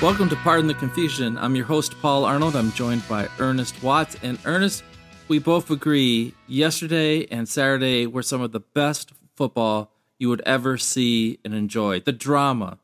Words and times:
Welcome 0.00 0.28
to 0.28 0.36
Pardon 0.36 0.68
the 0.68 0.74
Confusion. 0.74 1.36
I'm 1.38 1.56
your 1.56 1.64
host, 1.64 2.00
Paul 2.00 2.24
Arnold. 2.24 2.54
I'm 2.54 2.70
joined 2.70 3.06
by 3.08 3.26
Ernest 3.40 3.82
Watts. 3.82 4.16
And 4.22 4.38
Ernest, 4.44 4.84
we 5.26 5.40
both 5.40 5.72
agree 5.72 6.34
yesterday 6.46 7.26
and 7.32 7.48
Saturday 7.48 8.06
were 8.06 8.22
some 8.22 8.40
of 8.40 8.52
the 8.52 8.60
best 8.60 9.10
football 9.34 9.90
you 10.16 10.28
would 10.28 10.40
ever 10.42 10.78
see 10.78 11.40
and 11.44 11.52
enjoy. 11.52 11.98
The 11.98 12.12
drama, 12.12 12.78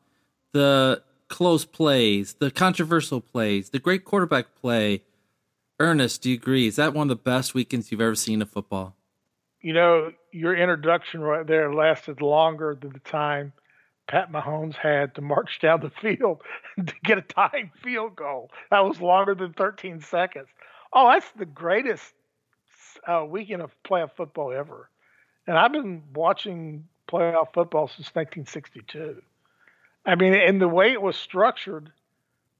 the 0.51 1.03
close 1.29 1.63
plays, 1.63 2.33
the 2.33 2.51
controversial 2.51 3.21
plays, 3.21 3.69
the 3.69 3.79
great 3.79 4.03
quarterback 4.03 4.53
play. 4.53 5.03
Ernest, 5.79 6.21
do 6.21 6.31
you 6.31 6.35
agree? 6.35 6.67
Is 6.67 6.75
that 6.75 6.93
one 6.93 7.09
of 7.09 7.17
the 7.17 7.23
best 7.23 7.53
weekends 7.53 7.93
you've 7.93 8.01
ever 8.01 8.15
seen 8.15 8.41
of 8.41 8.49
football? 8.49 8.93
You 9.61 9.71
know, 9.71 10.11
your 10.33 10.53
introduction 10.53 11.21
right 11.21 11.47
there 11.47 11.73
lasted 11.73 12.21
longer 12.21 12.77
than 12.77 12.91
the 12.91 12.99
time 12.99 13.53
Pat 14.07 14.31
Mahomes 14.31 14.75
had 14.75 15.15
to 15.15 15.21
march 15.21 15.59
down 15.61 15.81
the 15.81 15.89
field 15.89 16.41
to 16.77 16.93
get 17.03 17.17
a 17.17 17.21
tying 17.21 17.71
field 17.83 18.15
goal. 18.15 18.51
That 18.71 18.85
was 18.85 19.01
longer 19.01 19.35
than 19.35 19.53
13 19.53 20.01
seconds. 20.01 20.47
Oh, 20.93 21.09
that's 21.11 21.29
the 21.37 21.45
greatest 21.45 22.13
uh, 23.07 23.25
weekend 23.27 23.61
of 23.61 23.71
playoff 23.83 24.11
football 24.15 24.51
ever. 24.53 24.89
And 25.47 25.57
I've 25.57 25.71
been 25.71 26.03
watching 26.13 26.87
playoff 27.07 27.53
football 27.53 27.87
since 27.87 28.07
1962. 28.13 29.21
I 30.05 30.15
mean, 30.15 30.33
and 30.33 30.61
the 30.61 30.67
way 30.67 30.91
it 30.91 31.01
was 31.01 31.15
structured 31.15 31.91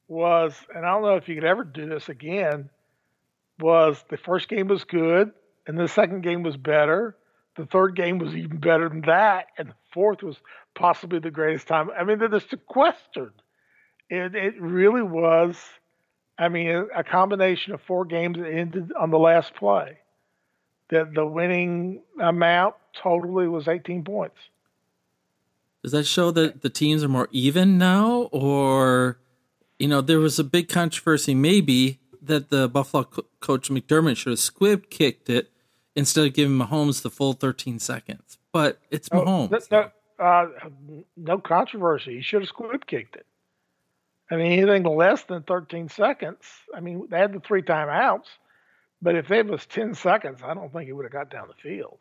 was, 0.07 0.55
and 0.73 0.85
I 0.85 0.91
don't 0.91 1.03
know 1.03 1.15
if 1.15 1.27
you 1.27 1.35
could 1.35 1.43
ever 1.43 1.63
do 1.63 1.87
this 1.87 2.09
again, 2.09 2.69
was 3.59 4.03
the 4.09 4.17
first 4.17 4.49
game 4.49 4.67
was 4.67 4.83
good, 4.83 5.31
and 5.67 5.77
the 5.77 5.87
second 5.87 6.21
game 6.21 6.43
was 6.43 6.57
better. 6.57 7.15
The 7.55 7.65
third 7.65 7.95
game 7.95 8.17
was 8.17 8.35
even 8.35 8.57
better 8.57 8.89
than 8.89 9.01
that, 9.01 9.47
and 9.57 9.69
the 9.69 9.75
fourth 9.93 10.21
was 10.21 10.37
possibly 10.75 11.19
the 11.19 11.31
greatest 11.31 11.67
time. 11.67 11.89
I 11.97 12.03
mean, 12.03 12.19
they're 12.19 12.39
sequestered. 12.39 13.33
It, 14.09 14.35
it 14.35 14.61
really 14.61 15.01
was. 15.01 15.57
I 16.37 16.49
mean, 16.49 16.69
a, 16.69 16.83
a 16.97 17.03
combination 17.03 17.73
of 17.73 17.81
four 17.81 18.05
games 18.05 18.37
that 18.37 18.49
ended 18.49 18.91
on 18.99 19.09
the 19.09 19.19
last 19.19 19.55
play. 19.55 19.97
That 20.89 21.15
the 21.15 21.25
winning 21.25 22.03
amount 22.21 22.75
totally 23.01 23.47
was 23.47 23.67
18 23.67 24.03
points. 24.03 24.37
Does 25.81 25.93
that 25.93 26.05
show 26.05 26.29
that 26.31 26.61
the 26.61 26.69
teams 26.69 27.03
are 27.03 27.07
more 27.07 27.27
even 27.31 27.77
now, 27.77 28.29
or 28.31 29.19
you 29.79 29.87
know, 29.87 30.01
there 30.01 30.19
was 30.19 30.39
a 30.39 30.43
big 30.43 30.69
controversy 30.69 31.33
maybe 31.33 31.99
that 32.21 32.49
the 32.49 32.67
Buffalo 32.67 33.03
co- 33.03 33.25
coach 33.39 33.69
McDermott 33.69 34.17
should 34.17 34.31
have 34.31 34.39
squib 34.39 34.89
kicked 34.89 35.29
it 35.29 35.51
instead 35.95 36.25
of 36.25 36.33
giving 36.33 36.57
Mahomes 36.57 37.01
the 37.01 37.09
full 37.09 37.33
13 37.33 37.79
seconds. 37.79 38.37
But 38.51 38.79
it's 38.89 39.09
oh, 39.11 39.23
Mahomes. 39.23 39.71
No, 39.71 39.91
uh, 40.19 40.47
no 41.17 41.37
controversy. 41.39 42.17
He 42.17 42.21
should 42.21 42.41
have 42.41 42.49
squib 42.49 42.85
kicked 42.85 43.15
it. 43.15 43.25
I 44.29 44.37
mean, 44.37 44.51
anything 44.53 44.83
less 44.83 45.23
than 45.23 45.43
13 45.43 45.89
seconds. 45.89 46.43
I 46.73 46.79
mean, 46.79 47.07
they 47.09 47.19
had 47.19 47.33
the 47.33 47.39
three 47.39 47.61
timeouts, 47.61 48.27
but 49.01 49.15
if 49.15 49.29
it 49.29 49.45
was 49.45 49.65
10 49.67 49.93
seconds, 49.93 50.41
I 50.43 50.53
don't 50.53 50.73
think 50.73 50.85
he 50.87 50.93
would 50.93 51.05
have 51.05 51.11
got 51.11 51.29
down 51.29 51.47
the 51.47 51.53
field. 51.53 51.99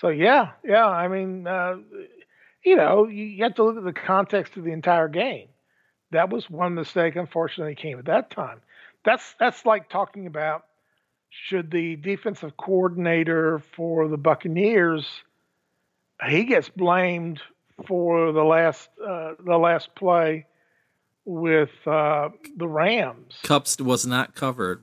So 0.00 0.08
yeah, 0.08 0.52
yeah. 0.64 0.86
I 0.86 1.06
mean, 1.06 1.46
uh, 1.46 1.76
you 2.64 2.76
know, 2.76 3.06
you, 3.06 3.44
have 3.44 3.54
to 3.56 3.64
look 3.64 3.76
at 3.76 3.84
the 3.84 3.92
context 3.92 4.56
of 4.56 4.64
the 4.64 4.72
entire 4.72 5.08
game. 5.08 5.48
That 6.10 6.30
was 6.30 6.50
one 6.50 6.74
mistake, 6.74 7.16
unfortunately, 7.16 7.74
came 7.74 7.98
at 7.98 8.06
that 8.06 8.30
time. 8.30 8.60
That's 9.04 9.34
that's 9.38 9.64
like 9.66 9.88
talking 9.88 10.26
about 10.26 10.64
should 11.30 11.70
the 11.70 11.96
defensive 11.96 12.56
coordinator 12.56 13.58
for 13.58 14.08
the 14.08 14.16
Buccaneers 14.16 15.06
he 16.28 16.44
gets 16.44 16.68
blamed 16.68 17.40
for 17.86 18.32
the 18.32 18.44
last 18.44 18.88
uh, 19.04 19.34
the 19.44 19.56
last 19.56 19.94
play 19.94 20.46
with 21.24 21.70
uh, 21.86 22.28
the 22.56 22.68
Rams. 22.68 23.34
Kupps 23.42 23.80
was 23.80 24.06
not 24.06 24.34
covered. 24.34 24.82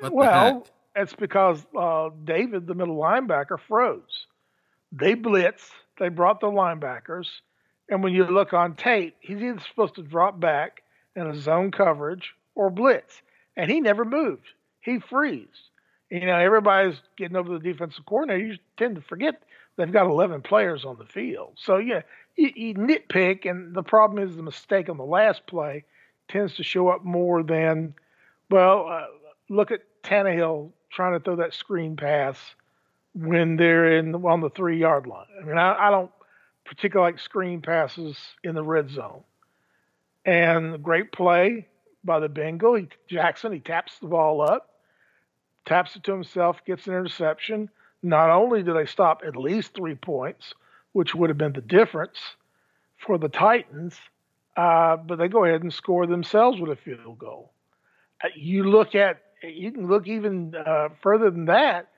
What 0.00 0.12
well, 0.12 0.66
it's 0.96 1.14
because 1.14 1.64
uh, 1.78 2.10
David, 2.24 2.66
the 2.66 2.74
middle 2.74 2.96
linebacker, 2.96 3.58
froze. 3.68 4.26
They 4.90 5.14
blitz. 5.14 5.70
They 5.98 6.08
brought 6.08 6.40
the 6.40 6.48
linebackers, 6.48 7.28
and 7.88 8.02
when 8.02 8.12
you 8.12 8.24
look 8.24 8.52
on 8.52 8.74
tape, 8.74 9.14
he's 9.20 9.40
either 9.40 9.60
supposed 9.60 9.94
to 9.96 10.02
drop 10.02 10.40
back 10.40 10.82
in 11.14 11.26
a 11.26 11.34
zone 11.34 11.70
coverage 11.70 12.32
or 12.54 12.70
blitz, 12.70 13.22
and 13.56 13.70
he 13.70 13.80
never 13.80 14.04
moved. 14.04 14.48
He 14.80 14.98
freezed. 14.98 15.48
You 16.10 16.26
know, 16.26 16.36
everybody's 16.36 17.00
getting 17.16 17.36
over 17.36 17.58
the 17.58 17.58
defensive 17.58 18.04
coordinator. 18.04 18.44
You 18.44 18.58
tend 18.76 18.96
to 18.96 19.02
forget 19.02 19.42
they've 19.76 19.92
got 19.92 20.06
11 20.06 20.42
players 20.42 20.84
on 20.84 20.96
the 20.98 21.04
field. 21.04 21.54
So, 21.56 21.78
yeah, 21.78 22.02
you, 22.36 22.50
you, 22.54 22.74
nitpick, 22.74 23.48
and 23.48 23.74
the 23.74 23.82
problem 23.82 24.26
is 24.26 24.36
the 24.36 24.42
mistake 24.42 24.88
on 24.88 24.96
the 24.96 25.04
last 25.04 25.46
play 25.46 25.84
tends 26.28 26.56
to 26.56 26.62
show 26.62 26.88
up 26.88 27.04
more 27.04 27.42
than, 27.42 27.94
well, 28.50 28.86
uh, 28.88 29.06
look 29.48 29.70
at 29.70 29.80
Tannehill 30.02 30.70
trying 30.90 31.18
to 31.18 31.20
throw 31.20 31.36
that 31.36 31.54
screen 31.54 31.96
pass 31.96 32.38
when 33.14 33.56
they're 33.56 33.98
in 33.98 34.14
on 34.14 34.40
the 34.40 34.50
three 34.50 34.78
yard 34.78 35.06
line. 35.06 35.26
I 35.40 35.44
mean, 35.44 35.58
I, 35.58 35.88
I 35.88 35.90
don't 35.90 36.10
particularly 36.64 37.12
like 37.12 37.20
screen 37.20 37.60
passes 37.60 38.16
in 38.44 38.54
the 38.54 38.62
red 38.62 38.90
zone. 38.90 39.22
And 40.24 40.82
great 40.82 41.12
play 41.12 41.66
by 42.04 42.20
the 42.20 42.28
Bengal. 42.28 42.76
He, 42.76 42.88
Jackson, 43.08 43.52
he 43.52 43.58
taps 43.58 43.98
the 43.98 44.06
ball 44.06 44.40
up, 44.40 44.70
taps 45.66 45.96
it 45.96 46.04
to 46.04 46.12
himself, 46.12 46.64
gets 46.64 46.86
an 46.86 46.94
interception 46.94 47.68
not 48.02 48.30
only 48.30 48.62
do 48.62 48.74
they 48.74 48.86
stop 48.86 49.22
at 49.26 49.36
least 49.36 49.74
three 49.74 49.94
points, 49.94 50.54
which 50.92 51.14
would 51.14 51.30
have 51.30 51.38
been 51.38 51.52
the 51.52 51.60
difference 51.60 52.18
for 52.98 53.18
the 53.18 53.28
Titans, 53.28 53.96
uh, 54.56 54.96
but 54.96 55.16
they 55.16 55.28
go 55.28 55.44
ahead 55.44 55.62
and 55.62 55.72
score 55.72 56.06
themselves 56.06 56.60
with 56.60 56.70
a 56.70 56.76
field 56.76 57.18
goal. 57.18 57.52
Uh, 58.22 58.28
you 58.36 58.64
look 58.64 58.94
at, 58.94 59.22
you 59.42 59.72
can 59.72 59.88
look 59.88 60.06
even 60.06 60.54
uh, 60.54 60.88
further 61.00 61.30
than 61.30 61.46
that. 61.46 61.88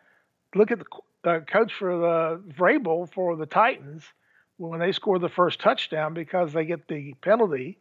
Look 0.55 0.71
at 0.71 0.79
the 0.79 1.31
uh, 1.31 1.41
coach 1.41 1.73
for 1.73 1.97
the 1.97 2.53
Vrabel 2.55 3.13
for 3.13 3.37
the 3.37 3.47
Titans 3.47 4.05
when 4.57 4.79
they 4.79 4.93
score 4.93 5.19
the 5.19 5.29
first 5.29 5.61
touchdown 5.61 6.15
because 6.15 6.53
they 6.53 6.65
get 6.65 6.87
the 6.87 7.15
penalty 7.23 7.79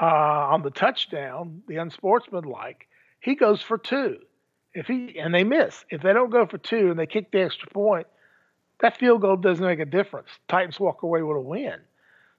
uh, 0.00 0.04
on 0.04 0.62
the 0.62 0.70
touchdown, 0.70 1.62
the 1.66 1.76
unsportsmanlike. 1.76 2.88
He 3.20 3.34
goes 3.34 3.62
for 3.62 3.78
two. 3.78 4.18
If 4.78 4.86
he 4.86 5.18
and 5.18 5.34
they 5.34 5.42
miss, 5.42 5.84
if 5.90 6.02
they 6.02 6.12
don't 6.12 6.30
go 6.30 6.46
for 6.46 6.56
two 6.56 6.90
and 6.90 6.98
they 6.98 7.06
kick 7.06 7.32
the 7.32 7.40
extra 7.40 7.68
point, 7.68 8.06
that 8.80 8.96
field 8.96 9.22
goal 9.22 9.36
doesn't 9.36 9.64
make 9.64 9.80
a 9.80 9.84
difference. 9.84 10.28
Titans 10.46 10.78
walk 10.78 11.02
away 11.02 11.20
with 11.22 11.36
a 11.36 11.40
win. 11.40 11.80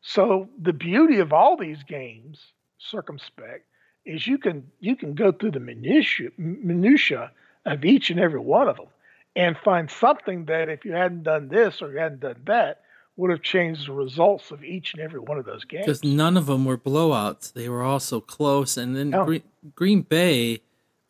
So 0.01 0.47
the 0.57 0.71
beauty 0.71 1.19
of 1.19 1.33
all 1.33 1.57
these 1.57 1.83
games, 1.83 2.39
circumspect, 2.77 3.65
is 4.05 4.25
you 4.25 4.37
can 4.37 4.71
you 4.79 4.95
can 4.95 5.15
go 5.15 5.33
through 5.33 5.51
the 5.51 5.59
minutia, 5.59 6.29
minutia 6.37 7.31
of 7.65 7.83
each 7.83 8.09
and 8.09 8.21
every 8.21 8.39
one 8.39 8.69
of 8.69 8.77
them 8.77 8.87
and 9.35 9.57
find 9.57 9.91
something 9.91 10.45
that 10.45 10.69
if 10.69 10.85
you 10.85 10.93
hadn't 10.93 11.23
done 11.23 11.49
this 11.49 11.81
or 11.81 11.91
you 11.91 11.97
hadn't 11.97 12.21
done 12.21 12.41
that 12.45 12.81
would 13.17 13.31
have 13.31 13.41
changed 13.41 13.85
the 13.85 13.91
results 13.91 14.49
of 14.51 14.63
each 14.63 14.93
and 14.93 15.03
every 15.03 15.19
one 15.19 15.37
of 15.37 15.45
those 15.45 15.65
games. 15.65 15.85
Because 15.85 16.05
none 16.05 16.37
of 16.37 16.45
them 16.45 16.63
were 16.63 16.77
blowouts; 16.77 17.51
they 17.51 17.67
were 17.67 17.83
all 17.83 17.99
so 17.99 18.21
close. 18.21 18.77
And 18.77 18.95
then. 18.95 19.11
Green, 19.11 19.43
Green 19.75 20.01
Bay, 20.03 20.61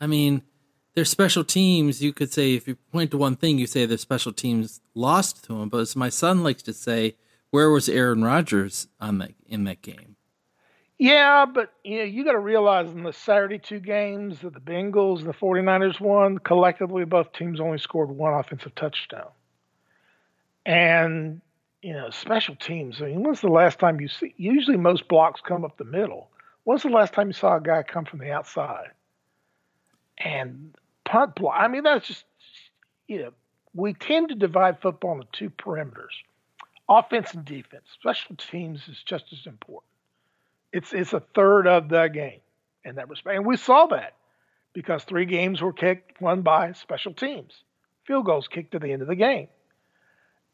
I 0.01 0.07
mean, 0.07 0.41
their 0.99 1.05
special 1.05 1.45
teams, 1.45 2.03
you 2.03 2.11
could 2.11 2.29
say, 2.29 2.55
if 2.55 2.67
you 2.67 2.75
point 2.91 3.09
to 3.09 3.17
one 3.17 3.37
thing, 3.37 3.57
you 3.57 3.65
say 3.65 3.85
their 3.85 3.97
special 3.97 4.33
teams 4.33 4.81
lost 4.95 5.45
to 5.45 5.53
them. 5.53 5.69
But 5.69 5.77
as 5.77 5.95
my 5.95 6.09
son 6.09 6.43
likes 6.43 6.61
to 6.63 6.73
say, 6.73 7.15
where 7.51 7.69
was 7.69 7.87
Aaron 7.87 8.21
Rodgers 8.21 8.89
on 8.99 9.19
that 9.19 9.31
in 9.47 9.63
that 9.63 9.81
game? 9.81 10.17
Yeah, 10.97 11.45
but 11.45 11.71
you 11.85 11.99
know, 11.99 12.03
you 12.03 12.25
got 12.25 12.33
to 12.33 12.39
realize 12.39 12.89
in 12.91 13.03
the 13.03 13.13
Saturday 13.13 13.59
two 13.59 13.79
games 13.79 14.41
that 14.41 14.53
the 14.53 14.59
Bengals 14.59 15.19
and 15.19 15.27
the 15.27 15.33
49ers 15.33 16.01
won, 16.01 16.37
collectively 16.37 17.05
both 17.05 17.31
teams 17.31 17.61
only 17.61 17.77
scored 17.77 18.09
one 18.09 18.33
offensive 18.33 18.75
touchdown. 18.75 19.29
And, 20.65 21.39
you 21.81 21.93
know, 21.93 22.09
special 22.09 22.55
teams, 22.57 23.01
I 23.01 23.05
mean, 23.05 23.23
when's 23.23 23.39
the 23.39 23.47
last 23.47 23.79
time 23.79 24.01
you 24.01 24.09
see 24.09 24.33
usually 24.35 24.75
most 24.75 25.07
blocks 25.07 25.39
come 25.39 25.63
up 25.63 25.77
the 25.77 25.85
middle. 25.85 26.29
When's 26.65 26.83
the 26.83 26.89
last 26.89 27.13
time 27.13 27.27
you 27.27 27.33
saw 27.33 27.55
a 27.55 27.61
guy 27.61 27.83
come 27.83 28.03
from 28.03 28.19
the 28.19 28.33
outside? 28.33 28.89
And 30.17 30.75
punt 31.09 31.35
block. 31.35 31.55
I 31.57 31.67
mean, 31.67 31.83
that's 31.83 32.07
just 32.07 32.23
you 33.07 33.19
know, 33.19 33.31
we 33.73 33.93
tend 33.93 34.29
to 34.29 34.35
divide 34.35 34.79
football 34.81 35.15
into 35.15 35.27
two 35.31 35.49
perimeters, 35.49 36.13
offense 36.87 37.33
and 37.33 37.43
defense. 37.43 37.83
Special 37.99 38.35
teams 38.35 38.87
is 38.87 39.01
just 39.03 39.25
as 39.33 39.45
important. 39.45 39.89
It's 40.71 40.93
it's 40.93 41.13
a 41.13 41.19
third 41.19 41.67
of 41.67 41.89
the 41.89 42.07
game 42.07 42.39
in 42.85 42.95
that 42.95 43.09
respect, 43.09 43.35
and 43.35 43.45
we 43.45 43.57
saw 43.57 43.87
that 43.87 44.13
because 44.73 45.03
three 45.03 45.25
games 45.25 45.61
were 45.61 45.73
kicked, 45.73 46.21
won 46.21 46.43
by 46.43 46.73
special 46.73 47.13
teams, 47.13 47.53
field 48.05 48.25
goals 48.25 48.47
kicked 48.47 48.75
at 48.75 48.81
the 48.81 48.91
end 48.91 49.01
of 49.01 49.07
the 49.07 49.15
game. 49.15 49.47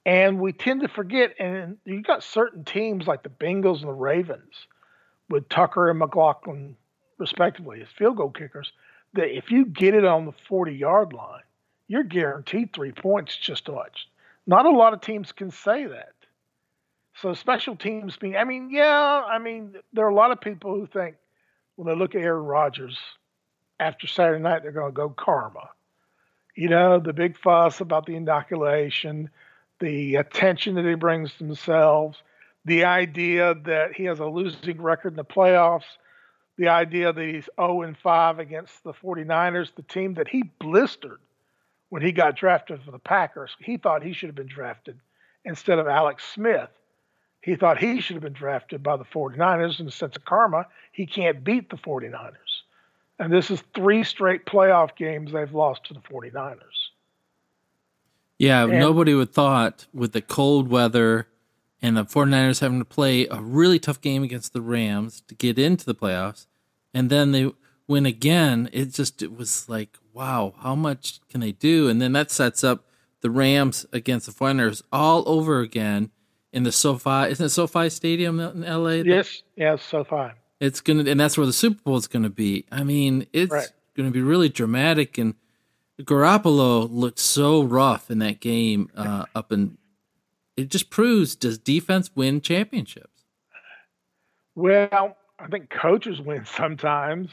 And 0.05 0.39
we 0.39 0.53
tend 0.53 0.81
to 0.81 0.87
forget, 0.87 1.33
and 1.39 1.77
you 1.83 2.01
got 2.03 2.23
certain 2.23 2.63
teams 2.63 3.07
like 3.07 3.23
the 3.23 3.29
Bengals 3.29 3.79
and 3.79 3.89
the 3.89 3.93
Ravens 3.93 4.67
with 5.29 5.49
Tucker 5.49 5.89
and 5.89 5.97
McLaughlin, 5.97 6.77
respectively, 7.17 7.81
as 7.81 7.87
field 7.97 8.17
goal 8.17 8.29
kickers 8.29 8.71
that 9.15 9.35
if 9.35 9.51
you 9.51 9.65
get 9.65 9.93
it 9.93 10.05
on 10.05 10.25
the 10.25 10.33
40 10.47 10.73
yard 10.73 11.13
line, 11.13 11.41
you're 11.87 12.03
guaranteed 12.03 12.73
three 12.73 12.91
points 12.91 13.35
just 13.35 13.69
much. 13.69 14.07
Not 14.47 14.65
a 14.65 14.69
lot 14.69 14.93
of 14.93 15.01
teams 15.01 15.31
can 15.31 15.51
say 15.51 15.85
that. 15.87 16.13
So 17.21 17.33
special 17.33 17.75
teams 17.75 18.17
being, 18.17 18.35
I 18.35 18.43
mean, 18.43 18.69
yeah, 18.71 19.21
I 19.27 19.39
mean, 19.39 19.75
there 19.93 20.05
are 20.05 20.09
a 20.09 20.15
lot 20.15 20.31
of 20.31 20.41
people 20.41 20.75
who 20.75 20.85
think, 20.85 21.15
when 21.75 21.87
they 21.87 21.95
look 21.95 22.15
at 22.15 22.21
Aaron 22.21 22.45
Rodgers 22.45 22.97
after 23.79 24.07
Saturday 24.07 24.41
night, 24.41 24.63
they're 24.63 24.71
going 24.71 24.91
to 24.91 24.95
go 24.95 25.09
karma. 25.09 25.69
You 26.55 26.69
know, 26.69 26.99
the 26.99 27.13
big 27.13 27.37
fuss 27.37 27.81
about 27.81 28.05
the 28.05 28.15
inoculation, 28.15 29.29
the 29.79 30.15
attention 30.15 30.75
that 30.75 30.85
he 30.85 30.95
brings 30.95 31.37
themselves, 31.37 32.17
the 32.63 32.85
idea 32.85 33.55
that 33.65 33.93
he 33.93 34.05
has 34.05 34.19
a 34.19 34.25
losing 34.25 34.81
record 34.81 35.13
in 35.13 35.17
the 35.17 35.25
playoffs, 35.25 35.83
the 36.57 36.69
idea 36.69 37.11
that 37.11 37.25
he's 37.25 37.49
0 37.59 37.81
and 37.81 37.97
5 37.97 38.39
against 38.39 38.83
the 38.83 38.93
49ers, 38.93 39.75
the 39.75 39.81
team 39.81 40.13
that 40.15 40.27
he 40.27 40.43
blistered 40.59 41.19
when 41.89 42.01
he 42.01 42.11
got 42.11 42.35
drafted 42.35 42.81
for 42.83 42.91
the 42.91 42.99
Packers. 42.99 43.51
He 43.59 43.77
thought 43.77 44.03
he 44.03 44.13
should 44.13 44.29
have 44.29 44.35
been 44.35 44.47
drafted 44.47 44.99
instead 45.43 45.79
of 45.79 45.87
Alex 45.87 46.23
Smith. 46.33 46.69
He 47.41 47.55
thought 47.55 47.77
he 47.77 48.01
should 48.01 48.15
have 48.15 48.23
been 48.23 48.33
drafted 48.33 48.81
by 48.81 48.97
the 48.97 49.03
49ers 49.03 49.79
in 49.79 49.85
the 49.85 49.91
sense 49.91 50.15
of 50.15 50.25
karma. 50.25 50.65
He 50.91 51.05
can't 51.05 51.43
beat 51.43 51.69
the 51.69 51.77
49ers. 51.77 52.33
And 53.19 53.31
this 53.31 53.51
is 53.51 53.63
three 53.73 54.03
straight 54.03 54.45
playoff 54.45 54.95
games 54.95 55.31
they've 55.31 55.53
lost 55.53 55.85
to 55.85 55.93
the 55.93 55.99
49ers. 55.99 56.57
Yeah, 58.37 58.63
and, 58.63 58.79
nobody 58.79 59.13
would 59.13 59.31
thought 59.31 59.85
with 59.93 60.11
the 60.11 60.21
cold 60.21 60.69
weather 60.69 61.27
and 61.81 61.97
the 61.97 62.05
49ers 62.05 62.61
having 62.61 62.79
to 62.79 62.85
play 62.85 63.27
a 63.27 63.41
really 63.41 63.79
tough 63.79 64.01
game 64.01 64.23
against 64.23 64.53
the 64.53 64.61
Rams 64.61 65.21
to 65.27 65.35
get 65.35 65.59
into 65.59 65.85
the 65.85 65.95
playoffs 65.95 66.47
and 66.95 67.09
then 67.09 67.33
they 67.33 67.51
win 67.87 68.05
again. 68.07 68.69
It 68.71 68.93
just 68.93 69.21
it 69.21 69.35
was 69.37 69.69
like, 69.69 69.97
wow, 70.13 70.55
how 70.59 70.73
much 70.73 71.19
can 71.29 71.41
they 71.41 71.51
do? 71.51 71.89
And 71.89 72.01
then 72.01 72.13
that 72.13 72.31
sets 72.31 72.63
up 72.63 72.85
the 73.21 73.29
Rams 73.29 73.85
against 73.91 74.25
the 74.25 74.31
49ers 74.31 74.81
all 74.91 75.27
over 75.27 75.59
again 75.59 76.09
in 76.53 76.63
the 76.63 76.71
SoFi. 76.71 77.29
Isn't 77.29 77.47
it 77.47 77.49
SoFi 77.49 77.89
Stadium 77.89 78.39
in 78.39 78.61
LA? 78.61 79.03
Yes, 79.03 79.43
yes, 79.55 79.83
SoFi. 79.83 80.31
It's 80.61 80.79
gonna, 80.79 81.03
and 81.03 81.19
that's 81.19 81.37
where 81.37 81.45
the 81.45 81.53
Super 81.53 81.81
Bowl 81.83 81.97
is 81.97 82.07
gonna 82.07 82.29
be. 82.29 82.65
I 82.71 82.83
mean, 82.83 83.27
it's 83.33 83.51
right. 83.51 83.69
gonna 83.95 84.11
be 84.11 84.21
really 84.21 84.47
dramatic. 84.47 85.17
And 85.17 85.35
Garoppolo 86.01 86.87
looked 86.89 87.19
so 87.19 87.61
rough 87.61 88.09
in 88.09 88.19
that 88.19 88.39
game 88.39 88.89
uh, 88.95 89.25
up 89.35 89.51
and 89.51 89.77
it 90.57 90.69
just 90.69 90.89
proves 90.89 91.35
does 91.35 91.57
defense 91.57 92.11
win 92.15 92.41
championships? 92.41 93.23
Well, 94.55 95.17
I 95.37 95.47
think 95.47 95.69
coaches 95.69 96.21
win 96.21 96.45
sometimes. 96.45 97.29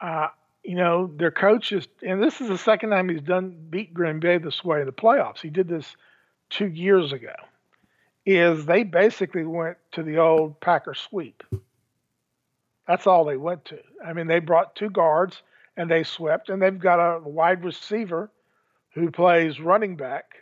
Uh, 0.00 0.28
you 0.64 0.74
know, 0.74 1.10
their 1.16 1.30
coaches, 1.30 1.86
and 2.02 2.22
this 2.22 2.40
is 2.40 2.48
the 2.48 2.58
second 2.58 2.90
time 2.90 3.08
he's 3.08 3.20
done 3.20 3.56
beat 3.70 3.92
Green 3.92 4.20
Bay 4.20 4.38
this 4.38 4.64
way 4.64 4.80
in 4.80 4.86
the 4.86 4.92
playoffs. 4.92 5.40
He 5.40 5.50
did 5.50 5.68
this 5.68 5.96
two 6.48 6.68
years 6.68 7.12
ago. 7.12 7.34
Is 8.26 8.66
they 8.66 8.82
basically 8.82 9.44
went 9.44 9.78
to 9.92 10.02
the 10.02 10.18
old 10.18 10.60
Packer 10.60 10.94
sweep. 10.94 11.42
That's 12.86 13.06
all 13.06 13.24
they 13.24 13.36
went 13.36 13.64
to. 13.66 13.78
I 14.04 14.12
mean, 14.12 14.26
they 14.26 14.40
brought 14.40 14.76
two 14.76 14.90
guards 14.90 15.42
and 15.76 15.90
they 15.90 16.02
swept, 16.02 16.50
and 16.50 16.60
they've 16.60 16.78
got 16.78 16.98
a 16.98 17.20
wide 17.20 17.64
receiver 17.64 18.30
who 18.94 19.10
plays 19.10 19.60
running 19.60 19.96
back 19.96 20.34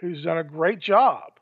who's 0.00 0.22
done 0.22 0.38
a 0.38 0.44
great 0.44 0.80
job. 0.80 1.33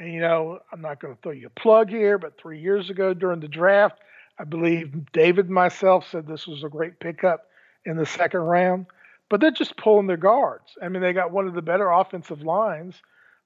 And, 0.00 0.12
you 0.14 0.20
know, 0.20 0.60
I'm 0.72 0.80
not 0.80 0.98
going 0.98 1.14
to 1.14 1.20
throw 1.20 1.32
you 1.32 1.48
a 1.48 1.60
plug 1.60 1.90
here, 1.90 2.16
but 2.16 2.40
three 2.40 2.58
years 2.58 2.88
ago 2.88 3.12
during 3.12 3.40
the 3.40 3.48
draft, 3.48 4.00
I 4.38 4.44
believe 4.44 5.12
David 5.12 5.44
and 5.46 5.54
myself 5.54 6.08
said 6.10 6.26
this 6.26 6.46
was 6.46 6.64
a 6.64 6.70
great 6.70 6.98
pickup 6.98 7.46
in 7.84 7.98
the 7.98 8.06
second 8.06 8.40
round. 8.40 8.86
But 9.28 9.40
they're 9.40 9.50
just 9.50 9.76
pulling 9.76 10.06
their 10.06 10.16
guards. 10.16 10.72
I 10.82 10.88
mean, 10.88 11.02
they 11.02 11.12
got 11.12 11.32
one 11.32 11.46
of 11.46 11.52
the 11.54 11.62
better 11.62 11.90
offensive 11.90 12.40
lines, 12.40 12.96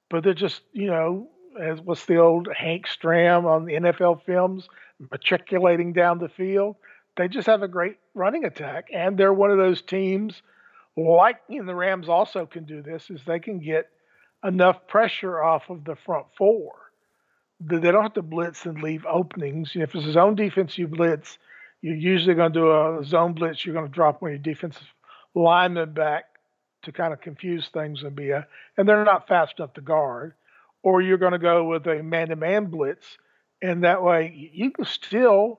but 0.08 0.22
they're 0.22 0.32
just, 0.32 0.62
you 0.72 0.86
know, 0.86 1.28
as 1.60 1.80
what's 1.80 2.06
the 2.06 2.18
old 2.18 2.48
Hank 2.56 2.86
Stram 2.86 3.44
on 3.44 3.64
the 3.64 3.74
NFL 3.74 4.22
films, 4.24 4.68
matriculating 5.10 5.92
down 5.92 6.20
the 6.20 6.28
field. 6.28 6.76
They 7.16 7.26
just 7.26 7.48
have 7.48 7.62
a 7.62 7.68
great 7.68 7.96
running 8.14 8.44
attack, 8.44 8.86
and 8.92 9.18
they're 9.18 9.32
one 9.32 9.50
of 9.50 9.58
those 9.58 9.82
teams. 9.82 10.40
Like 10.96 11.38
know, 11.48 11.66
the 11.66 11.74
Rams 11.74 12.08
also 12.08 12.46
can 12.46 12.64
do 12.64 12.80
this 12.80 13.10
is 13.10 13.20
they 13.24 13.40
can 13.40 13.58
get 13.58 13.88
enough 14.44 14.86
pressure 14.86 15.42
off 15.42 15.70
of 15.70 15.84
the 15.84 15.96
front 15.96 16.26
four 16.36 16.72
that 17.66 17.80
they 17.80 17.90
don't 17.90 18.02
have 18.02 18.14
to 18.14 18.22
blitz 18.22 18.66
and 18.66 18.82
leave 18.82 19.06
openings. 19.06 19.74
You 19.74 19.80
know, 19.80 19.84
if 19.84 19.94
it's 19.94 20.06
a 20.06 20.12
zone 20.12 20.34
defense, 20.34 20.76
you 20.76 20.86
blitz. 20.86 21.38
You're 21.80 21.96
usually 21.96 22.34
going 22.34 22.52
to 22.52 22.58
do 22.58 22.70
a 22.70 23.04
zone 23.04 23.34
blitz. 23.34 23.64
You're 23.64 23.74
going 23.74 23.86
to 23.86 23.92
drop 23.92 24.20
one 24.20 24.32
of 24.32 24.34
your 24.34 24.54
defensive 24.54 24.86
linemen 25.34 25.92
back 25.92 26.24
to 26.82 26.92
kind 26.92 27.12
of 27.12 27.20
confuse 27.20 27.68
things 27.68 28.02
and 28.02 28.14
be 28.14 28.30
a, 28.30 28.46
and 28.76 28.88
they're 28.88 29.04
not 29.04 29.28
fast 29.28 29.54
enough 29.58 29.74
to 29.74 29.80
guard 29.80 30.34
or 30.84 31.00
you're 31.00 31.18
going 31.18 31.32
to 31.32 31.38
go 31.38 31.64
with 31.64 31.86
a 31.86 32.02
man-to-man 32.02 32.66
blitz, 32.66 33.16
and 33.60 33.82
that 33.82 34.02
way 34.02 34.50
you 34.52 34.70
can 34.70 34.84
still. 34.84 35.58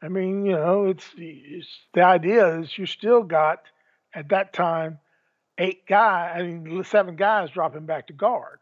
I 0.00 0.08
mean, 0.08 0.46
you 0.46 0.52
know, 0.52 0.86
it's, 0.86 1.04
it's 1.18 1.68
the 1.92 2.04
idea 2.04 2.60
is 2.60 2.78
you 2.78 2.86
still 2.86 3.22
got 3.22 3.58
at 4.14 4.30
that 4.30 4.54
time 4.54 4.98
eight 5.60 5.86
guys. 5.86 6.32
I 6.36 6.42
mean, 6.42 6.82
seven 6.84 7.14
guys 7.14 7.50
dropping 7.50 7.86
back 7.86 8.08
to 8.08 8.12
guard, 8.12 8.58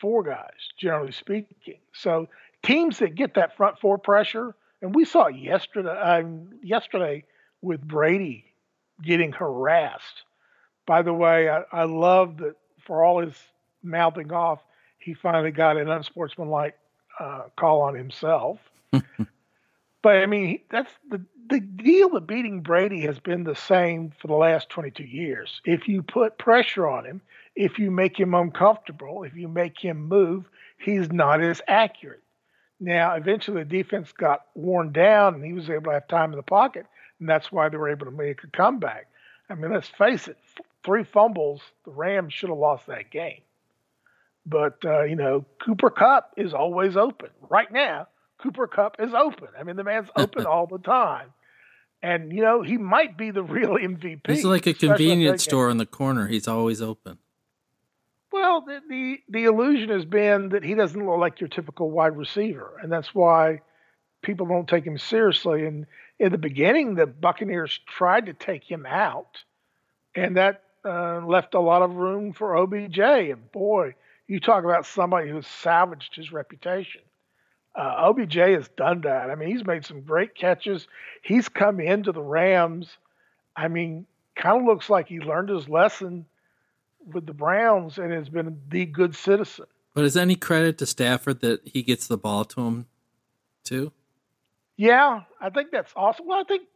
four 0.00 0.22
guys 0.22 0.54
generally 0.78 1.12
speaking. 1.12 1.80
So 1.92 2.28
teams 2.62 2.98
that 3.00 3.14
get 3.14 3.34
that 3.34 3.56
front 3.56 3.78
four 3.78 3.98
pressure, 3.98 4.54
and 4.80 4.94
we 4.94 5.04
saw 5.04 5.26
yesterday. 5.26 5.90
Um, 5.90 6.48
yesterday 6.62 7.24
with 7.60 7.82
Brady 7.82 8.44
getting 9.02 9.32
harassed. 9.32 10.22
By 10.86 11.02
the 11.02 11.14
way, 11.14 11.48
I, 11.48 11.62
I 11.72 11.84
love 11.84 12.38
that 12.38 12.54
for 12.86 13.02
all 13.02 13.20
his 13.20 13.34
mouthing 13.82 14.32
off, 14.32 14.60
he 14.98 15.14
finally 15.14 15.50
got 15.50 15.76
an 15.76 15.88
unsportsmanlike 15.88 16.78
uh, 17.18 17.44
call 17.56 17.80
on 17.82 17.94
himself. 17.94 18.58
but 20.04 20.16
I 20.16 20.26
mean, 20.26 20.60
that's 20.70 20.92
the 21.08 21.24
the 21.48 21.60
deal 21.60 22.14
of 22.14 22.26
beating 22.26 22.60
Brady 22.60 23.00
has 23.02 23.18
been 23.18 23.44
the 23.44 23.56
same 23.56 24.12
for 24.20 24.28
the 24.28 24.34
last 24.34 24.68
22 24.68 25.02
years. 25.02 25.62
If 25.64 25.88
you 25.88 26.02
put 26.02 26.36
pressure 26.38 26.86
on 26.86 27.06
him, 27.06 27.22
if 27.56 27.78
you 27.78 27.90
make 27.90 28.18
him 28.18 28.34
uncomfortable, 28.34 29.24
if 29.24 29.34
you 29.34 29.48
make 29.48 29.78
him 29.78 30.06
move, 30.06 30.44
he's 30.78 31.10
not 31.10 31.42
as 31.42 31.62
accurate. 31.66 32.22
Now, 32.80 33.14
eventually, 33.14 33.62
the 33.62 33.82
defense 33.82 34.12
got 34.12 34.46
worn 34.54 34.92
down, 34.92 35.34
and 35.34 35.44
he 35.44 35.54
was 35.54 35.70
able 35.70 35.84
to 35.84 35.92
have 35.92 36.08
time 36.08 36.32
in 36.32 36.36
the 36.36 36.42
pocket, 36.42 36.86
and 37.18 37.26
that's 37.26 37.50
why 37.50 37.70
they 37.70 37.78
were 37.78 37.90
able 37.90 38.04
to 38.04 38.12
make 38.12 38.44
a 38.44 38.48
comeback. 38.48 39.06
I 39.48 39.54
mean, 39.54 39.72
let's 39.72 39.88
face 39.88 40.28
it, 40.28 40.36
three 40.84 41.04
fumbles, 41.04 41.62
the 41.86 41.92
Rams 41.92 42.34
should 42.34 42.50
have 42.50 42.58
lost 42.58 42.86
that 42.88 43.10
game. 43.10 43.40
But 44.44 44.84
uh, 44.84 45.04
you 45.04 45.16
know, 45.16 45.46
Cooper 45.64 45.90
Kupp 45.90 46.34
is 46.36 46.52
always 46.52 46.94
open. 46.94 47.30
Right 47.48 47.72
now, 47.72 48.08
Cooper 48.44 48.66
Kupp 48.66 48.96
is 48.98 49.14
open. 49.14 49.48
I 49.58 49.62
mean, 49.62 49.76
the 49.76 49.84
man's 49.84 50.08
open 50.16 50.44
all 50.44 50.66
the 50.66 50.78
time. 50.78 51.32
And 52.02 52.30
you 52.30 52.42
know, 52.42 52.60
he 52.60 52.76
might 52.76 53.16
be 53.16 53.30
the 53.30 53.42
real 53.42 53.70
MVP. 53.74 54.20
He's 54.28 54.44
like 54.44 54.66
a 54.66 54.74
convenience 54.74 55.42
store 55.42 55.70
in 55.70 55.78
the 55.78 55.86
corner. 55.86 56.26
He's 56.26 56.46
always 56.46 56.82
open. 56.82 57.18
Well, 58.30 58.62
the, 58.62 58.80
the 58.88 59.18
the 59.30 59.44
illusion 59.44 59.88
has 59.88 60.04
been 60.04 60.50
that 60.50 60.62
he 60.62 60.74
doesn't 60.74 61.06
look 61.06 61.18
like 61.18 61.40
your 61.40 61.48
typical 61.48 61.90
wide 61.90 62.16
receiver, 62.16 62.78
and 62.82 62.92
that's 62.92 63.14
why 63.14 63.60
people 64.22 64.46
don't 64.46 64.68
take 64.68 64.84
him 64.84 64.98
seriously. 64.98 65.64
And 65.64 65.86
in 66.18 66.30
the 66.30 66.38
beginning, 66.38 66.96
the 66.96 67.06
Buccaneers 67.06 67.80
tried 67.86 68.26
to 68.26 68.34
take 68.34 68.64
him 68.64 68.84
out, 68.84 69.42
and 70.14 70.36
that 70.36 70.64
uh, 70.84 71.24
left 71.24 71.54
a 71.54 71.60
lot 71.60 71.80
of 71.80 71.94
room 71.94 72.34
for 72.34 72.56
OBJ. 72.56 72.98
And 72.98 73.50
boy, 73.52 73.94
you 74.26 74.40
talk 74.40 74.64
about 74.64 74.84
somebody 74.84 75.30
who's 75.30 75.46
salvaged 75.46 76.16
his 76.16 76.32
reputation. 76.32 77.00
Uh, 77.74 77.94
OBJ 78.08 78.34
has 78.34 78.68
done 78.76 79.00
that. 79.02 79.30
I 79.30 79.34
mean, 79.34 79.48
he's 79.48 79.66
made 79.66 79.84
some 79.84 80.02
great 80.02 80.34
catches. 80.34 80.86
He's 81.22 81.48
come 81.48 81.80
into 81.80 82.12
the 82.12 82.22
Rams. 82.22 82.96
I 83.56 83.68
mean, 83.68 84.06
kind 84.36 84.60
of 84.60 84.66
looks 84.66 84.88
like 84.88 85.08
he 85.08 85.18
learned 85.18 85.48
his 85.48 85.68
lesson 85.68 86.26
with 87.12 87.26
the 87.26 87.34
Browns 87.34 87.98
and 87.98 88.12
has 88.12 88.28
been 88.28 88.60
the 88.68 88.86
good 88.86 89.16
citizen. 89.16 89.66
But 89.92 90.04
is 90.04 90.16
any 90.16 90.36
credit 90.36 90.78
to 90.78 90.86
Stafford 90.86 91.40
that 91.40 91.60
he 91.66 91.82
gets 91.82 92.06
the 92.06 92.16
ball 92.16 92.44
to 92.46 92.60
him 92.60 92.86
too? 93.64 93.92
Yeah, 94.76 95.22
I 95.40 95.50
think 95.50 95.70
that's 95.70 95.92
awesome. 95.94 96.26
Well, 96.26 96.40
I 96.40 96.44
think 96.44 96.68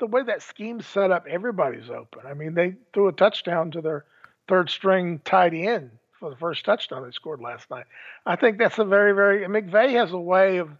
the 0.00 0.06
way 0.06 0.22
that 0.22 0.42
scheme's 0.42 0.86
set 0.86 1.10
up, 1.10 1.26
everybody's 1.28 1.90
open. 1.90 2.22
I 2.26 2.34
mean, 2.34 2.54
they 2.54 2.76
threw 2.92 3.08
a 3.08 3.12
touchdown 3.12 3.70
to 3.72 3.80
their 3.80 4.04
third 4.48 4.70
string 4.70 5.20
tight 5.24 5.54
end 5.54 5.90
for 6.22 6.30
the 6.30 6.36
first 6.36 6.64
touchdown 6.64 7.02
they 7.02 7.10
scored 7.10 7.40
last 7.40 7.68
night. 7.68 7.84
I 8.24 8.36
think 8.36 8.56
that's 8.56 8.78
a 8.78 8.84
very, 8.84 9.12
very 9.12 9.44
McVay 9.48 9.90
has 9.94 10.12
a 10.12 10.18
way 10.18 10.58
of 10.58 10.70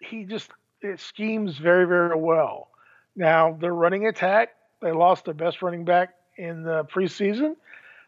he 0.00 0.24
just 0.24 0.50
it 0.82 0.98
schemes 0.98 1.58
very, 1.58 1.86
very 1.86 2.16
well. 2.16 2.70
Now 3.14 3.56
they're 3.60 3.72
running 3.72 4.08
attack. 4.08 4.56
They 4.82 4.90
lost 4.90 5.26
their 5.26 5.34
best 5.34 5.62
running 5.62 5.84
back 5.84 6.14
in 6.36 6.64
the 6.64 6.84
preseason. 6.92 7.54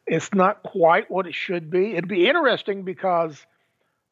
It's 0.08 0.34
not 0.34 0.64
quite 0.64 1.08
what 1.08 1.28
it 1.28 1.36
should 1.36 1.70
be. 1.70 1.92
It'd 1.92 2.08
be 2.08 2.28
interesting 2.28 2.82
because 2.82 3.46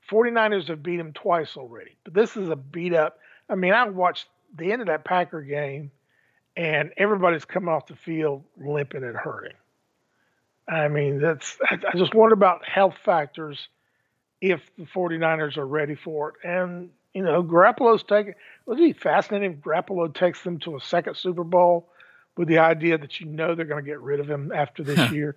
49ers 0.08 0.68
have 0.68 0.80
beat 0.80 0.98
them 0.98 1.12
twice 1.12 1.56
already. 1.56 1.96
But 2.04 2.14
this 2.14 2.36
is 2.36 2.50
a 2.50 2.56
beat 2.56 2.94
up. 2.94 3.18
I 3.50 3.56
mean, 3.56 3.72
I 3.72 3.88
watched 3.88 4.28
the 4.56 4.70
end 4.70 4.80
of 4.80 4.86
that 4.86 5.04
Packer 5.04 5.42
game 5.42 5.90
and 6.56 6.92
everybody's 6.98 7.44
coming 7.44 7.68
off 7.68 7.88
the 7.88 7.96
field 7.96 8.44
limping 8.56 9.02
and 9.02 9.16
hurting. 9.16 9.56
I 10.68 10.88
mean, 10.88 11.20
that's 11.20 11.58
I 11.70 11.96
just 11.96 12.14
wonder 12.14 12.34
about 12.34 12.64
health 12.66 12.94
factors 13.04 13.68
if 14.40 14.60
the 14.76 14.84
49ers 14.84 15.56
are 15.56 15.66
ready 15.66 15.94
for 15.94 16.30
it. 16.30 16.34
And 16.48 16.90
You 17.14 17.22
know, 17.22 17.42
Garoppolo's 17.42 18.02
taking. 18.02 18.34
Would 18.66 18.78
be 18.78 18.92
fascinating 18.92 19.52
if 19.52 19.58
Garoppolo 19.60 20.12
takes 20.12 20.42
them 20.42 20.58
to 20.60 20.76
a 20.76 20.80
second 20.80 21.16
Super 21.16 21.44
Bowl 21.44 21.88
with 22.36 22.48
the 22.48 22.58
idea 22.58 22.98
that 22.98 23.20
you 23.20 23.26
know 23.26 23.54
they're 23.54 23.66
going 23.66 23.84
to 23.84 23.88
get 23.88 24.00
rid 24.00 24.20
of 24.20 24.28
him 24.28 24.50
after 24.52 24.82
this 24.82 25.10
year? 25.12 25.36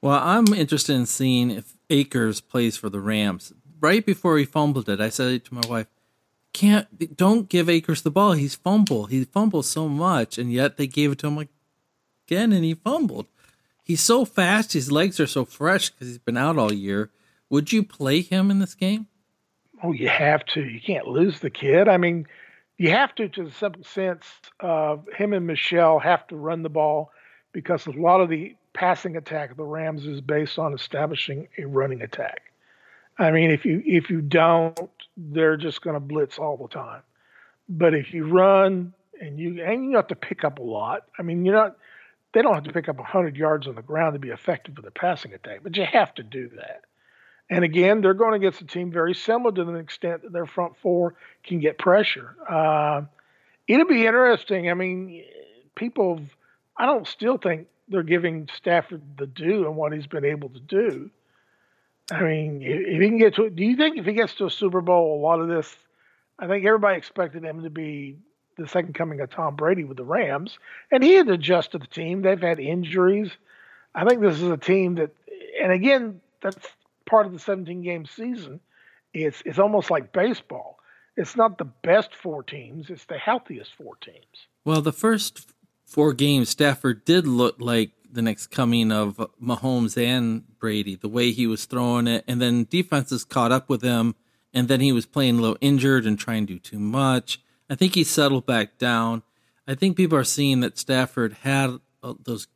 Well, 0.00 0.20
I'm 0.22 0.46
interested 0.54 0.94
in 0.94 1.06
seeing 1.06 1.50
if 1.50 1.74
Akers 1.90 2.40
plays 2.40 2.76
for 2.76 2.88
the 2.88 3.00
Rams. 3.00 3.52
Right 3.80 4.06
before 4.06 4.38
he 4.38 4.44
fumbled 4.44 4.88
it, 4.88 5.00
I 5.00 5.08
said 5.08 5.44
to 5.46 5.54
my 5.54 5.66
wife, 5.68 5.88
"Can't 6.52 7.16
don't 7.16 7.48
give 7.48 7.68
Akers 7.68 8.02
the 8.02 8.10
ball. 8.10 8.32
He's 8.34 8.54
fumble. 8.54 9.06
He 9.06 9.24
fumbles 9.24 9.68
so 9.68 9.88
much, 9.88 10.38
and 10.38 10.52
yet 10.52 10.76
they 10.76 10.86
gave 10.86 11.10
it 11.10 11.18
to 11.18 11.26
him 11.26 11.48
again, 12.28 12.52
and 12.52 12.64
he 12.64 12.74
fumbled. 12.74 13.26
He's 13.88 14.02
so 14.02 14.24
fast. 14.24 14.74
His 14.74 14.92
legs 14.92 15.18
are 15.18 15.26
so 15.26 15.44
fresh 15.44 15.90
because 15.90 16.08
he's 16.08 16.18
been 16.18 16.36
out 16.36 16.58
all 16.58 16.72
year. 16.72 17.10
Would 17.50 17.72
you 17.72 17.82
play 17.82 18.20
him 18.20 18.50
in 18.50 18.58
this 18.58 18.74
game? 18.74 19.06
Oh, 19.82 19.92
you 19.92 20.08
have 20.08 20.44
to. 20.46 20.62
You 20.62 20.80
can't 20.80 21.08
lose 21.08 21.40
the 21.40 21.50
kid. 21.50 21.88
I 21.88 21.96
mean, 21.96 22.26
you 22.76 22.90
have 22.90 23.14
to, 23.14 23.28
to 23.30 23.44
the 23.44 23.50
simple 23.50 23.82
sense 23.84 24.26
of 24.60 25.06
him 25.16 25.32
and 25.32 25.46
Michel 25.46 25.98
have 25.98 26.26
to 26.28 26.36
run 26.36 26.62
the 26.62 26.68
ball 26.68 27.10
because 27.52 27.86
a 27.86 27.92
lot 27.92 28.20
of 28.20 28.28
the 28.28 28.54
passing 28.74 29.16
attack 29.16 29.50
of 29.50 29.56
the 29.56 29.64
Rams 29.64 30.04
is 30.04 30.20
based 30.20 30.58
on 30.58 30.74
establishing 30.74 31.48
a 31.56 31.64
running 31.64 32.02
attack. 32.02 32.42
I 33.18 33.30
mean, 33.30 33.50
if 33.50 33.64
you 33.64 33.82
if 33.84 34.10
you 34.10 34.20
don't, 34.20 34.78
they're 35.16 35.56
just 35.56 35.80
going 35.80 35.94
to 35.94 36.00
blitz 36.00 36.38
all 36.38 36.56
the 36.56 36.68
time. 36.68 37.02
But 37.68 37.94
if 37.94 38.12
you 38.12 38.28
run 38.28 38.92
and 39.20 39.38
you 39.38 39.62
and 39.62 39.90
you 39.90 39.96
have 39.96 40.08
to 40.08 40.16
pick 40.16 40.44
up 40.44 40.58
a 40.58 40.62
lot. 40.62 41.04
I 41.18 41.22
mean, 41.22 41.44
you're 41.44 41.54
not 41.54 41.76
they 42.32 42.42
don't 42.42 42.54
have 42.54 42.64
to 42.64 42.72
pick 42.72 42.88
up 42.88 42.96
100 42.96 43.36
yards 43.36 43.66
on 43.66 43.74
the 43.74 43.82
ground 43.82 44.14
to 44.14 44.18
be 44.18 44.28
effective 44.28 44.76
with 44.76 44.86
a 44.86 44.90
passing 44.90 45.32
attack, 45.32 45.60
but 45.62 45.76
you 45.76 45.84
have 45.84 46.14
to 46.14 46.22
do 46.22 46.48
that. 46.56 46.82
And 47.50 47.64
again, 47.64 48.02
they're 48.02 48.14
going 48.14 48.34
against 48.34 48.60
a 48.60 48.66
team 48.66 48.90
very 48.92 49.14
similar 49.14 49.52
to 49.52 49.64
the 49.64 49.74
extent 49.74 50.22
that 50.22 50.32
their 50.32 50.46
front 50.46 50.76
four 50.76 51.14
can 51.44 51.60
get 51.60 51.78
pressure. 51.78 52.36
Uh, 52.48 53.02
it'll 53.66 53.86
be 53.86 54.04
interesting. 54.04 54.70
I 54.70 54.74
mean, 54.74 55.24
people, 55.74 56.20
I 56.76 56.84
don't 56.84 57.06
still 57.06 57.38
think 57.38 57.68
they're 57.88 58.02
giving 58.02 58.48
Stafford 58.54 59.02
the 59.16 59.26
due 59.26 59.66
and 59.66 59.76
what 59.76 59.94
he's 59.94 60.06
been 60.06 60.26
able 60.26 60.50
to 60.50 60.60
do. 60.60 61.10
I 62.10 62.22
mean, 62.22 62.60
if 62.62 63.00
he 63.00 63.08
can 63.08 63.18
get 63.18 63.34
to, 63.36 63.48
do 63.48 63.64
you 63.64 63.76
think 63.76 63.96
if 63.96 64.04
he 64.04 64.12
gets 64.12 64.34
to 64.36 64.46
a 64.46 64.50
Super 64.50 64.80
Bowl, 64.80 65.18
a 65.18 65.20
lot 65.20 65.40
of 65.40 65.48
this, 65.48 65.74
I 66.38 66.46
think 66.46 66.66
everybody 66.66 66.98
expected 66.98 67.44
him 67.44 67.62
to 67.62 67.70
be 67.70 68.16
the 68.58 68.68
second 68.68 68.94
coming 68.94 69.20
of 69.20 69.30
Tom 69.30 69.56
Brady 69.56 69.84
with 69.84 69.96
the 69.96 70.04
Rams, 70.04 70.58
and 70.90 71.02
he 71.02 71.14
had 71.14 71.28
adjusted 71.28 71.82
the 71.82 71.86
team. 71.86 72.22
They've 72.22 72.40
had 72.40 72.58
injuries. 72.60 73.30
I 73.94 74.04
think 74.04 74.20
this 74.20 74.36
is 74.36 74.50
a 74.50 74.56
team 74.56 74.96
that, 74.96 75.10
and 75.60 75.72
again, 75.72 76.20
that's 76.42 76.56
part 77.06 77.26
of 77.26 77.32
the 77.32 77.38
17 77.38 77.82
game 77.82 78.06
season. 78.06 78.60
It's 79.14 79.42
it's 79.46 79.58
almost 79.58 79.90
like 79.90 80.12
baseball. 80.12 80.78
It's 81.16 81.36
not 81.36 81.58
the 81.58 81.64
best 81.64 82.14
four 82.14 82.42
teams; 82.42 82.90
it's 82.90 83.06
the 83.06 83.18
healthiest 83.18 83.74
four 83.74 83.96
teams. 83.96 84.48
Well, 84.64 84.82
the 84.82 84.92
first 84.92 85.52
four 85.86 86.12
games, 86.12 86.50
Stafford 86.50 87.04
did 87.04 87.26
look 87.26 87.56
like 87.58 87.92
the 88.10 88.22
next 88.22 88.48
coming 88.48 88.92
of 88.92 89.16
Mahomes 89.42 89.96
and 89.96 90.44
Brady. 90.58 90.94
The 90.94 91.08
way 91.08 91.30
he 91.32 91.46
was 91.46 91.64
throwing 91.64 92.06
it, 92.06 92.24
and 92.28 92.40
then 92.40 92.66
defenses 92.68 93.24
caught 93.24 93.52
up 93.52 93.68
with 93.68 93.82
him, 93.82 94.14
and 94.52 94.68
then 94.68 94.80
he 94.80 94.92
was 94.92 95.06
playing 95.06 95.38
a 95.38 95.40
little 95.40 95.58
injured 95.60 96.06
and 96.06 96.18
trying 96.18 96.46
to 96.46 96.54
do 96.54 96.58
too 96.58 96.78
much. 96.78 97.40
I 97.70 97.74
think 97.74 97.94
he 97.94 98.04
settled 98.04 98.46
back 98.46 98.78
down. 98.78 99.22
I 99.66 99.74
think 99.74 99.96
people 99.96 100.16
are 100.16 100.24
seeing 100.24 100.60
that 100.60 100.78
Stafford 100.78 101.34
had 101.42 101.78
uh, 102.02 102.14
those 102.24 102.46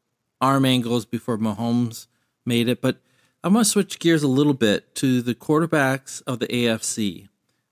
arm 0.41 0.65
angles 0.65 1.05
before 1.05 1.39
Mahomes 1.39 2.07
made 2.47 2.69
it, 2.69 2.81
but 2.81 3.01
I'm 3.45 3.53
going 3.53 3.65
to 3.65 3.71
switch 3.71 3.99
gears 3.99 4.23
a 4.23 4.29
little 4.29 4.55
bit 4.55 4.95
to 4.97 5.21
the 5.21 5.35
quarterbacks 5.35 6.23
of 6.27 6.39
the 6.39 6.47
AFC. 6.47 7.29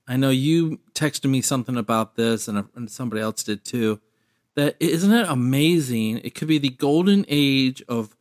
I 0.07 0.17
know 0.17 0.29
you 0.29 0.79
texted 0.93 1.29
me 1.29 1.41
something 1.41 1.77
about 1.77 2.15
this, 2.15 2.47
and, 2.47 2.67
and 2.75 2.91
somebody 2.91 3.21
else 3.21 3.43
did 3.43 3.63
too. 3.63 3.99
That 4.55 4.75
isn't 4.79 5.11
it 5.13 5.27
amazing? 5.29 6.19
It 6.23 6.35
could 6.35 6.49
be 6.49 6.57
the 6.57 6.69
golden 6.69 7.25
age 7.29 7.81
of 7.87 8.15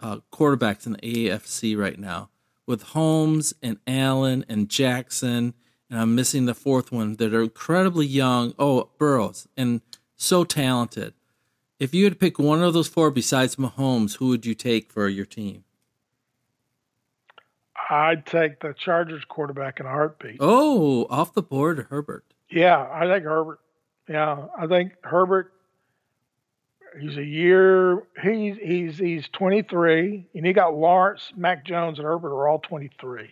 uh, 0.00 0.18
quarterbacks 0.32 0.86
in 0.86 0.92
the 0.92 0.98
AFC 0.98 1.78
right 1.78 1.98
now, 1.98 2.30
with 2.66 2.82
Holmes 2.82 3.54
and 3.62 3.78
Allen 3.86 4.44
and 4.48 4.68
Jackson 4.68 5.54
and 5.90 5.98
I'm 5.98 6.14
missing 6.14 6.46
the 6.46 6.54
fourth 6.54 6.92
one 6.92 7.16
that 7.16 7.34
are 7.34 7.42
incredibly 7.42 8.06
young. 8.06 8.54
Oh, 8.58 8.88
Burrows, 8.98 9.48
and 9.56 9.80
so 10.16 10.44
talented. 10.44 11.14
If 11.78 11.94
you 11.94 12.04
had 12.04 12.14
to 12.14 12.18
pick 12.18 12.38
one 12.38 12.62
of 12.62 12.74
those 12.74 12.88
four 12.88 13.10
besides 13.10 13.56
Mahomes, 13.56 14.16
who 14.16 14.28
would 14.28 14.44
you 14.44 14.54
take 14.54 14.90
for 14.90 15.08
your 15.08 15.26
team? 15.26 15.64
I'd 17.90 18.26
take 18.26 18.60
the 18.60 18.74
Chargers 18.74 19.24
quarterback 19.24 19.80
in 19.80 19.86
a 19.86 19.90
heartbeat. 19.90 20.38
Oh, 20.40 21.06
off 21.08 21.32
the 21.32 21.42
board, 21.42 21.86
Herbert. 21.88 22.24
Yeah, 22.50 22.86
I 22.92 23.06
think 23.06 23.24
Herbert. 23.24 23.60
Yeah, 24.08 24.46
I 24.58 24.66
think 24.66 24.92
Herbert. 25.02 25.52
He's 27.00 27.16
a 27.16 27.24
year. 27.24 28.02
He's 28.22 28.56
he's 28.56 28.98
he's 28.98 29.28
23, 29.28 30.26
and 30.34 30.46
he 30.46 30.52
got 30.52 30.74
Lawrence, 30.74 31.32
Mac 31.36 31.64
Jones, 31.64 31.98
and 31.98 32.06
Herbert 32.06 32.32
are 32.32 32.48
all 32.48 32.58
23. 32.58 33.30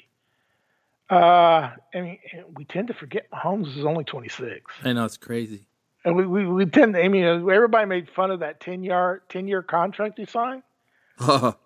Uh, 1.08 1.70
I 1.94 2.00
mean, 2.00 2.18
we 2.56 2.64
tend 2.64 2.88
to 2.88 2.94
forget 2.94 3.30
Mahomes 3.30 3.76
is 3.76 3.84
only 3.84 4.04
26. 4.04 4.72
I 4.82 4.92
know 4.92 5.04
it's 5.04 5.16
crazy. 5.16 5.66
And 6.04 6.16
we, 6.16 6.26
we, 6.26 6.46
we 6.46 6.66
tend 6.66 6.94
to, 6.94 7.02
I 7.02 7.08
mean, 7.08 7.24
everybody 7.24 7.86
made 7.86 8.08
fun 8.10 8.30
of 8.30 8.40
that 8.40 8.60
10 8.60 8.82
year, 8.82 9.22
10 9.28 9.48
year 9.48 9.62
contract 9.62 10.18
he 10.18 10.24
signed. 10.24 10.62
so 11.18 11.56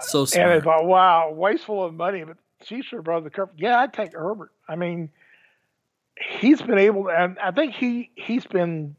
smart. 0.00 0.34
And 0.34 0.50
I 0.50 0.60
thought, 0.60 0.84
wow, 0.86 1.32
wasteful 1.32 1.84
of 1.84 1.94
money. 1.94 2.24
But 2.24 2.36
Chiefs 2.64 2.92
are 2.92 2.98
above 2.98 3.24
the 3.24 3.30
curve. 3.30 3.50
Yeah, 3.56 3.78
I'd 3.80 3.92
take 3.92 4.12
Herbert. 4.12 4.52
I 4.68 4.76
mean, 4.76 5.10
he's 6.38 6.60
been 6.60 6.78
able 6.78 7.04
to, 7.04 7.10
and 7.10 7.38
I 7.38 7.50
think 7.50 7.74
he, 7.74 8.10
he's 8.14 8.46
been 8.46 8.96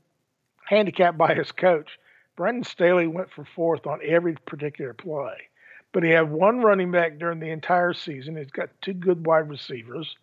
handicapped 0.68 1.18
by 1.18 1.36
his 1.36 1.52
coach. 1.52 2.00
Brandon 2.36 2.64
Staley 2.64 3.08
went 3.08 3.32
for 3.32 3.46
fourth 3.56 3.86
on 3.88 4.00
every 4.04 4.36
particular 4.46 4.94
play 4.94 5.50
but 5.96 6.04
he 6.04 6.10
had 6.10 6.30
one 6.30 6.60
running 6.60 6.92
back 6.92 7.18
during 7.20 7.40
the 7.40 7.50
entire 7.50 7.94
season. 7.94 8.36
He's 8.36 8.52
got 8.52 8.70
two 8.82 8.92
good 8.92 9.26
wide 9.26 9.48
receivers. 9.48 10.18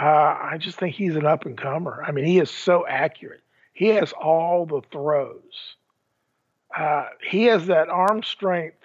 Uh, 0.00 0.04
I 0.40 0.58
just 0.60 0.78
think 0.78 0.94
he's 0.94 1.16
an 1.16 1.26
up 1.26 1.44
and 1.44 1.58
comer. 1.58 2.04
I 2.06 2.12
mean, 2.12 2.24
he 2.24 2.38
is 2.38 2.52
so 2.52 2.86
accurate. 2.86 3.40
He 3.72 3.88
has 3.88 4.12
all 4.12 4.64
the 4.64 4.80
throws. 4.92 5.74
Uh, 6.78 7.06
he 7.20 7.46
has 7.46 7.66
that 7.66 7.88
arm 7.88 8.22
strength 8.22 8.78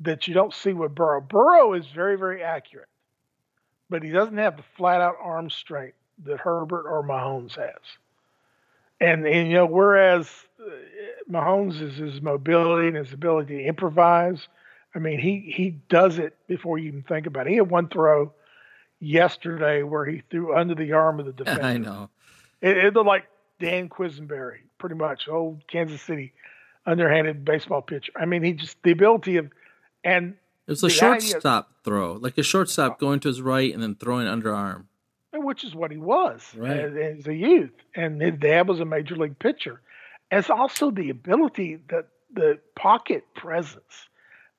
that 0.00 0.26
you 0.26 0.34
don't 0.34 0.52
see 0.52 0.72
with 0.72 0.96
Burrow. 0.96 1.20
Burrow 1.20 1.74
is 1.74 1.86
very, 1.94 2.16
very 2.16 2.42
accurate, 2.42 2.88
but 3.88 4.02
he 4.02 4.10
doesn't 4.10 4.38
have 4.38 4.56
the 4.56 4.64
flat 4.76 5.00
out 5.00 5.14
arm 5.22 5.48
strength 5.48 5.96
that 6.24 6.40
Herbert 6.40 6.88
or 6.88 7.04
Mahomes 7.04 7.54
has. 7.54 7.78
And, 9.00 9.24
and 9.24 9.46
you 9.46 9.54
know, 9.54 9.66
whereas 9.66 10.28
uh, 10.60 10.70
Mahomes 11.30 11.80
is 11.80 11.94
his 11.94 12.20
mobility 12.20 12.88
and 12.88 12.96
his 12.96 13.12
ability 13.12 13.58
to 13.58 13.64
improvise, 13.64 14.48
I 14.96 14.98
mean, 14.98 15.18
he 15.18 15.52
he 15.54 15.70
does 15.90 16.18
it 16.18 16.34
before 16.48 16.78
you 16.78 16.88
even 16.88 17.02
think 17.02 17.26
about 17.26 17.46
it. 17.46 17.50
He 17.50 17.56
had 17.56 17.70
one 17.70 17.88
throw 17.88 18.32
yesterday 18.98 19.82
where 19.82 20.06
he 20.06 20.22
threw 20.30 20.56
under 20.56 20.74
the 20.74 20.92
arm 20.92 21.20
of 21.20 21.26
the 21.26 21.32
defender. 21.44 21.62
I 21.62 21.76
know. 21.76 22.08
It, 22.62 22.78
it 22.78 22.94
looked 22.94 23.06
like 23.06 23.26
Dan 23.60 23.90
Quisenberry, 23.90 24.60
pretty 24.78 24.94
much, 24.94 25.28
old 25.28 25.66
Kansas 25.68 26.00
City 26.00 26.32
underhanded 26.86 27.44
baseball 27.44 27.82
pitcher. 27.82 28.10
I 28.16 28.24
mean, 28.24 28.42
he 28.42 28.54
just 28.54 28.82
the 28.82 28.92
ability 28.92 29.36
of 29.36 29.50
and 30.02 30.34
it 30.66 30.70
was 30.70 30.82
a 30.82 30.88
shortstop 30.88 31.70
throw, 31.84 32.14
like 32.14 32.38
a 32.38 32.42
shortstop 32.42 32.94
oh. 32.94 32.96
going 32.98 33.20
to 33.20 33.28
his 33.28 33.42
right 33.42 33.72
and 33.72 33.82
then 33.82 33.96
throwing 33.96 34.26
underarm. 34.26 34.84
Which 35.34 35.62
is 35.62 35.74
what 35.74 35.90
he 35.90 35.98
was 35.98 36.42
right. 36.56 36.78
as, 36.78 37.18
as 37.18 37.26
a 37.26 37.34
youth, 37.34 37.74
and 37.94 38.20
his 38.22 38.38
dad 38.38 38.66
was 38.66 38.80
a 38.80 38.86
major 38.86 39.14
league 39.14 39.38
pitcher. 39.38 39.82
As 40.30 40.48
also 40.48 40.90
the 40.90 41.10
ability 41.10 41.80
that 41.90 42.08
the 42.32 42.58
pocket 42.74 43.24
presence 43.34 44.08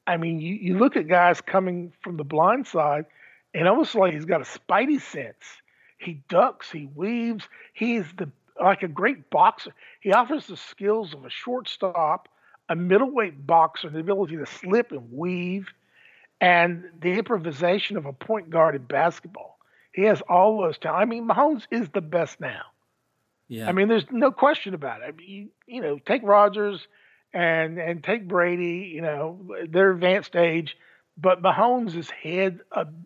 I 0.07 0.17
mean, 0.17 0.39
you, 0.39 0.55
you 0.55 0.77
look 0.77 0.95
at 0.95 1.07
guys 1.07 1.41
coming 1.41 1.93
from 2.01 2.17
the 2.17 2.23
blind 2.23 2.65
side, 2.65 3.05
and 3.53 3.67
almost 3.67 3.93
like 3.93 4.13
he's 4.13 4.25
got 4.25 4.41
a 4.41 4.45
spidey 4.45 5.01
sense. 5.01 5.61
He 5.97 6.23
ducks, 6.29 6.71
he 6.71 6.87
weaves. 6.95 7.47
He 7.73 7.97
is 7.97 8.05
the 8.17 8.29
like 8.59 8.81
a 8.81 8.87
great 8.87 9.29
boxer. 9.29 9.71
He 9.99 10.11
offers 10.13 10.47
the 10.47 10.57
skills 10.57 11.13
of 11.13 11.25
a 11.25 11.29
shortstop, 11.29 12.29
a 12.69 12.75
middleweight 12.75 13.45
boxer, 13.45 13.89
the 13.89 13.99
ability 13.99 14.37
to 14.37 14.45
slip 14.45 14.91
and 14.91 15.11
weave, 15.11 15.67
and 16.41 16.85
the 17.01 17.13
improvisation 17.13 17.97
of 17.97 18.05
a 18.05 18.13
point 18.13 18.49
guard 18.49 18.75
in 18.75 18.83
basketball. 18.83 19.59
He 19.91 20.03
has 20.03 20.21
all 20.21 20.61
those 20.61 20.77
talents. 20.77 21.01
I 21.01 21.05
mean, 21.05 21.27
Mahomes 21.27 21.63
is 21.71 21.89
the 21.89 22.01
best 22.01 22.39
now. 22.39 22.61
Yeah. 23.47 23.67
I 23.67 23.71
mean, 23.71 23.87
there's 23.87 24.05
no 24.11 24.31
question 24.31 24.73
about 24.73 25.01
it. 25.01 25.05
I 25.05 25.11
mean, 25.11 25.29
you, 25.29 25.49
you 25.67 25.81
know, 25.81 25.99
take 26.05 26.21
Rodgers 26.23 26.87
and 27.33 27.77
and 27.77 28.03
take 28.03 28.27
Brady, 28.27 28.91
you 28.93 29.01
know, 29.01 29.39
their 29.69 29.91
advanced 29.91 30.35
age, 30.35 30.77
but 31.17 31.41
Mahomes 31.41 31.95
is 31.95 32.09
head 32.09 32.61
ab- 32.75 33.05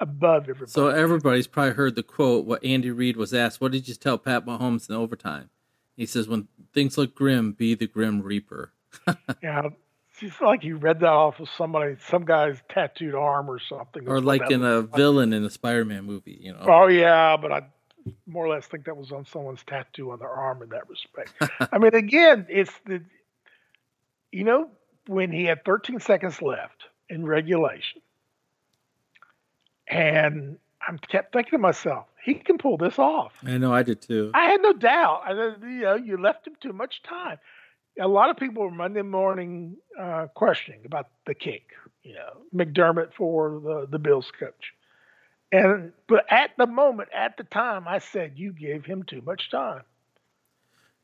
above 0.00 0.44
everybody. 0.44 0.70
So 0.70 0.88
everybody's 0.88 1.46
probably 1.46 1.74
heard 1.74 1.94
the 1.94 2.02
quote. 2.02 2.44
What 2.46 2.64
Andy 2.64 2.90
Reid 2.90 3.16
was 3.16 3.34
asked, 3.34 3.60
"What 3.60 3.72
did 3.72 3.88
you 3.88 3.94
tell 3.94 4.18
Pat 4.18 4.46
Mahomes 4.46 4.88
in 4.88 4.94
overtime?" 4.94 5.50
He 5.96 6.06
says, 6.06 6.28
"When 6.28 6.48
things 6.72 6.96
look 6.98 7.14
grim, 7.14 7.52
be 7.52 7.74
the 7.74 7.86
grim 7.86 8.22
reaper." 8.22 8.72
yeah, 9.42 9.68
it's 10.20 10.40
like 10.40 10.64
you 10.64 10.76
read 10.76 11.00
that 11.00 11.06
off 11.06 11.40
of 11.40 11.48
somebody, 11.50 11.96
some 12.08 12.24
guy's 12.24 12.58
tattooed 12.68 13.14
arm 13.14 13.50
or 13.50 13.58
something, 13.58 14.08
or 14.08 14.20
like 14.20 14.50
in 14.50 14.64
a 14.64 14.82
villain 14.82 15.32
in 15.32 15.44
a 15.44 15.50
Spider-Man 15.50 16.04
movie, 16.04 16.38
you 16.40 16.52
know. 16.52 16.64
Oh 16.66 16.86
yeah, 16.86 17.36
but 17.36 17.52
I 17.52 17.62
more 18.26 18.46
or 18.46 18.48
less 18.48 18.66
think 18.66 18.84
that 18.84 18.96
was 18.96 19.12
on 19.12 19.26
someone's 19.26 19.62
tattoo 19.66 20.12
on 20.12 20.18
their 20.18 20.30
arm 20.30 20.62
in 20.62 20.68
that 20.70 20.88
respect. 20.88 21.32
I 21.72 21.78
mean, 21.78 21.94
again, 21.94 22.46
it's 22.48 22.72
the, 22.86 23.02
you 24.36 24.44
know, 24.44 24.68
when 25.06 25.32
he 25.32 25.44
had 25.44 25.64
13 25.64 25.98
seconds 25.98 26.42
left 26.42 26.84
in 27.08 27.24
regulation, 27.24 28.02
and 29.88 30.58
I 30.86 30.94
kept 31.08 31.32
thinking 31.32 31.52
to 31.52 31.58
myself, 31.58 32.04
he 32.22 32.34
can 32.34 32.58
pull 32.58 32.76
this 32.76 32.98
off. 32.98 33.32
I 33.46 33.56
know, 33.56 33.72
I 33.72 33.82
did 33.82 34.02
too. 34.02 34.30
I 34.34 34.50
had 34.50 34.60
no 34.60 34.74
doubt. 34.74 35.22
I, 35.24 35.32
you 35.32 35.80
know, 35.80 35.94
you 35.94 36.18
left 36.18 36.46
him 36.46 36.52
too 36.60 36.74
much 36.74 37.02
time. 37.02 37.38
A 37.98 38.06
lot 38.06 38.28
of 38.28 38.36
people 38.36 38.62
were 38.62 38.70
Monday 38.70 39.00
morning 39.00 39.76
uh, 39.98 40.26
questioning 40.34 40.80
about 40.84 41.08
the 41.26 41.32
kick. 41.32 41.70
You 42.02 42.16
know, 42.16 42.42
McDermott 42.54 43.14
for 43.14 43.58
the 43.64 43.86
the 43.90 43.98
Bills 43.98 44.30
coach, 44.38 44.74
and 45.50 45.92
but 46.08 46.26
at 46.30 46.50
the 46.58 46.66
moment, 46.66 47.08
at 47.14 47.38
the 47.38 47.44
time, 47.44 47.88
I 47.88 48.00
said 48.00 48.34
you 48.36 48.52
gave 48.52 48.84
him 48.84 49.02
too 49.02 49.22
much 49.24 49.50
time. 49.50 49.82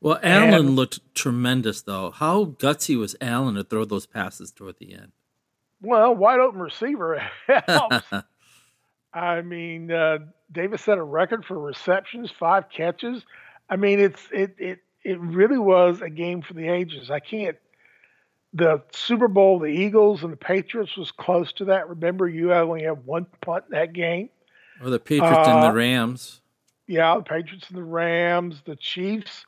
Well, 0.03 0.19
Allen 0.21 0.53
and, 0.53 0.75
looked 0.75 0.99
tremendous, 1.15 1.81
though. 1.81 2.11
How 2.11 2.43
gutsy 2.43 2.99
was 2.99 3.15
Allen 3.21 3.55
to 3.55 3.63
throw 3.63 3.85
those 3.85 4.05
passes 4.05 4.51
toward 4.51 4.77
the 4.77 4.93
end? 4.93 5.13
Well, 5.81 6.13
wide 6.13 6.41
open 6.41 6.59
receiver 6.59 7.25
helps. 7.47 8.05
I 9.13 9.41
mean, 9.43 9.91
uh, 9.91 10.17
Davis 10.51 10.81
set 10.81 10.97
a 10.97 11.03
record 11.03 11.45
for 11.45 11.57
receptions, 11.57 12.29
five 12.37 12.65
catches. 12.69 13.23
I 13.69 13.77
mean, 13.77 14.01
it's 14.01 14.21
it 14.33 14.55
it 14.57 14.79
it 15.05 15.19
really 15.21 15.57
was 15.57 16.01
a 16.01 16.09
game 16.09 16.41
for 16.41 16.53
the 16.53 16.67
ages. 16.67 17.09
I 17.09 17.21
can't. 17.21 17.57
The 18.51 18.83
Super 18.91 19.29
Bowl, 19.29 19.59
the 19.59 19.67
Eagles 19.67 20.21
and 20.21 20.33
the 20.33 20.37
Patriots 20.37 20.97
was 20.97 21.11
close 21.11 21.53
to 21.53 21.65
that. 21.65 21.87
Remember, 21.87 22.27
you 22.27 22.53
only 22.53 22.83
had 22.83 23.05
one 23.05 23.25
punt 23.39 23.65
in 23.71 23.79
that 23.79 23.93
game. 23.93 24.29
Or 24.83 24.89
the 24.89 24.99
Patriots 24.99 25.47
uh, 25.47 25.51
and 25.51 25.63
the 25.63 25.69
uh, 25.69 25.73
Rams. 25.73 26.41
Yeah, 26.87 27.15
the 27.15 27.23
Patriots 27.23 27.69
and 27.69 27.77
the 27.77 27.83
Rams, 27.83 28.61
the 28.65 28.75
Chiefs 28.75 29.45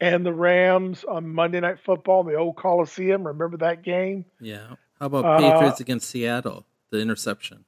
and 0.00 0.24
the 0.24 0.32
Rams 0.32 1.04
on 1.04 1.28
Monday 1.28 1.60
Night 1.60 1.78
Football, 1.84 2.22
in 2.22 2.28
the 2.28 2.38
old 2.38 2.56
Coliseum. 2.56 3.26
Remember 3.26 3.58
that 3.58 3.82
game? 3.82 4.24
Yeah. 4.40 4.74
How 4.98 5.06
about 5.06 5.40
Patriots 5.40 5.80
uh, 5.80 5.84
against 5.84 6.10
Seattle? 6.10 6.66
The 6.90 7.00
interception. 7.00 7.64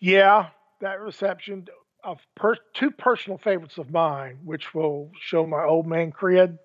Yeah, 0.00 0.48
that 0.80 1.00
reception 1.00 1.66
of 2.04 2.18
per- 2.36 2.56
two 2.74 2.90
personal 2.90 3.38
favorites 3.38 3.78
of 3.78 3.90
mine, 3.90 4.38
which 4.44 4.74
will 4.74 5.10
show 5.20 5.46
my 5.46 5.64
old 5.64 5.86
man 5.86 6.12
cred, 6.12 6.58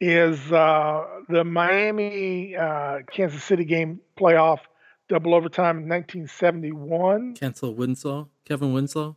is 0.00 0.52
uh, 0.52 1.04
the 1.28 1.44
Miami 1.44 2.56
uh, 2.56 2.98
Kansas 3.10 3.42
City 3.42 3.64
game 3.64 4.00
playoff 4.18 4.60
double 5.08 5.34
overtime 5.34 5.78
in 5.78 5.88
1971. 5.88 7.34
Kellen 7.34 7.76
Winslow, 7.76 8.28
Kevin 8.44 8.72
Winslow, 8.72 9.16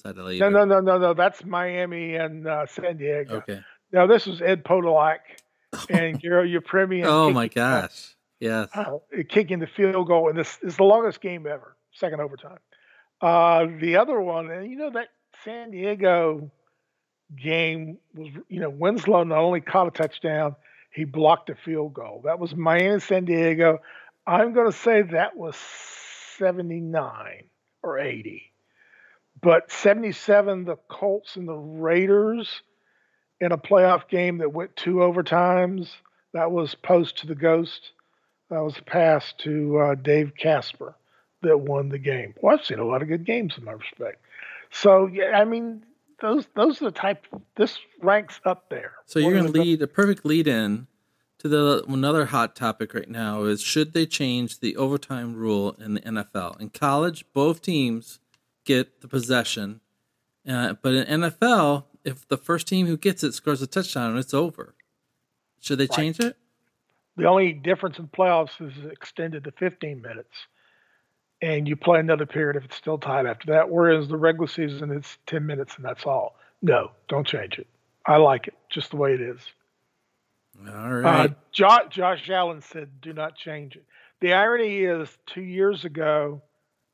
that 0.00 0.16
later? 0.16 0.48
No, 0.48 0.64
no, 0.64 0.64
no, 0.64 0.80
no, 0.80 0.98
no. 0.98 1.12
That's 1.12 1.44
Miami 1.44 2.14
and 2.14 2.48
uh, 2.48 2.64
San 2.66 2.96
Diego. 2.96 3.36
Okay. 3.36 3.60
Now 3.92 4.06
this 4.06 4.24
was 4.24 4.40
Ed 4.40 4.64
Podolak 4.64 5.18
and 5.90 6.18
Garo 6.22 6.50
Yepremian. 6.50 7.04
oh 7.04 7.30
my 7.30 7.48
gosh! 7.48 8.16
Yes. 8.40 8.70
Uh, 8.74 8.98
kicking 9.28 9.58
the 9.58 9.66
field 9.66 10.08
goal, 10.08 10.30
and 10.30 10.38
this 10.38 10.58
is 10.62 10.76
the 10.76 10.84
longest 10.84 11.20
game 11.20 11.46
ever, 11.46 11.76
second 11.92 12.20
overtime. 12.20 12.58
Uh, 13.20 13.66
the 13.80 13.96
other 13.96 14.18
one, 14.20 14.50
and 14.50 14.70
you 14.70 14.76
know 14.76 14.90
that 14.90 15.08
San 15.44 15.70
Diego 15.70 16.50
game 17.36 17.98
was, 18.14 18.28
you 18.48 18.60
know, 18.60 18.70
Winslow 18.70 19.24
not 19.24 19.38
only 19.38 19.60
caught 19.60 19.88
a 19.88 19.90
touchdown, 19.90 20.56
he 20.92 21.04
blocked 21.04 21.50
a 21.50 21.54
field 21.54 21.94
goal. 21.94 22.22
That 22.24 22.38
was 22.38 22.54
Miami 22.54 23.00
San 23.00 23.24
Diego. 23.24 23.78
I'm 24.26 24.52
going 24.52 24.70
to 24.70 24.76
say 24.76 25.02
that 25.02 25.36
was 25.36 25.56
79 26.38 27.44
or 27.82 27.98
80. 27.98 28.51
But 29.42 29.72
77, 29.72 30.64
the 30.64 30.76
Colts 30.88 31.36
and 31.36 31.48
the 31.48 31.54
Raiders 31.54 32.62
in 33.40 33.50
a 33.50 33.58
playoff 33.58 34.08
game 34.08 34.38
that 34.38 34.52
went 34.52 34.76
two 34.76 34.96
overtimes. 34.96 35.90
That 36.32 36.52
was 36.52 36.74
post 36.76 37.18
to 37.18 37.26
the 37.26 37.34
Ghost. 37.34 37.90
That 38.50 38.62
was 38.62 38.78
a 38.78 38.82
pass 38.82 39.34
to 39.38 39.78
uh, 39.78 39.94
Dave 39.96 40.32
Casper 40.38 40.94
that 41.42 41.58
won 41.58 41.88
the 41.88 41.98
game. 41.98 42.34
Well, 42.40 42.56
I've 42.56 42.64
seen 42.64 42.78
a 42.78 42.84
lot 42.84 43.02
of 43.02 43.08
good 43.08 43.24
games 43.24 43.54
in 43.58 43.64
my 43.64 43.72
respect. 43.72 44.24
So 44.70 45.06
yeah, 45.06 45.32
I 45.38 45.44
mean, 45.44 45.84
those 46.20 46.46
those 46.54 46.80
are 46.80 46.86
the 46.86 46.92
type. 46.92 47.26
This 47.56 47.78
ranks 48.00 48.40
up 48.44 48.68
there. 48.70 48.92
So 49.06 49.18
you're 49.18 49.32
going 49.32 49.52
to 49.52 49.60
lead 49.60 49.82
a 49.82 49.88
perfect 49.88 50.24
lead 50.24 50.46
in 50.46 50.86
to 51.38 51.48
the 51.48 51.84
another 51.88 52.26
hot 52.26 52.54
topic 52.54 52.94
right 52.94 53.10
now 53.10 53.42
is 53.42 53.60
should 53.60 53.92
they 53.92 54.06
change 54.06 54.60
the 54.60 54.76
overtime 54.76 55.34
rule 55.34 55.72
in 55.80 55.94
the 55.94 56.00
NFL? 56.00 56.60
In 56.60 56.70
college, 56.70 57.24
both 57.34 57.60
teams 57.60 58.20
get 58.64 59.00
the 59.00 59.08
possession, 59.08 59.80
uh, 60.48 60.74
but 60.82 60.94
in 60.94 61.20
NFL, 61.20 61.84
if 62.04 62.26
the 62.28 62.36
first 62.36 62.66
team 62.66 62.86
who 62.86 62.96
gets 62.96 63.22
it 63.22 63.34
scores 63.34 63.62
a 63.62 63.66
touchdown, 63.66 64.16
it's 64.16 64.34
over. 64.34 64.74
Should 65.60 65.78
they 65.78 65.86
change 65.86 66.18
it? 66.18 66.36
The 67.16 67.26
only 67.26 67.52
difference 67.52 67.98
in 67.98 68.08
playoffs 68.08 68.60
is 68.60 68.84
extended 68.90 69.44
to 69.44 69.52
15 69.52 70.00
minutes 70.00 70.46
and 71.42 71.68
you 71.68 71.76
play 71.76 71.98
another 72.00 72.24
period 72.24 72.56
if 72.56 72.64
it's 72.64 72.76
still 72.76 72.98
tied 72.98 73.26
after 73.26 73.52
that. 73.52 73.68
Whereas 73.68 74.08
the 74.08 74.16
regular 74.16 74.46
season, 74.46 74.90
it's 74.90 75.18
10 75.26 75.44
minutes 75.44 75.76
and 75.76 75.84
that's 75.84 76.06
all. 76.06 76.36
No, 76.62 76.92
don't 77.08 77.26
change 77.26 77.58
it. 77.58 77.66
I 78.06 78.16
like 78.16 78.48
it 78.48 78.54
just 78.70 78.90
the 78.90 78.96
way 78.96 79.12
it 79.12 79.20
is. 79.20 79.40
All 80.66 81.06
uh. 81.06 81.08
Uh, 81.08 81.28
Josh, 81.50 81.84
Josh 81.90 82.30
Allen 82.30 82.62
said, 82.62 83.00
do 83.00 83.12
not 83.12 83.36
change 83.36 83.76
it. 83.76 83.84
The 84.20 84.32
irony 84.34 84.78
is, 84.78 85.08
two 85.26 85.42
years 85.42 85.84
ago, 85.84 86.40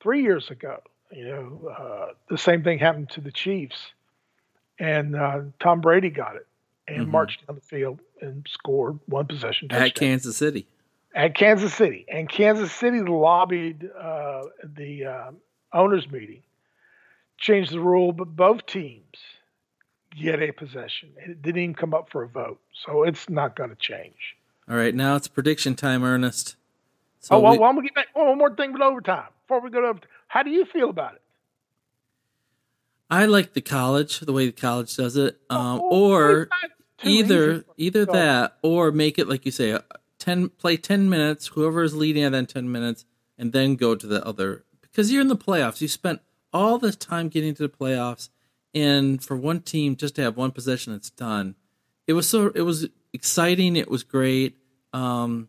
three 0.01 0.23
years 0.23 0.51
ago, 0.51 0.81
you 1.13 1.27
know, 1.27 1.69
uh, 1.69 2.13
the 2.29 2.39
same 2.39 2.63
thing 2.63 2.79
happened 2.79 3.11
to 3.11 3.21
the 3.21 3.33
Chiefs, 3.33 3.93
and 4.79 5.17
uh, 5.17 5.41
Tom 5.61 5.81
Brady 5.81 6.11
got 6.11 6.37
it 6.37 6.47
and 6.87 7.03
mm-hmm. 7.03 7.11
marched 7.11 7.47
down 7.47 7.57
the 7.57 7.63
field 7.63 8.01
and 8.21 8.47
scored 8.49 8.99
one 9.07 9.27
possession 9.27 9.69
touchdown. 9.69 9.87
at 9.87 9.95
Kansas 9.95 10.37
City 10.37 10.67
at 11.15 11.35
Kansas 11.35 11.75
City, 11.75 12.05
and 12.09 12.29
Kansas 12.29 12.73
City 12.73 13.01
lobbied 13.01 13.91
uh, 13.99 14.43
the 14.63 15.05
uh, 15.05 15.31
owners' 15.73 16.11
meeting, 16.11 16.43
changed 17.39 17.73
the 17.73 17.81
rule, 17.81 18.13
but 18.13 18.37
both 18.37 18.67
teams 18.67 19.03
get 20.17 20.43
a 20.43 20.53
possession. 20.53 21.11
It 21.17 21.43
didn't 21.43 21.61
even 21.63 21.75
come 21.75 21.95
up 21.95 22.11
for 22.11 22.23
a 22.23 22.29
vote, 22.29 22.61
so 22.73 23.03
it's 23.03 23.29
not 23.29 23.57
going 23.57 23.71
to 23.71 23.77
change. 23.77 24.37
All 24.69 24.77
right, 24.77 24.95
now 24.95 25.17
it's 25.17 25.29
prediction 25.29 25.75
time, 25.75 26.05
Ernest. 26.05 26.57
So 27.21 27.37
oh, 27.37 27.41
well, 27.41 27.53
we, 27.53 27.59
well, 27.59 27.69
I'm 27.71 27.75
gonna 27.75 27.89
get 27.89 27.95
back. 27.95 28.09
one 28.15 28.39
more 28.39 28.55
thing 28.55 28.73
with 28.73 28.83
overtime 28.83 29.29
before 29.49 29.61
we 29.61 29.71
go 29.71 29.81
to. 29.81 30.01
How 30.29 30.43
do 30.43 30.51
you 30.51 30.67
feel 30.67 30.91
about 30.91 31.15
it? 31.15 31.23
I 33.11 33.25
like 33.25 33.55
the 33.55 33.63
college, 33.63 34.21
the 34.21 34.35
way 34.35 34.47
the 34.47 34.53
college 34.53 34.95
does 34.95 35.17
it, 35.17 35.41
um, 35.49 35.81
oh, 35.83 36.11
or 36.11 36.49
either 37.03 37.65
either 37.79 38.05
that, 38.05 38.59
or 38.63 38.93
make 38.93 39.19
it 39.19 39.27
like 39.27 39.47
you 39.47 39.51
say, 39.51 39.79
10 40.19 40.51
play 40.51 40.77
10 40.77 41.09
minutes 41.09 41.47
whoever 41.49 41.83
is 41.83 41.95
leading 41.95 42.23
at 42.23 42.33
then 42.33 42.45
10 42.45 42.71
minutes 42.71 43.07
and 43.39 43.53
then 43.53 43.77
go 43.77 43.95
to 43.95 44.07
the 44.07 44.25
other 44.27 44.65
because 44.83 45.13
you're 45.13 45.23
in 45.23 45.29
the 45.29 45.37
playoffs 45.37 45.81
you 45.81 45.87
spent 45.87 46.21
all 46.53 46.77
this 46.77 46.97
time 46.97 47.29
getting 47.29 47.55
to 47.55 47.63
the 47.63 47.69
playoffs 47.69 48.29
and 48.75 49.23
for 49.23 49.37
one 49.37 49.61
team 49.61 49.95
just 49.95 50.17
to 50.17 50.23
have 50.23 50.37
one 50.37 50.51
possession 50.51 50.93
it's 50.93 51.11
done 51.11 51.55
it 52.09 52.15
was 52.15 52.29
so 52.29 52.51
it 52.55 52.63
was 52.63 52.89
exciting 53.13 53.77
it 53.77 53.89
was 53.89 54.03
great 54.03 54.57
um, 54.93 55.49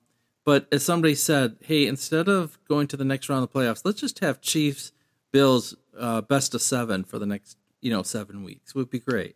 but 0.49 0.67
as 0.71 0.83
somebody 0.83 1.15
said 1.15 1.55
hey 1.61 1.85
instead 1.85 2.27
of 2.27 2.57
going 2.67 2.87
to 2.87 2.97
the 2.97 3.05
next 3.05 3.29
round 3.29 3.43
of 3.43 3.51
the 3.51 3.59
playoffs 3.59 3.81
let's 3.85 4.01
just 4.01 4.19
have 4.19 4.41
chiefs 4.41 4.91
bills 5.31 5.75
uh, 5.99 6.21
best 6.21 6.55
of 6.55 6.61
seven 6.61 7.03
for 7.03 7.19
the 7.19 7.25
next 7.25 7.57
you 7.81 7.91
know 7.91 8.01
seven 8.01 8.43
weeks 8.43 8.71
It 8.71 8.75
would 8.77 8.89
be 8.89 8.99
great 8.99 9.35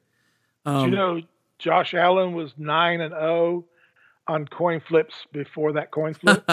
um, 0.65 0.86
you 0.86 0.95
know 0.95 1.21
josh 1.60 1.93
allen 1.93 2.34
was 2.34 2.52
9 2.58 3.02
and 3.02 3.13
0 3.13 3.65
on 4.28 4.47
coin 4.47 4.82
flips 4.88 5.13
before 5.32 5.73
that 5.73 5.91
coin 5.91 6.13
flip. 6.13 6.43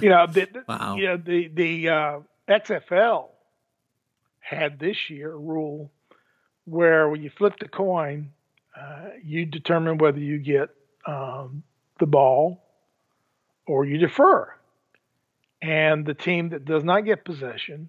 you 0.00 0.08
know, 0.08 0.26
the, 0.26 0.48
wow. 0.68 0.96
you 0.96 1.06
know, 1.06 1.16
the 1.16 1.48
the 1.48 1.88
uh, 1.88 2.20
XFL 2.48 3.28
had 4.40 4.78
this 4.78 5.10
year 5.10 5.32
a 5.32 5.36
rule 5.36 5.90
where 6.64 7.08
when 7.08 7.22
you 7.22 7.30
flip 7.30 7.54
the 7.60 7.68
coin, 7.68 8.30
uh, 8.78 9.08
you 9.22 9.44
determine 9.44 9.98
whether 9.98 10.18
you 10.18 10.38
get 10.38 10.70
um, 11.06 11.62
the 11.98 12.06
ball 12.06 12.61
or 13.66 13.84
you 13.84 13.98
defer. 13.98 14.52
And 15.60 16.04
the 16.04 16.14
team 16.14 16.50
that 16.50 16.64
does 16.64 16.82
not 16.82 17.04
get 17.04 17.24
possession, 17.24 17.88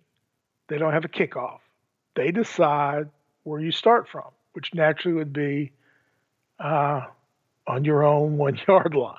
they 0.68 0.78
don't 0.78 0.94
have 0.94 1.06
a 1.06 1.10
kickoff. 1.10 1.60
They 2.16 2.32
decide 2.32 3.10
where 3.44 3.60
you 3.60 3.72
start 3.72 4.08
from, 4.08 4.30
which 4.54 4.74
naturally 4.74 5.18
would 5.18 5.34
be 5.34 5.72
uh, 6.60 7.02
on 7.68 7.86
your 7.86 8.04
own 8.04 8.38
one 8.38 8.60
yard 8.68 8.94
line. 8.94 9.18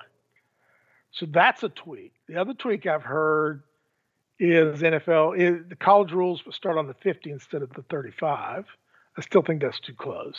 So 1.12 1.26
that's 1.26 1.62
a 1.62 1.68
tweak. 1.68 2.12
The 2.28 2.36
other 2.36 2.54
tweak 2.54 2.86
I've 2.86 3.02
heard 3.02 3.62
is 4.38 4.80
NFL, 4.80 5.38
is 5.38 5.68
the 5.68 5.76
college 5.76 6.12
rules 6.12 6.42
start 6.50 6.76
on 6.76 6.86
the 6.86 6.94
50 6.94 7.30
instead 7.30 7.62
of 7.62 7.72
the 7.72 7.82
35. 7.82 8.64
I 9.16 9.20
still 9.20 9.42
think 9.42 9.62
that's 9.62 9.78
too 9.78 9.94
close. 9.94 10.36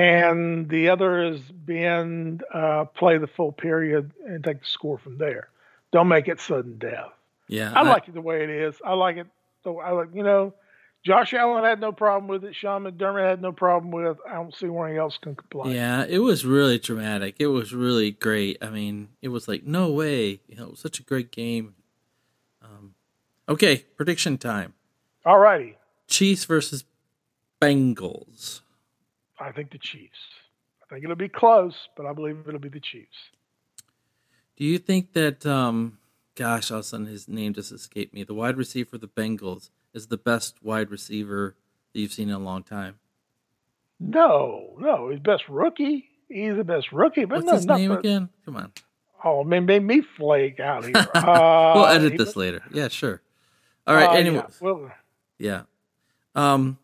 And 0.00 0.68
the 0.70 0.88
other 0.88 1.22
is 1.22 1.40
being 1.40 2.40
uh, 2.54 2.86
play 2.86 3.18
the 3.18 3.26
full 3.26 3.52
period 3.52 4.12
and 4.26 4.42
take 4.42 4.60
the 4.60 4.66
score 4.66 4.96
from 4.98 5.18
there. 5.18 5.48
Don't 5.92 6.08
make 6.08 6.26
it 6.26 6.40
sudden 6.40 6.78
death. 6.78 7.10
Yeah, 7.48 7.72
I, 7.74 7.80
I 7.80 7.82
like 7.82 8.08
it 8.08 8.14
the 8.14 8.20
way 8.22 8.42
it 8.42 8.48
is. 8.48 8.76
I 8.82 8.94
like 8.94 9.18
it. 9.18 9.26
I 9.66 9.90
like 9.90 10.08
you 10.14 10.22
know, 10.22 10.54
Josh 11.04 11.34
Allen 11.34 11.64
had 11.64 11.80
no 11.80 11.92
problem 11.92 12.28
with 12.28 12.44
it. 12.44 12.54
Sean 12.54 12.84
McDermott 12.84 13.28
had 13.28 13.42
no 13.42 13.52
problem 13.52 13.90
with. 13.90 14.06
It. 14.06 14.16
I 14.26 14.34
don't 14.34 14.54
see 14.54 14.68
why 14.68 14.96
else 14.96 15.18
can 15.18 15.34
complain. 15.34 15.74
Yeah, 15.74 16.06
it 16.08 16.20
was 16.20 16.46
really 16.46 16.78
dramatic. 16.78 17.36
It 17.38 17.48
was 17.48 17.74
really 17.74 18.12
great. 18.12 18.56
I 18.62 18.70
mean, 18.70 19.08
it 19.20 19.28
was 19.28 19.48
like 19.48 19.64
no 19.64 19.90
way. 19.90 20.40
You 20.48 20.56
know, 20.56 20.64
it 20.64 20.70
was 20.70 20.80
such 20.80 20.98
a 20.98 21.02
great 21.02 21.30
game. 21.30 21.74
Um, 22.62 22.94
okay, 23.48 23.84
prediction 23.96 24.38
time. 24.38 24.72
All 25.26 25.38
righty. 25.38 25.76
Chiefs 26.06 26.46
versus 26.46 26.84
Bengals. 27.60 28.60
I 29.40 29.52
think 29.52 29.72
the 29.72 29.78
Chiefs. 29.78 30.18
I 30.82 30.94
think 30.94 31.04
it'll 31.04 31.16
be 31.16 31.28
close, 31.28 31.74
but 31.96 32.06
I 32.06 32.12
believe 32.12 32.44
it'll 32.46 32.60
be 32.60 32.68
the 32.68 32.80
Chiefs. 32.80 33.16
Do 34.56 34.64
you 34.64 34.78
think 34.78 35.14
that? 35.14 35.46
Um, 35.46 35.98
gosh, 36.34 36.70
all 36.70 36.78
of 36.78 36.84
a 36.84 36.86
sudden 36.86 37.06
his 37.06 37.28
name 37.28 37.54
just 37.54 37.72
escaped 37.72 38.14
me. 38.14 38.24
The 38.24 38.34
wide 38.34 38.56
receiver 38.56 38.90
for 38.90 38.98
the 38.98 39.08
Bengals 39.08 39.70
is 39.94 40.06
the 40.08 40.16
best 40.16 40.62
wide 40.62 40.90
receiver 40.90 41.56
that 41.92 42.00
you've 42.00 42.12
seen 42.12 42.28
in 42.28 42.34
a 42.34 42.38
long 42.38 42.62
time. 42.62 42.98
No, 43.98 44.74
no, 44.78 45.10
he's 45.10 45.20
best 45.20 45.44
rookie. 45.48 46.06
He's 46.28 46.56
the 46.56 46.64
best 46.64 46.92
rookie. 46.92 47.24
But 47.24 47.44
What's 47.44 47.46
no, 47.46 47.54
his 47.54 47.66
name 47.66 47.92
again? 47.92 48.28
Come 48.44 48.56
on. 48.56 48.72
Oh, 49.22 49.44
man, 49.44 49.66
made 49.66 49.82
me 49.82 50.02
flake 50.16 50.60
out 50.60 50.84
here. 50.84 50.94
Uh, 51.14 51.72
we'll 51.74 51.86
edit 51.86 52.16
this 52.16 52.36
later. 52.36 52.62
Yeah, 52.72 52.88
sure. 52.88 53.20
All 53.86 53.94
right. 53.94 54.08
Uh, 54.08 54.12
anyway. 54.12 54.36
Yeah. 54.36 54.46
Well, 54.60 54.92
yeah. 55.38 55.62
Um, 56.34 56.78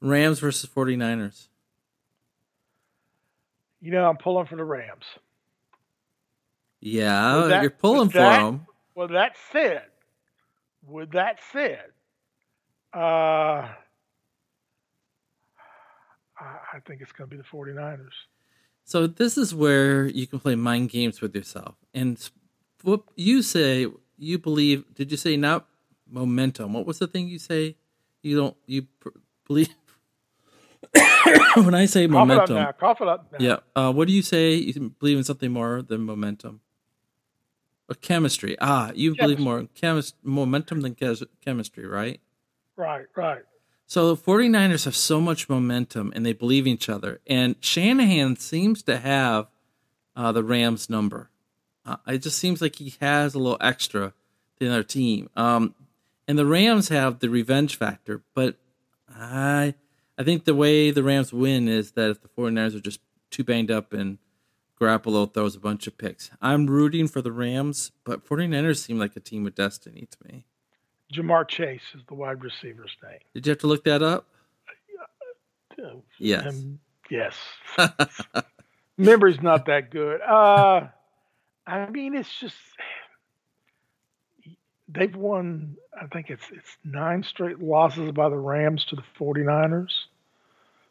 Rams 0.00 0.38
versus 0.38 0.70
49ers. 0.70 1.48
You 3.84 3.90
know, 3.90 4.08
I'm 4.08 4.16
pulling 4.16 4.46
for 4.46 4.56
the 4.56 4.64
Rams. 4.64 5.04
Yeah, 6.80 7.48
that, 7.48 7.60
you're 7.60 7.70
pulling 7.70 8.08
for 8.08 8.16
that, 8.16 8.38
them. 8.38 8.66
Well, 8.94 9.08
that 9.08 9.36
said, 9.52 9.82
with 10.88 11.10
that 11.10 11.38
said, 11.52 11.84
uh, 12.94 13.68
I 16.40 16.80
think 16.86 17.02
it's 17.02 17.12
going 17.12 17.28
to 17.28 17.36
be 17.36 17.42
the 17.42 17.46
49ers. 17.46 18.08
So 18.84 19.06
this 19.06 19.36
is 19.36 19.54
where 19.54 20.06
you 20.06 20.26
can 20.26 20.40
play 20.40 20.54
mind 20.54 20.88
games 20.88 21.20
with 21.20 21.36
yourself. 21.36 21.74
And 21.92 22.18
what 22.80 23.02
you 23.16 23.42
say, 23.42 23.86
you 24.16 24.38
believe, 24.38 24.84
did 24.94 25.10
you 25.10 25.18
say 25.18 25.36
not 25.36 25.66
momentum? 26.10 26.72
What 26.72 26.86
was 26.86 27.00
the 27.00 27.06
thing 27.06 27.28
you 27.28 27.38
say? 27.38 27.76
You 28.22 28.38
don't, 28.38 28.56
you 28.64 28.86
believe? 29.46 29.68
when 31.56 31.74
I 31.74 31.86
say 31.86 32.06
Cough 32.06 32.12
momentum. 32.12 32.56
It 32.56 32.60
up 32.60 32.66
now. 32.80 32.86
Cough 32.86 33.00
it 33.00 33.08
up 33.08 33.32
now. 33.32 33.38
Yeah. 33.40 33.56
Uh, 33.76 33.92
what 33.92 34.06
do 34.08 34.14
you 34.14 34.22
say? 34.22 34.54
You 34.54 34.90
believe 34.98 35.18
in 35.18 35.24
something 35.24 35.50
more 35.52 35.82
than 35.82 36.02
momentum? 36.02 36.60
Or 37.88 37.94
chemistry. 37.96 38.56
Ah, 38.60 38.92
you 38.94 39.14
Chemistry. 39.14 39.24
believe 39.34 39.38
more 39.44 39.58
in 39.58 39.68
chemis- 39.68 40.14
momentum 40.22 40.80
than 40.80 40.96
chemistry, 41.44 41.86
right? 41.86 42.20
Right, 42.76 43.06
right. 43.14 43.42
So 43.86 44.14
the 44.14 44.20
49ers 44.20 44.86
have 44.86 44.96
so 44.96 45.20
much 45.20 45.48
momentum 45.50 46.10
and 46.16 46.24
they 46.24 46.32
believe 46.32 46.66
in 46.66 46.72
each 46.72 46.88
other. 46.88 47.20
And 47.26 47.56
Shanahan 47.60 48.36
seems 48.36 48.82
to 48.84 48.96
have 48.98 49.48
uh, 50.16 50.32
the 50.32 50.42
Rams 50.42 50.88
number. 50.88 51.30
Uh, 51.84 51.96
it 52.06 52.18
just 52.18 52.38
seems 52.38 52.62
like 52.62 52.76
he 52.76 52.94
has 53.02 53.34
a 53.34 53.38
little 53.38 53.58
extra 53.60 54.14
than 54.58 54.70
their 54.70 54.82
team. 54.82 55.28
Um, 55.36 55.74
and 56.26 56.38
the 56.38 56.46
Rams 56.46 56.88
have 56.88 57.18
the 57.18 57.28
revenge 57.28 57.76
factor. 57.76 58.22
But 58.34 58.56
I, 59.14 59.74
I 60.16 60.22
think 60.22 60.44
the 60.44 60.54
way 60.54 60.90
the 60.90 61.02
Rams 61.02 61.32
win 61.32 61.68
is 61.68 61.92
that 61.92 62.10
if 62.10 62.22
the 62.22 62.28
49ers 62.28 62.76
are 62.76 62.80
just 62.80 63.00
too 63.30 63.44
banged 63.44 63.70
up 63.70 63.92
and 63.92 64.18
Garoppolo 64.80 65.32
throws 65.32 65.56
a 65.56 65.60
bunch 65.60 65.86
of 65.86 65.96
picks. 65.98 66.30
I'm 66.42 66.66
rooting 66.66 67.08
for 67.08 67.22
the 67.22 67.32
Rams, 67.32 67.92
but 68.04 68.26
49ers 68.26 68.78
seem 68.78 68.98
like 68.98 69.16
a 69.16 69.20
team 69.20 69.44
with 69.44 69.54
destiny 69.54 70.08
to 70.10 70.18
me. 70.32 70.46
Ja'Marr 71.12 71.46
Chase 71.48 71.82
is 71.94 72.02
the 72.08 72.14
wide 72.14 72.42
receiver's 72.42 72.96
name. 73.02 73.18
Did 73.34 73.46
you 73.46 73.50
have 73.50 73.58
to 73.60 73.66
look 73.66 73.84
that 73.84 74.02
up? 74.02 74.26
Uh, 75.82 75.96
Yes. 76.18 76.46
um, 76.46 76.78
yes. 77.10 77.34
Memory's 78.98 79.42
not 79.42 79.66
that 79.66 79.90
good. 79.90 80.20
Uh, 80.20 80.86
I 81.66 81.90
mean, 81.90 82.14
it's 82.14 82.38
just 82.40 82.54
they've 84.94 85.14
won. 85.14 85.76
I 86.00 86.06
think 86.06 86.30
it's 86.30 86.44
it's 86.52 86.76
nine 86.84 87.22
straight 87.22 87.60
losses 87.60 88.12
by 88.12 88.28
the 88.28 88.36
Rams 88.36 88.84
to 88.86 88.96
the 88.96 89.04
49ers. 89.18 89.92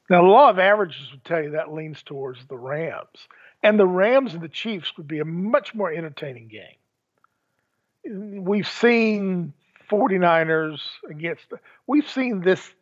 Now, 0.10 0.22
the 0.22 0.28
law 0.28 0.50
of 0.50 0.60
averages 0.60 1.12
would 1.12 1.24
tell 1.24 1.42
you 1.42 1.52
that 1.52 1.74
leans 1.74 2.04
towards 2.04 2.46
the 2.48 2.58
Rams, 2.58 3.28
and 3.64 3.80
the 3.80 3.88
Rams 3.88 4.34
and 4.34 4.44
the 4.44 4.50
Chiefs 4.50 4.96
would 4.98 5.08
be 5.08 5.20
a 5.20 5.26
much 5.26 5.74
more 5.74 5.92
entertaining 5.92 6.50
game. 6.50 8.44
We've 8.44 8.68
seen 8.68 9.54
49ers 9.90 10.82
against. 11.10 11.46
We've 11.88 12.10
seen 12.10 12.42
this 12.42 12.74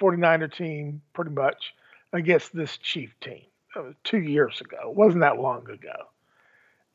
49er 0.00 0.52
team 0.54 1.02
pretty 1.12 1.32
much 1.32 1.74
against 2.12 2.54
this 2.54 2.76
Chief 2.78 3.14
team 3.20 3.42
uh, 3.76 3.92
two 4.04 4.20
years 4.20 4.60
ago. 4.60 4.78
It 4.90 4.94
wasn't 4.94 5.22
that 5.22 5.38
long 5.38 5.68
ago. 5.68 6.06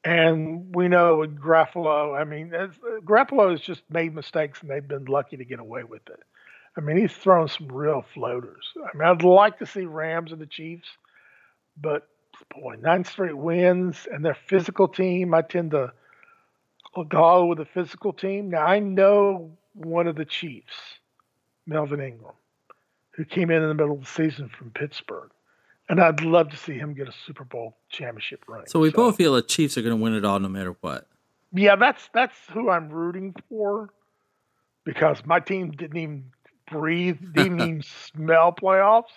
And 0.06 0.74
we 0.76 0.88
know 0.88 1.18
with 1.18 1.36
Grappolo, 1.36 2.16
I 2.16 2.26
mean, 2.26 2.54
uh, 2.54 2.68
Grappolo 3.04 3.50
has 3.50 3.60
just 3.60 3.82
made 3.90 4.14
mistakes 4.14 4.62
and 4.62 4.70
they've 4.70 4.88
been 4.88 5.06
lucky 5.06 5.36
to 5.36 5.44
get 5.44 5.60
away 5.60 5.84
with 5.84 6.08
it. 6.08 6.20
I 6.78 6.82
mean, 6.82 6.98
he's 6.98 7.14
thrown 7.14 7.48
some 7.48 7.68
real 7.68 8.06
floaters. 8.14 8.72
I 8.78 8.96
mean, 8.96 9.08
I'd 9.08 9.24
like 9.24 9.58
to 9.60 9.66
see 9.66 9.86
Rams 9.86 10.32
and 10.32 10.40
the 10.40 10.46
Chiefs, 10.46 10.88
but 11.76 12.08
boy, 12.52 12.76
nine 12.80 13.04
straight 13.04 13.36
wins 13.36 14.08
and 14.12 14.24
their 14.24 14.38
physical 14.48 14.88
team, 14.88 15.34
I 15.34 15.42
tend 15.42 15.72
to 15.72 15.92
go 17.10 17.46
with 17.48 17.60
a 17.60 17.66
physical 17.66 18.14
team. 18.14 18.52
Now, 18.52 18.64
I 18.64 18.80
know 18.80 19.58
one 19.74 20.06
of 20.06 20.16
the 20.16 20.26
Chiefs, 20.26 20.76
Melvin 21.66 22.00
Ingram, 22.00 22.36
who 23.16 23.26
came 23.26 23.50
in 23.50 23.64
in 23.64 23.70
the 23.70 23.74
middle 23.74 23.96
of 23.96 24.02
the 24.02 24.06
season 24.06 24.50
from 24.50 24.70
Pittsburgh. 24.70 25.32
And 25.88 26.02
I'd 26.02 26.22
love 26.22 26.50
to 26.50 26.58
see 26.58 26.74
him 26.74 26.94
get 26.96 27.08
a 27.08 27.14
Super 27.26 27.44
Bowl 27.44 27.78
championship 27.90 28.44
ring. 28.48 28.64
So 28.68 28.80
we 28.80 28.90
both 28.90 29.18
feel 29.18 29.34
the 29.34 29.44
Chiefs 29.44 29.78
are 29.78 29.82
going 29.82 29.96
to 29.96 30.02
win 30.02 30.16
it 30.16 30.26
all 30.26 30.40
no 30.40 30.50
matter 30.50 30.76
what. 30.82 31.08
Yeah, 31.54 31.76
that's 31.76 32.10
that's 32.14 32.36
who 32.52 32.70
I'm 32.70 32.90
rooting 32.90 33.36
for 33.50 33.90
because 34.84 35.26
my 35.26 35.40
team 35.40 35.72
didn't 35.72 35.98
even 35.98 36.26
breathe, 36.70 37.20
didn't 37.34 37.62
even 37.62 37.84
smell 37.84 38.52
playoffs 38.52 39.14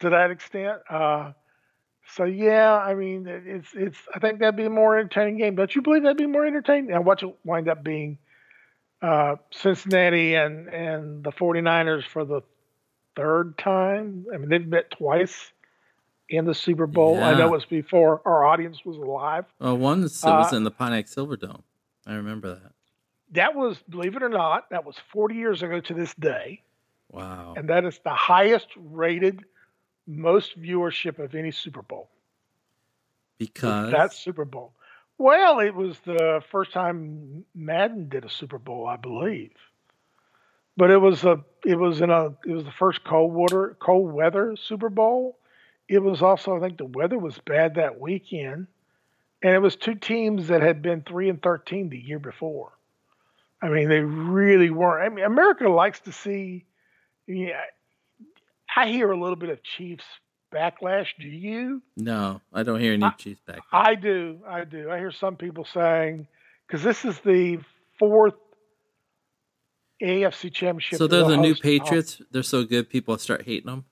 to 0.00 0.10
that 0.10 0.30
extent. 0.30 0.80
Uh, 0.88 1.32
so 2.14 2.24
yeah, 2.24 2.76
I 2.76 2.94
mean, 2.94 3.26
it's 3.26 3.68
it's. 3.74 3.98
I 4.14 4.18
think 4.18 4.40
that'd 4.40 4.56
be 4.56 4.66
a 4.66 4.70
more 4.70 4.98
entertaining 4.98 5.38
game. 5.38 5.54
Don't 5.54 5.74
you 5.74 5.80
believe 5.82 6.02
that'd 6.02 6.16
be 6.16 6.26
more 6.26 6.44
entertaining? 6.44 6.92
And 6.92 7.06
watch 7.06 7.22
it 7.22 7.34
wind 7.44 7.68
up 7.68 7.82
being 7.82 8.18
uh, 9.00 9.36
Cincinnati 9.50 10.34
and 10.34 10.68
and 10.68 11.24
the 11.24 11.32
49ers 11.32 12.04
for 12.04 12.24
the 12.24 12.42
third 13.16 13.56
time. 13.56 14.26
I 14.32 14.36
mean, 14.36 14.50
they've 14.50 14.66
met 14.66 14.90
twice 14.90 15.52
in 16.32 16.46
the 16.46 16.54
Super 16.54 16.86
Bowl. 16.86 17.22
I 17.22 17.34
know 17.34 17.46
it 17.46 17.50
was 17.50 17.64
before 17.66 18.22
our 18.24 18.44
audience 18.44 18.84
was 18.84 18.96
alive. 18.96 19.44
Well, 19.60 19.76
one 19.76 20.02
was 20.02 20.24
Uh, 20.24 20.30
was 20.30 20.52
in 20.52 20.64
the 20.64 20.70
Pontiac 20.70 21.06
Silverdome. 21.06 21.62
I 22.06 22.14
remember 22.14 22.54
that. 22.54 22.72
That 23.32 23.54
was, 23.54 23.78
believe 23.88 24.16
it 24.16 24.22
or 24.22 24.28
not, 24.28 24.70
that 24.70 24.84
was 24.84 24.96
40 25.12 25.34
years 25.34 25.62
ago 25.62 25.80
to 25.80 25.94
this 25.94 26.14
day. 26.14 26.62
Wow. 27.10 27.52
and 27.58 27.68
that 27.68 27.84
is 27.84 28.00
the 28.04 28.14
highest 28.14 28.68
rated, 28.74 29.44
most 30.06 30.58
viewership 30.58 31.18
of 31.18 31.34
any 31.34 31.50
Super 31.50 31.82
Bowl. 31.82 32.08
Because 33.38 33.92
That 33.92 34.14
Super 34.14 34.46
Bowl. 34.46 34.72
Well, 35.18 35.60
it 35.60 35.74
was 35.74 35.98
the 36.06 36.42
first 36.50 36.72
time 36.72 37.44
Madden 37.54 38.08
did 38.08 38.24
a 38.24 38.30
Super 38.30 38.58
Bowl, 38.58 38.86
I 38.86 38.96
believe. 38.96 39.52
But 40.76 40.90
it 40.90 40.96
was 40.96 41.22
a 41.24 41.44
it 41.66 41.78
was 41.78 42.00
in 42.00 42.08
a 42.10 42.28
it 42.46 42.52
was 42.52 42.64
the 42.64 42.72
first 42.72 43.04
cold 43.04 43.32
water 43.34 43.76
cold 43.78 44.10
weather 44.10 44.56
Super 44.56 44.88
Bowl. 44.88 45.36
It 45.88 46.02
was 46.02 46.22
also 46.22 46.56
I 46.56 46.60
think 46.60 46.78
the 46.78 46.86
weather 46.86 47.18
was 47.18 47.38
bad 47.44 47.74
that 47.74 48.00
weekend, 48.00 48.66
and 49.42 49.54
it 49.54 49.58
was 49.58 49.76
two 49.76 49.94
teams 49.94 50.48
that 50.48 50.62
had 50.62 50.82
been 50.82 51.02
three 51.02 51.28
and 51.28 51.42
thirteen 51.42 51.88
the 51.88 51.98
year 51.98 52.18
before. 52.18 52.72
I 53.60 53.68
mean, 53.68 53.88
they 53.88 54.00
really 54.00 54.70
weren't. 54.70 55.04
I 55.04 55.14
mean, 55.14 55.24
America 55.24 55.68
likes 55.68 56.00
to 56.00 56.12
see. 56.12 56.64
Yeah, 57.26 57.60
I 58.76 58.88
hear 58.88 59.10
a 59.12 59.20
little 59.20 59.36
bit 59.36 59.50
of 59.50 59.62
Chiefs 59.62 60.04
backlash. 60.52 61.08
Do 61.18 61.28
you? 61.28 61.82
no, 61.96 62.40
I 62.52 62.62
don't 62.62 62.80
hear 62.80 62.94
any 62.94 63.04
I- 63.04 63.10
Chiefs 63.10 63.40
backlash. 63.48 63.60
I 63.72 63.94
do. 63.94 64.40
I 64.46 64.64
do. 64.64 64.90
I 64.90 64.98
hear 64.98 65.12
some 65.12 65.36
people 65.36 65.64
saying 65.64 66.26
because 66.66 66.82
this 66.82 67.04
is 67.04 67.18
the 67.20 67.60
fourth 67.98 68.34
AFC 70.02 70.52
championship. 70.52 70.98
so 70.98 71.06
they're 71.06 71.24
the 71.24 71.36
new. 71.36 71.54
Patriots. 71.54 72.20
They're 72.30 72.42
so 72.42 72.64
good, 72.64 72.88
people 72.90 73.16
start 73.18 73.42
hating 73.42 73.66
them. 73.66 73.84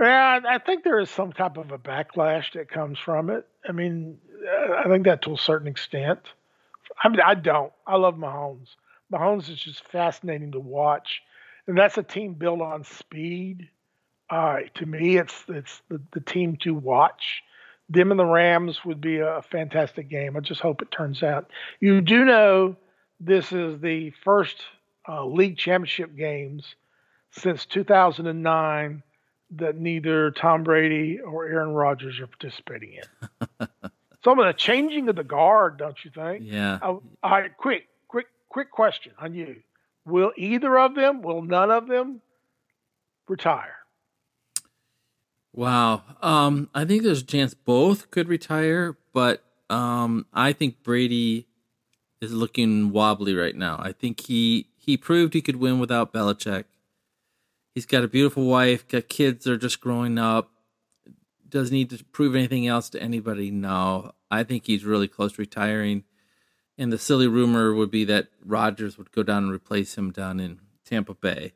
Yeah, 0.00 0.40
I 0.48 0.58
think 0.58 0.82
there 0.84 0.98
is 1.00 1.10
some 1.10 1.32
type 1.32 1.56
of 1.56 1.70
a 1.70 1.78
backlash 1.78 2.52
that 2.54 2.68
comes 2.68 2.98
from 2.98 3.30
it. 3.30 3.46
I 3.68 3.72
mean, 3.72 4.18
uh, 4.46 4.74
I 4.84 4.88
think 4.88 5.04
that 5.04 5.22
to 5.22 5.34
a 5.34 5.38
certain 5.38 5.68
extent. 5.68 6.20
I 7.02 7.08
mean, 7.08 7.20
I 7.24 7.34
don't. 7.34 7.72
I 7.86 7.96
love 7.96 8.16
Mahomes. 8.16 8.68
Mahomes 9.12 9.48
is 9.50 9.58
just 9.58 9.84
fascinating 9.88 10.52
to 10.52 10.60
watch, 10.60 11.22
and 11.66 11.78
that's 11.78 11.98
a 11.98 12.02
team 12.02 12.34
built 12.34 12.60
on 12.60 12.84
speed. 12.84 13.68
Uh, 14.30 14.60
to 14.74 14.86
me, 14.86 15.16
it's 15.16 15.44
it's 15.48 15.82
the, 15.88 16.00
the 16.12 16.20
team 16.20 16.56
to 16.62 16.74
watch. 16.74 17.42
Them 17.88 18.10
and 18.10 18.18
the 18.18 18.24
Rams 18.24 18.84
would 18.84 19.00
be 19.00 19.18
a 19.18 19.42
fantastic 19.42 20.08
game. 20.08 20.36
I 20.36 20.40
just 20.40 20.60
hope 20.62 20.80
it 20.80 20.90
turns 20.90 21.22
out. 21.22 21.50
You 21.80 22.00
do 22.00 22.24
know 22.24 22.76
this 23.20 23.52
is 23.52 23.80
the 23.80 24.10
first 24.24 24.56
uh, 25.06 25.24
league 25.26 25.58
championship 25.58 26.16
games 26.16 26.74
since 27.30 27.66
2009 27.66 29.02
that 29.52 29.76
neither 29.76 30.30
Tom 30.30 30.64
Brady 30.64 31.20
or 31.20 31.46
Aaron 31.46 31.74
Rodgers 31.74 32.18
are 32.20 32.26
participating 32.26 32.94
in. 32.94 33.68
Some 34.24 34.38
of 34.38 34.46
the 34.46 34.54
changing 34.54 35.08
of 35.08 35.16
the 35.16 35.24
guard, 35.24 35.76
don't 35.76 35.96
you 36.04 36.10
think? 36.10 36.42
Yeah. 36.44 36.78
Uh, 36.80 36.86
all 36.86 37.02
right, 37.22 37.54
quick, 37.56 37.88
quick, 38.08 38.26
quick 38.48 38.70
question 38.70 39.12
on 39.18 39.34
you. 39.34 39.56
Will 40.06 40.32
either 40.36 40.78
of 40.78 40.94
them, 40.94 41.22
will 41.22 41.42
none 41.42 41.70
of 41.70 41.88
them 41.88 42.20
retire? 43.28 43.76
Wow. 45.52 46.02
Um, 46.20 46.68
I 46.74 46.84
think 46.84 47.02
there's 47.02 47.22
a 47.22 47.26
chance 47.26 47.54
both 47.54 48.10
could 48.10 48.28
retire, 48.28 48.96
but 49.12 49.44
um, 49.70 50.26
I 50.32 50.52
think 50.52 50.82
Brady 50.82 51.46
is 52.20 52.32
looking 52.32 52.90
wobbly 52.90 53.34
right 53.34 53.54
now. 53.54 53.78
I 53.80 53.92
think 53.92 54.20
he 54.26 54.68
he 54.76 54.96
proved 54.96 55.32
he 55.32 55.40
could 55.40 55.56
win 55.56 55.78
without 55.78 56.12
Belichick. 56.12 56.64
He's 57.74 57.86
got 57.86 58.04
a 58.04 58.08
beautiful 58.08 58.44
wife, 58.46 58.86
got 58.86 59.08
kids 59.08 59.44
that 59.44 59.52
are 59.52 59.56
just 59.58 59.80
growing 59.80 60.18
up. 60.18 60.50
Doesn't 61.48 61.74
need 61.74 61.90
to 61.90 62.04
prove 62.04 62.34
anything 62.34 62.66
else 62.66 62.88
to 62.90 63.02
anybody? 63.02 63.50
No. 63.50 64.12
I 64.30 64.42
think 64.44 64.66
he's 64.66 64.84
really 64.84 65.08
close 65.08 65.32
to 65.34 65.42
retiring. 65.42 66.04
And 66.78 66.92
the 66.92 66.98
silly 66.98 67.28
rumor 67.28 67.72
would 67.74 67.90
be 67.90 68.04
that 68.04 68.28
Rodgers 68.44 68.98
would 68.98 69.12
go 69.12 69.22
down 69.22 69.44
and 69.44 69.52
replace 69.52 69.96
him 69.96 70.10
down 70.10 70.40
in 70.40 70.60
Tampa 70.84 71.14
Bay. 71.14 71.52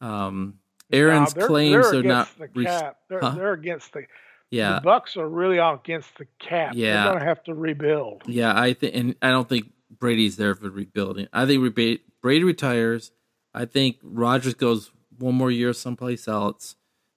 Um, 0.00 0.58
Aaron's 0.92 1.34
they're, 1.34 1.46
claims 1.46 1.90
they're 1.90 2.00
are 2.00 2.02
not. 2.02 2.28
against 2.36 2.38
the 2.38 2.48
re- 2.60 2.64
cap. 2.64 2.96
They're, 3.08 3.20
Huh? 3.20 3.30
they're 3.30 3.52
against 3.52 3.92
the. 3.92 4.02
yeah, 4.50 4.80
The 4.80 4.88
Bucs 4.88 5.16
are 5.16 5.28
really 5.28 5.58
against 5.58 6.16
the 6.18 6.26
cap. 6.40 6.72
Yeah. 6.74 6.94
They're 7.04 7.12
going 7.12 7.18
to 7.20 7.24
have 7.26 7.44
to 7.44 7.54
rebuild. 7.54 8.22
Yeah, 8.26 8.52
I 8.58 8.72
think, 8.72 8.94
and 8.96 9.16
I 9.22 9.30
don't 9.30 9.48
think 9.48 9.70
Brady's 9.90 10.36
there 10.36 10.54
for 10.54 10.68
rebuilding. 10.70 11.28
I 11.32 11.46
think 11.46 11.74
Brady 12.20 12.44
retires. 12.44 13.12
I 13.54 13.64
think 13.64 13.98
Rodgers 14.02 14.54
goes 14.54 14.90
one 15.18 15.34
more 15.34 15.50
year 15.50 15.72
someplace 15.72 16.28
else. 16.28 16.76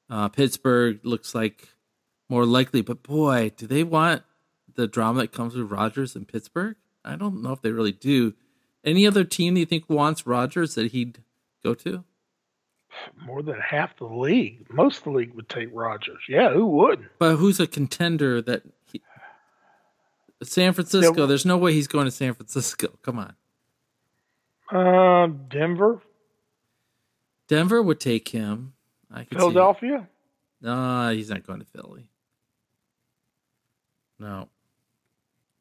Uh, 0.09 0.27
Pittsburgh 0.27 0.99
looks 1.03 1.35
like 1.35 1.69
more 2.29 2.45
likely, 2.45 2.81
but 2.81 3.03
boy, 3.03 3.51
do 3.55 3.67
they 3.67 3.83
want 3.83 4.23
the 4.75 4.87
drama 4.87 5.21
that 5.21 5.31
comes 5.31 5.55
with 5.55 5.71
Rodgers 5.71 6.15
in 6.15 6.25
Pittsburgh? 6.25 6.75
I 7.03 7.15
don't 7.15 7.41
know 7.41 7.51
if 7.51 7.61
they 7.61 7.71
really 7.71 7.91
do. 7.91 8.33
Any 8.83 9.05
other 9.05 9.23
team 9.23 9.53
that 9.53 9.59
you 9.61 9.65
think 9.65 9.89
wants 9.89 10.25
Rodgers 10.25 10.75
that 10.75 10.91
he'd 10.91 11.19
go 11.63 11.73
to? 11.75 12.03
More 13.23 13.43
than 13.43 13.59
half 13.59 13.97
the 13.97 14.05
league, 14.05 14.65
most 14.71 14.99
of 14.99 15.03
the 15.05 15.11
league 15.11 15.33
would 15.35 15.47
take 15.47 15.69
Rodgers. 15.71 16.19
Yeah, 16.27 16.51
who 16.51 16.65
wouldn't? 16.65 17.09
But 17.19 17.35
who's 17.35 17.59
a 17.59 17.67
contender 17.67 18.41
that 18.41 18.63
he, 18.85 19.01
San 20.41 20.73
Francisco? 20.73 21.21
Yeah. 21.21 21.25
There's 21.27 21.45
no 21.45 21.57
way 21.57 21.73
he's 21.73 21.87
going 21.87 22.05
to 22.05 22.11
San 22.11 22.33
Francisco. 22.33 22.87
Come 23.03 23.19
on. 23.19 23.35
Uh, 24.71 25.27
Denver, 25.49 26.01
Denver 27.49 27.81
would 27.83 27.99
take 27.99 28.29
him. 28.29 28.73
I 29.11 29.25
could. 29.25 29.37
Philadelphia. 29.39 30.07
No, 30.61 31.09
he's 31.09 31.29
not 31.29 31.45
going 31.45 31.59
to 31.59 31.65
Philly. 31.65 32.07
No. 34.19 34.47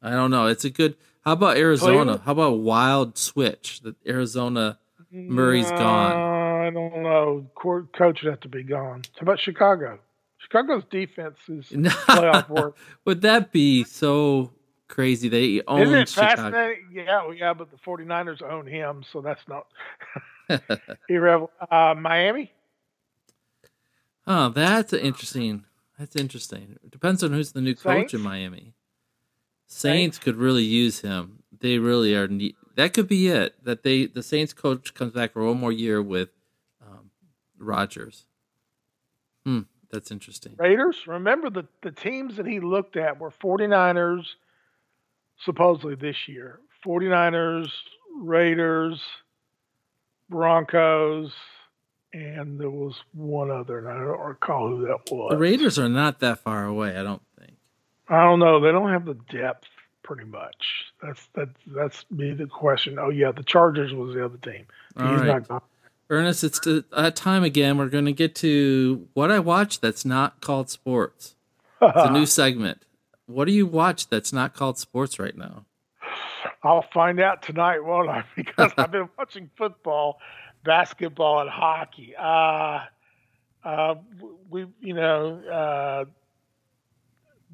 I 0.01 0.11
don't 0.11 0.31
know. 0.31 0.47
It's 0.47 0.63
a 0.65 0.69
good. 0.69 0.95
How 1.25 1.33
about 1.33 1.57
Arizona? 1.57 2.21
How 2.23 2.31
about 2.31 2.53
a 2.53 2.55
wild 2.55 3.17
switch 3.17 3.81
that 3.81 3.95
Arizona 4.07 4.79
Murray's 5.11 5.69
gone? 5.69 6.11
Uh, 6.13 6.67
I 6.67 6.69
don't 6.69 7.03
know. 7.03 7.47
Co- 7.55 7.87
Coach 7.93 8.21
would 8.23 8.29
have 8.29 8.39
to 8.41 8.47
be 8.49 8.63
gone. 8.63 9.01
How 9.17 9.23
about 9.23 9.39
Chicago? 9.39 9.99
Chicago's 10.37 10.83
defense 10.89 11.37
is 11.49 11.65
playoff 11.69 12.47
work. 12.49 12.77
Would 13.05 13.21
that 13.21 13.51
be 13.51 13.83
so 13.83 14.51
crazy? 14.87 15.27
They 15.27 15.61
own 15.67 15.81
Isn't 15.81 15.95
it 15.97 16.09
Chicago. 16.09 16.35
fascinating? 16.43 16.85
Yeah, 16.93 17.31
yeah, 17.35 17.53
but 17.53 17.69
the 17.71 17.77
49ers 17.77 18.41
own 18.41 18.65
him, 18.65 19.03
so 19.11 19.19
that's 19.21 19.41
not 19.49 19.67
irrelevant. 21.09 21.51
Uh, 21.69 21.95
Miami? 21.97 22.51
oh, 24.27 24.49
that's 24.49 24.93
interesting. 24.93 25.65
That's 25.97 26.15
interesting. 26.15 26.77
It 26.83 26.91
depends 26.91 27.23
on 27.23 27.33
who's 27.33 27.51
the 27.51 27.61
new 27.61 27.75
coach 27.75 28.13
in 28.13 28.21
Miami. 28.21 28.73
Saints 29.67 30.17
could 30.17 30.35
really 30.35 30.63
use 30.63 31.01
him. 31.01 31.43
They 31.59 31.77
really 31.77 32.15
are. 32.15 32.27
Ne- 32.27 32.55
that 32.75 32.93
could 32.93 33.07
be 33.07 33.27
it. 33.27 33.63
That 33.63 33.83
they 33.83 34.05
the 34.05 34.23
Saints 34.23 34.53
coach 34.53 34.93
comes 34.93 35.13
back 35.13 35.33
for 35.33 35.45
one 35.45 35.59
more 35.59 35.71
year 35.71 36.01
with 36.01 36.29
um, 36.81 37.11
Rodgers. 37.57 38.25
Hmm, 39.45 39.61
that's 39.91 40.11
interesting. 40.11 40.55
Raiders? 40.57 41.05
Remember 41.07 41.49
the, 41.49 41.67
the 41.83 41.91
teams 41.91 42.37
that 42.37 42.45
he 42.45 42.59
looked 42.59 42.97
at 42.97 43.19
were 43.19 43.31
49ers, 43.31 44.25
supposedly 45.43 45.95
this 45.95 46.27
year. 46.27 46.59
49ers, 46.85 47.69
Raiders, 48.21 49.01
Broncos, 50.29 51.31
and 52.13 52.59
there 52.59 52.69
was 52.69 52.95
one 53.13 53.51
other, 53.51 53.79
and 53.79 53.87
I 53.87 53.97
don't 53.97 54.19
recall 54.19 54.69
who 54.69 54.87
that 54.87 55.11
was. 55.11 55.31
The 55.31 55.37
Raiders 55.37 55.77
are 55.79 55.89
not 55.89 56.19
that 56.19 56.39
far 56.39 56.65
away. 56.65 56.97
I 56.97 57.03
don't 57.03 57.21
think. 57.39 57.53
I 58.07 58.23
don't 58.23 58.39
know. 58.39 58.59
They 58.59 58.71
don't 58.71 58.89
have 58.89 59.05
the 59.05 59.17
depth, 59.29 59.67
pretty 60.03 60.25
much. 60.25 60.85
That's 61.01 61.27
that's 61.33 61.51
that's 61.67 62.03
be 62.15 62.33
the 62.33 62.47
question. 62.47 62.97
Oh 62.99 63.09
yeah, 63.09 63.31
the 63.31 63.43
Chargers 63.43 63.93
was 63.93 64.15
the 64.15 64.25
other 64.25 64.37
team. 64.37 64.65
All 64.97 65.11
He's 65.11 65.19
right. 65.19 65.27
not 65.27 65.47
gone. 65.47 65.61
Ernest, 66.11 66.43
it's 66.43 66.59
that 66.61 66.85
uh, 66.91 67.11
time 67.11 67.43
again. 67.43 67.77
We're 67.77 67.89
going 67.89 68.05
to 68.05 68.11
get 68.11 68.33
to 68.35 69.07
what 69.13 69.29
I 69.29 69.37
watch 69.37 69.79
that's 69.79 70.03
not 70.03 70.41
called 70.41 70.69
sports. 70.71 71.35
It's 71.81 72.09
a 72.09 72.11
new 72.11 72.25
segment. 72.25 72.81
What 73.27 73.45
do 73.45 73.51
you 73.51 73.67
watch 73.67 74.07
that's 74.07 74.33
not 74.33 74.55
called 74.55 74.79
sports 74.79 75.19
right 75.19 75.37
now? 75.37 75.65
I'll 76.63 76.85
find 76.93 77.19
out 77.19 77.41
tonight, 77.41 77.83
won't 77.83 78.09
I? 78.09 78.23
Because 78.35 78.71
I've 78.77 78.91
been 78.91 79.09
watching 79.17 79.49
football, 79.57 80.19
basketball, 80.63 81.41
and 81.41 81.49
hockey. 81.49 82.15
Uh, 82.17 82.81
uh, 83.63 83.95
we, 84.49 84.65
you 84.81 84.93
know, 84.93 85.39
uh, 85.49 86.05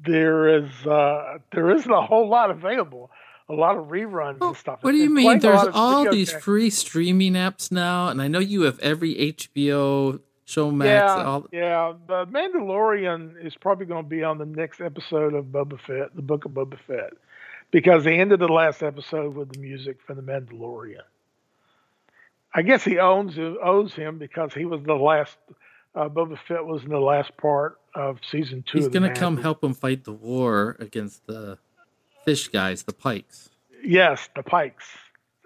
there 0.04 0.58
is 0.58 0.70
uh, 0.86 1.38
there 1.52 1.70
isn't 1.70 1.90
a 1.90 2.02
whole 2.02 2.28
lot 2.28 2.50
available. 2.50 3.10
A 3.48 3.52
lot 3.54 3.76
of 3.76 3.86
reruns 3.86 4.38
and 4.40 4.56
stuff. 4.56 4.80
What 4.82 4.90
do 4.90 4.96
you 4.98 5.08
mean? 5.08 5.38
There's 5.38 5.68
all 5.72 6.10
these 6.10 6.30
games. 6.32 6.42
free 6.42 6.68
streaming 6.70 7.34
apps 7.34 7.70
now, 7.70 8.08
and 8.08 8.20
I 8.20 8.26
know 8.26 8.40
you 8.40 8.62
have 8.62 8.80
every 8.80 9.14
HBO, 9.14 10.18
Showmax, 10.48 10.84
Yeah, 10.84 11.22
all. 11.24 11.46
yeah. 11.52 11.92
The 12.08 12.26
Mandalorian 12.26 13.46
is 13.46 13.54
probably 13.54 13.86
going 13.86 14.02
to 14.02 14.08
be 14.08 14.24
on 14.24 14.38
the 14.38 14.46
next 14.46 14.80
episode 14.80 15.32
of 15.34 15.44
Boba 15.46 15.78
Fett, 15.86 16.14
the 16.16 16.22
Book 16.22 16.44
of 16.44 16.50
Boba 16.52 16.76
Fett, 16.88 17.12
because 17.70 18.04
they 18.04 18.18
ended 18.18 18.40
the 18.40 18.48
last 18.48 18.82
episode 18.82 19.34
with 19.34 19.52
the 19.52 19.58
music 19.58 19.98
from 20.06 20.16
the 20.16 20.22
Mandalorian. 20.22 21.02
I 22.54 22.62
guess 22.62 22.84
he 22.84 22.98
owns 22.98 23.38
owes 23.38 23.94
him 23.94 24.18
because 24.18 24.54
he 24.54 24.64
was 24.64 24.82
the 24.82 24.94
last. 24.94 25.36
Uh, 25.94 26.08
Boba 26.10 26.38
Fett 26.46 26.64
was 26.64 26.82
in 26.82 26.90
the 26.90 26.98
last 26.98 27.34
part 27.38 27.78
of 27.94 28.18
season 28.30 28.62
two. 28.66 28.78
He's 28.78 28.88
going 28.88 29.02
to 29.02 29.18
come 29.18 29.38
help 29.38 29.64
him 29.64 29.72
fight 29.72 30.04
the 30.04 30.12
war 30.12 30.76
against 30.78 31.26
the 31.26 31.58
fish 32.24 32.48
guys, 32.48 32.82
the 32.82 32.92
pikes. 32.92 33.48
Yes, 33.82 34.28
the 34.34 34.42
Pikes. 34.42 34.84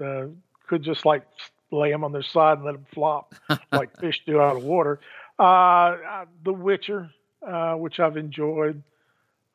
Uh, 0.03 0.27
could 0.67 0.83
just 0.83 1.05
like 1.05 1.27
lay 1.71 1.91
them 1.91 2.05
on 2.05 2.13
their 2.13 2.23
side 2.23 2.59
and 2.59 2.65
let 2.65 2.73
them 2.73 2.87
flop 2.93 3.35
like 3.73 3.99
fish 4.01 4.23
do 4.25 4.41
out 4.41 4.57
of 4.57 4.63
water. 4.63 5.01
Uh, 5.39 5.43
uh, 5.43 6.25
the 6.45 6.53
Witcher, 6.53 7.11
uh, 7.47 7.75
which 7.75 8.01
I've 8.01 8.17
enjoyed 8.17 8.83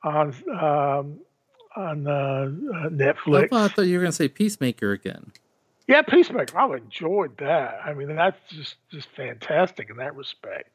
on 0.03 0.35
um, 0.51 1.19
on 1.75 2.07
uh, 2.07 2.11
uh, 2.11 2.85
I 2.85 2.89
Netflix. 2.89 3.49
thought, 3.49 3.71
I 3.71 3.73
thought 3.73 3.81
you 3.83 3.97
were 3.97 4.03
going 4.03 4.11
to 4.11 4.15
say 4.15 4.27
Peacemaker 4.27 4.91
again. 4.91 5.31
Yeah, 5.87 6.01
Peacemaker. 6.01 6.57
I've 6.57 6.71
enjoyed 6.71 7.37
that. 7.37 7.79
I 7.85 7.93
mean, 7.93 8.15
that's 8.15 8.37
just 8.49 8.75
just 8.91 9.07
fantastic 9.15 9.89
in 9.89 9.97
that 9.97 10.15
respect. 10.15 10.69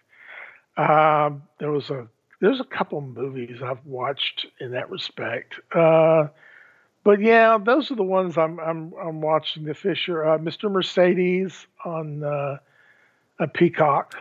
Um, 0.76 1.42
there 1.58 1.70
was 1.72 1.90
a 1.90 2.06
there's 2.40 2.60
a 2.60 2.64
couple 2.64 3.00
movies 3.00 3.60
I've 3.62 3.84
watched 3.84 4.46
in 4.60 4.72
that 4.72 4.90
respect. 4.90 5.54
Uh, 5.74 6.28
but 7.02 7.20
yeah, 7.20 7.58
those 7.58 7.90
are 7.90 7.96
the 7.96 8.02
ones 8.04 8.38
I'm 8.38 8.60
I'm 8.60 8.92
I'm 8.94 9.20
watching. 9.20 9.64
The 9.64 9.74
Fisher, 9.74 10.24
uh, 10.24 10.38
Mr. 10.38 10.70
Mercedes 10.70 11.66
on 11.84 12.22
uh, 12.22 12.58
a 13.38 13.48
Peacock, 13.48 14.14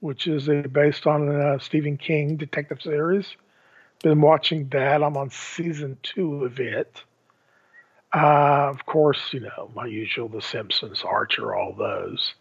which 0.00 0.26
is 0.26 0.48
a, 0.48 0.62
based 0.62 1.06
on 1.06 1.28
a 1.28 1.58
Stephen 1.60 1.96
King 1.96 2.36
detective 2.36 2.82
series. 2.82 3.34
Been 4.02 4.20
watching 4.20 4.68
that. 4.68 5.02
I'm 5.02 5.16
on 5.16 5.30
season 5.30 5.98
two 6.02 6.44
of 6.44 6.60
it. 6.60 7.02
Uh, 8.14 8.70
of 8.70 8.86
course, 8.86 9.32
you 9.32 9.40
know 9.40 9.70
my 9.74 9.86
usual: 9.86 10.28
The 10.28 10.40
Simpsons, 10.40 11.02
Archer, 11.04 11.54
all 11.54 11.74
those. 11.74 12.34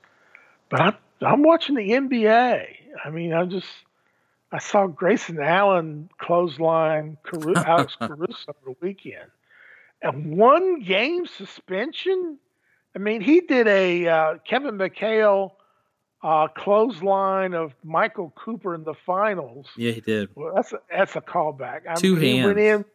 But 0.69 0.81
I'm 0.81 0.95
I'm 1.21 1.43
watching 1.43 1.75
the 1.75 1.89
NBA. 1.89 2.65
I 3.03 3.09
mean, 3.09 3.33
I'm 3.33 3.49
just 3.49 3.67
I 4.51 4.59
saw 4.59 4.87
Grayson 4.87 5.39
Allen 5.39 6.09
clothesline 6.19 7.17
Caru- 7.25 7.55
Alex 7.67 7.95
Caruso 7.99 8.53
over 8.63 8.73
the 8.73 8.75
weekend, 8.81 9.29
and 10.01 10.37
one 10.37 10.81
game 10.81 11.25
suspension. 11.25 12.37
I 12.95 12.99
mean, 12.99 13.21
he 13.21 13.41
did 13.41 13.67
a 13.67 14.07
uh, 14.07 14.37
Kevin 14.45 14.77
McHale 14.77 15.51
uh, 16.23 16.47
clothesline 16.49 17.53
of 17.53 17.73
Michael 17.83 18.31
Cooper 18.35 18.73
in 18.75 18.83
the 18.83 18.93
finals. 19.05 19.67
Yeah, 19.77 19.91
he 19.91 20.01
did. 20.01 20.29
Well, 20.35 20.53
that's 20.55 20.73
a, 20.73 20.79
that's 20.89 21.15
a 21.15 21.21
callback. 21.21 21.81
I 21.89 21.95
Two 21.95 22.15
mean, 22.15 22.35
he 22.39 22.45
Went 22.45 22.57
hands. 22.57 22.85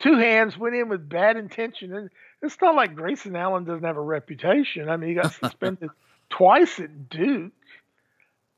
in, 0.00 0.12
two 0.12 0.18
hands 0.18 0.56
went 0.56 0.74
in 0.76 0.88
with 0.88 1.08
bad 1.08 1.36
intention, 1.36 1.92
and 1.94 2.10
it's 2.42 2.56
not 2.62 2.74
like 2.74 2.94
Grayson 2.94 3.34
Allen 3.36 3.64
doesn't 3.64 3.84
have 3.84 3.96
a 3.96 4.00
reputation. 4.02 4.88
I 4.88 4.96
mean, 4.96 5.08
he 5.10 5.14
got 5.16 5.32
suspended 5.32 5.90
twice 6.30 6.78
at 6.78 7.08
Duke. 7.10 7.52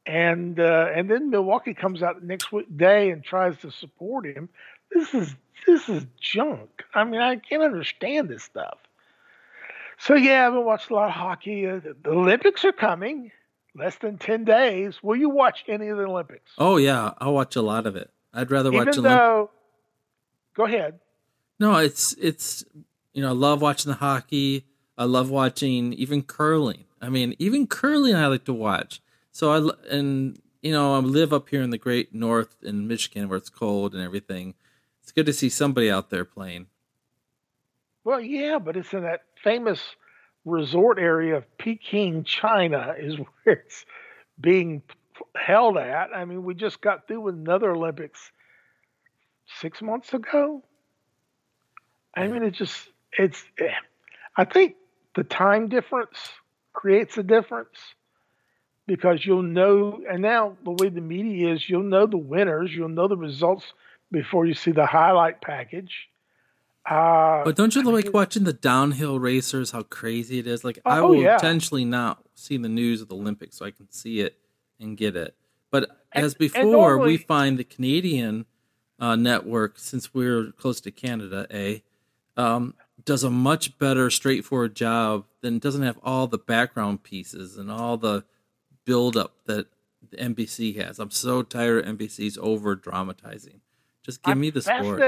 and 0.07 0.59
uh, 0.61 0.89
and 0.95 1.11
then 1.11 1.31
Milwaukee 1.31 1.75
comes 1.75 2.03
out 2.03 2.21
the 2.21 2.27
next 2.27 2.53
week, 2.53 2.67
day 2.77 3.11
and 3.11 3.25
tries 3.25 3.57
to 3.59 3.71
support 3.71 4.27
him. 4.27 4.49
This 4.93 5.15
is 5.15 5.35
this 5.67 5.89
is 5.89 6.05
junk. 6.21 6.83
I 6.95 7.05
mean, 7.05 7.21
I 7.21 7.37
can't 7.37 7.63
understand 7.63 8.29
this 8.29 8.43
stuff. 8.43 8.79
So 9.99 10.15
yeah, 10.15 10.47
I've 10.47 10.53
been 10.53 10.65
watching 10.65 10.95
a 10.97 10.99
lot 11.01 11.07
of 11.07 11.13
hockey. 11.15 11.67
Uh, 11.67 11.81
the 12.03 12.11
Olympics 12.11 12.65
are 12.65 12.73
coming, 12.73 13.31
less 13.75 13.97
than 13.97 14.19
ten 14.19 14.45
days. 14.45 15.03
Will 15.03 15.17
you 15.17 15.29
watch 15.31 15.65
any 15.69 15.89
of 15.89 15.97
the 15.99 16.05
Olympics? 16.05 16.51
Oh 16.59 16.77
yeah, 16.77 17.13
I'll 17.19 17.35
watch 17.35 17.57
a 17.57 17.63
lot 17.63 17.87
of 17.87 17.97
it. 17.97 18.11
I'd 18.35 18.51
rather 18.51 18.71
watch 18.73 18.89
Even 18.89 19.05
watch. 19.05 19.13
though, 19.13 19.51
Olymp- 19.51 20.57
go 20.57 20.65
ahead. 20.65 21.01
no, 21.59 21.77
it's 21.77 22.15
it's 22.15 22.65
you 23.13 23.23
know 23.23 23.29
I 23.29 23.33
love 23.33 23.61
watching 23.63 23.91
the 23.91 23.99
hockey. 23.99 24.67
I 24.99 25.05
love 25.05 25.31
watching 25.31 25.93
even 25.95 26.23
curling. 26.23 26.85
I 27.01 27.09
mean, 27.09 27.35
even 27.39 27.67
curling 27.67 28.15
I 28.15 28.27
like 28.29 28.45
to 28.45 28.53
watch. 28.53 29.01
So 29.33 29.51
I 29.53 29.91
and 29.95 30.39
you 30.63 30.73
know 30.73 30.95
I 30.95 30.99
live 30.99 31.33
up 31.33 31.49
here 31.49 31.63
in 31.63 31.71
the 31.71 31.79
great 31.79 32.15
north 32.15 32.57
in 32.63 32.87
Michigan 32.87 33.29
where 33.29 33.39
it's 33.39 33.49
cold 33.51 33.95
and 33.95 34.03
everything. 34.03 34.55
It's 35.03 35.11
good 35.13 35.27
to 35.27 35.33
see 35.33 35.49
somebody 35.49 35.91
out 35.91 36.11
there 36.11 36.25
playing. 36.25 36.67
Well, 38.05 38.21
yeah, 38.21 38.59
but 38.59 38.77
it's 38.77 38.93
in 38.93 39.03
that 39.03 39.23
famous 39.43 39.81
resort 40.45 40.99
area 40.99 41.37
of 41.37 41.59
Peking, 41.59 42.25
China, 42.25 42.95
is 42.99 43.17
where 43.45 43.57
it's 43.57 43.85
being 44.41 44.83
held 45.37 45.77
at. 45.77 46.09
I 46.15 46.25
mean, 46.25 46.45
we 46.45 46.55
just 46.55 46.81
got 46.81 47.07
through 47.07 47.21
with 47.21 47.35
another 47.35 47.71
Olympics 47.71 48.31
six 49.61 49.83
months 49.83 50.13
ago. 50.15 50.63
I 52.15 52.27
mean, 52.27 52.43
it 52.43 52.53
just, 52.53 52.89
it's, 53.19 53.43
eh, 53.59 53.73
I 54.37 54.45
think 54.45 54.77
the 55.15 55.25
time 55.25 55.69
difference 55.69 56.19
creates 56.73 57.17
a 57.19 57.23
difference 57.23 57.79
because 58.87 59.25
you'll 59.25 59.43
know, 59.43 60.01
and 60.11 60.23
now 60.23 60.57
the 60.65 60.73
way 60.73 60.89
the 60.89 61.01
media 61.01 61.53
is, 61.53 61.69
you'll 61.69 61.83
know 61.83 62.07
the 62.07 62.19
winners, 62.19 62.73
you'll 62.73 62.89
know 62.89 63.09
the 63.09 63.17
results 63.17 63.65
before 64.11 64.47
you 64.47 64.55
see 64.55 64.73
the 64.73 64.87
highlight 64.87 65.41
package. 65.41 66.09
Uh, 66.85 67.45
But 67.45 67.55
don't 67.57 67.75
you 67.75 67.83
I 67.83 67.93
like 67.93 68.05
mean- 68.07 68.13
watching 68.13 68.45
the 68.45 68.53
downhill 68.53 69.19
racers? 69.21 69.71
How 69.71 69.83
crazy 69.83 70.39
it 70.39 70.47
is! 70.47 70.65
Like 70.65 70.79
I 70.85 70.99
Oh, 70.99 71.09
will 71.09 71.23
yeah. 71.23 71.35
intentionally 71.35 71.85
not 71.85 72.25
see 72.35 72.57
the 72.57 72.69
news 72.69 73.01
of 73.01 73.09
the 73.09 73.15
Olympics 73.17 73.57
so 73.59 73.65
I 73.65 73.71
can 73.71 73.91
see 73.91 74.21
it 74.21 74.39
and 74.81 74.97
get 74.97 75.15
it. 75.17 75.37
But 75.71 75.91
And- 76.13 76.25
as 76.25 76.35
before, 76.35 76.65
normally- 76.65 77.13
we 77.13 77.17
find 77.19 77.59
the 77.59 77.65
Canadian 77.65 78.47
uh, 78.99 79.17
network, 79.17 79.79
since 79.81 80.15
we're 80.15 80.53
close 80.53 80.81
to 80.81 80.91
Canada, 80.93 81.47
a 81.51 81.83
um, 82.37 82.75
does 83.05 83.25
a 83.25 83.31
much 83.31 83.77
better, 83.79 84.09
straightforward 84.11 84.75
job 84.77 85.25
than 85.41 85.59
doesn't 85.59 85.83
have 85.83 85.99
all 86.05 86.27
the 86.29 86.39
background 86.39 87.03
pieces 87.03 87.57
and 87.59 87.71
all 87.71 87.97
the 87.97 88.25
build 88.85 89.17
up 89.17 89.45
that 89.47 89.67
the 90.11 90.17
NBC 90.19 90.77
has. 90.77 90.99
I'm 91.01 91.11
so 91.11 91.43
tired 91.43 91.85
of 91.87 91.97
NBC's 91.99 92.39
over 92.41 92.75
dramatizing. 92.77 93.61
Just 94.05 94.23
give 94.23 94.33
I'm 94.33 94.41
me 94.41 94.51
the 94.51 94.63
sport. 94.63 95.01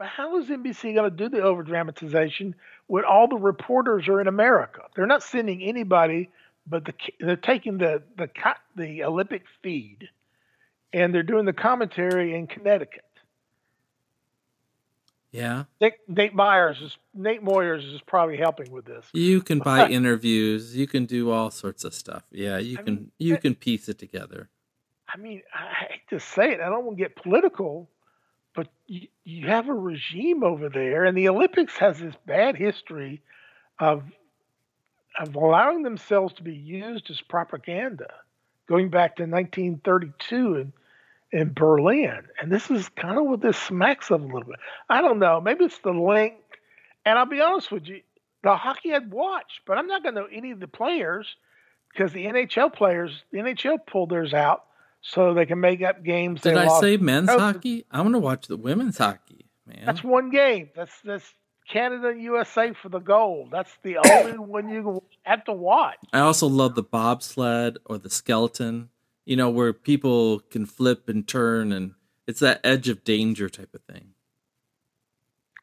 But 0.00 0.08
how 0.08 0.38
is 0.38 0.46
NBC 0.46 0.94
going 0.94 1.10
to 1.10 1.14
do 1.14 1.28
the 1.28 1.42
over 1.42 1.62
dramatization 1.62 2.54
when 2.86 3.04
all 3.04 3.28
the 3.28 3.36
reporters 3.36 4.08
are 4.08 4.18
in 4.18 4.28
America? 4.28 4.80
They're 4.96 5.06
not 5.06 5.22
sending 5.22 5.62
anybody, 5.62 6.30
but 6.66 6.86
the 6.86 6.94
they're 7.20 7.36
taking 7.36 7.76
the 7.76 8.02
the 8.16 8.30
the 8.74 9.04
Olympic 9.04 9.42
feed, 9.62 10.08
and 10.94 11.14
they're 11.14 11.22
doing 11.22 11.44
the 11.44 11.52
commentary 11.52 12.34
in 12.34 12.46
Connecticut. 12.46 13.04
Yeah. 15.32 15.64
Nate, 15.82 15.92
Nate 16.08 16.34
Myers 16.34 16.80
is 16.80 16.96
Nate 17.12 17.44
Moyers 17.44 17.84
is 17.94 18.00
probably 18.00 18.38
helping 18.38 18.72
with 18.72 18.86
this. 18.86 19.04
You 19.12 19.42
can 19.42 19.58
buy 19.64 19.86
interviews. 19.86 20.74
You 20.74 20.86
can 20.86 21.04
do 21.04 21.30
all 21.30 21.50
sorts 21.50 21.84
of 21.84 21.92
stuff. 21.92 22.22
Yeah, 22.32 22.56
you 22.56 22.78
I 22.78 22.82
can 22.84 22.94
mean, 22.94 23.10
you 23.18 23.34
that- 23.34 23.42
can 23.42 23.54
piece 23.54 23.86
it 23.90 23.98
together. 23.98 24.48
I 25.12 25.18
mean, 25.18 25.42
I 25.52 25.74
hate 25.90 26.08
to 26.08 26.18
say 26.20 26.52
it, 26.52 26.60
I 26.60 26.70
don't 26.70 26.86
want 26.86 26.96
to 26.96 27.02
get 27.04 27.16
political, 27.16 27.90
but 28.60 28.68
you, 28.86 29.08
you 29.24 29.46
have 29.46 29.70
a 29.70 29.74
regime 29.74 30.44
over 30.44 30.68
there, 30.68 31.06
and 31.06 31.16
the 31.16 31.30
Olympics 31.30 31.78
has 31.78 31.98
this 31.98 32.14
bad 32.26 32.56
history 32.56 33.22
of 33.78 34.02
of 35.18 35.34
allowing 35.34 35.82
themselves 35.82 36.34
to 36.34 36.42
be 36.42 36.54
used 36.54 37.10
as 37.10 37.22
propaganda, 37.22 38.12
going 38.68 38.90
back 38.90 39.16
to 39.16 39.22
1932 39.22 40.56
in 40.56 40.72
in 41.32 41.54
Berlin, 41.54 42.20
and 42.38 42.52
this 42.52 42.70
is 42.70 42.90
kind 42.90 43.16
of 43.16 43.24
what 43.24 43.40
this 43.40 43.56
smacks 43.56 44.10
of 44.10 44.20
a 44.20 44.26
little 44.26 44.42
bit. 44.42 44.58
I 44.90 45.00
don't 45.00 45.20
know, 45.20 45.40
maybe 45.40 45.64
it's 45.64 45.78
the 45.78 45.92
link, 45.92 46.34
and 47.06 47.18
I'll 47.18 47.24
be 47.24 47.40
honest 47.40 47.72
with 47.72 47.86
you, 47.86 48.02
the 48.42 48.56
hockey 48.56 48.92
I'd 48.92 49.10
watch, 49.10 49.62
but 49.66 49.78
I'm 49.78 49.86
not 49.86 50.02
going 50.02 50.16
to 50.16 50.20
know 50.20 50.28
any 50.30 50.50
of 50.50 50.60
the 50.60 50.68
players 50.68 51.34
because 51.90 52.12
the 52.12 52.26
NHL 52.26 52.74
players, 52.74 53.22
the 53.32 53.38
NHL 53.38 53.86
pulled 53.86 54.10
theirs 54.10 54.34
out 54.34 54.64
so 55.00 55.34
they 55.34 55.46
can 55.46 55.60
make 55.60 55.82
up 55.82 56.02
games. 56.04 56.42
Did 56.42 56.56
I 56.56 56.66
lost. 56.66 56.80
say 56.82 56.96
men's 56.96 57.28
Oh, 57.30 57.38
hockey? 57.38 57.84
I 57.90 58.00
want 58.02 58.14
to 58.14 58.18
watch 58.18 58.46
the 58.46 58.56
women's 58.56 58.98
hockey, 58.98 59.46
man. 59.66 59.82
That's 59.86 60.04
one 60.04 60.30
game. 60.30 60.70
That's 60.74 60.92
that's 61.02 61.34
Canada 61.68 62.12
USA 62.18 62.72
for 62.72 62.88
the 62.88 62.98
gold. 62.98 63.50
That's 63.50 63.70
the 63.82 63.96
only 64.12 64.38
one 64.38 64.68
you 64.68 65.02
have 65.22 65.44
to 65.44 65.52
watch. 65.52 65.96
I 66.12 66.20
also 66.20 66.46
love 66.48 66.74
the 66.74 66.82
bobsled 66.82 67.78
or 67.86 67.98
the 67.98 68.10
skeleton. 68.10 68.90
You 69.26 69.36
know, 69.36 69.50
where 69.50 69.72
people 69.72 70.40
can 70.40 70.66
flip 70.66 71.08
and 71.08 71.26
turn, 71.28 71.70
and 71.72 71.92
it's 72.26 72.40
that 72.40 72.60
edge 72.64 72.88
of 72.88 73.04
danger 73.04 73.48
type 73.48 73.72
of 73.74 73.82
thing. 73.82 74.14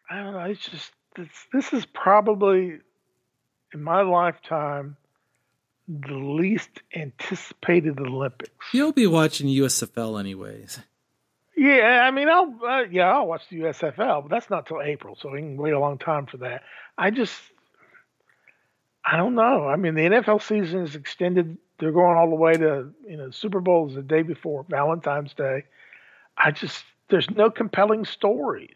I 0.09 0.23
don't 0.23 0.33
know. 0.33 0.39
It's 0.39 0.63
just 0.65 0.91
it's, 1.17 1.47
this 1.51 1.73
is 1.73 1.85
probably 1.85 2.77
in 3.73 3.83
my 3.83 4.01
lifetime 4.03 4.95
the 5.87 6.15
least 6.15 6.81
anticipated 6.93 7.99
Olympics. 7.99 8.51
You'll 8.73 8.91
be 8.91 9.07
watching 9.07 9.47
USFL 9.47 10.19
anyways. 10.19 10.79
Yeah, 11.55 12.03
I 12.05 12.11
mean, 12.11 12.29
I'll 12.29 12.53
uh, 12.63 12.83
yeah, 12.91 13.11
I'll 13.11 13.25
watch 13.25 13.49
the 13.49 13.61
USFL, 13.61 14.21
but 14.23 14.29
that's 14.29 14.49
not 14.49 14.67
till 14.67 14.81
April, 14.81 15.17
so 15.19 15.31
we 15.31 15.39
can 15.39 15.57
wait 15.57 15.73
a 15.73 15.79
long 15.79 15.97
time 15.97 16.27
for 16.27 16.37
that. 16.37 16.61
I 16.97 17.09
just, 17.09 17.33
I 19.03 19.17
don't 19.17 19.33
know. 19.33 19.67
I 19.67 19.75
mean, 19.75 19.95
the 19.95 20.03
NFL 20.03 20.43
season 20.43 20.81
is 20.83 20.95
extended. 20.95 21.57
They're 21.79 21.91
going 21.91 22.15
all 22.15 22.29
the 22.29 22.35
way 22.35 22.53
to 22.53 22.91
you 23.07 23.17
know 23.17 23.31
Super 23.31 23.59
Bowl 23.59 23.89
is 23.89 23.95
the 23.95 24.03
day 24.03 24.21
before 24.21 24.65
Valentine's 24.69 25.33
Day. 25.33 25.63
I 26.37 26.51
just 26.51 26.83
there's 27.09 27.29
no 27.31 27.49
compelling 27.49 28.05
stories. 28.05 28.75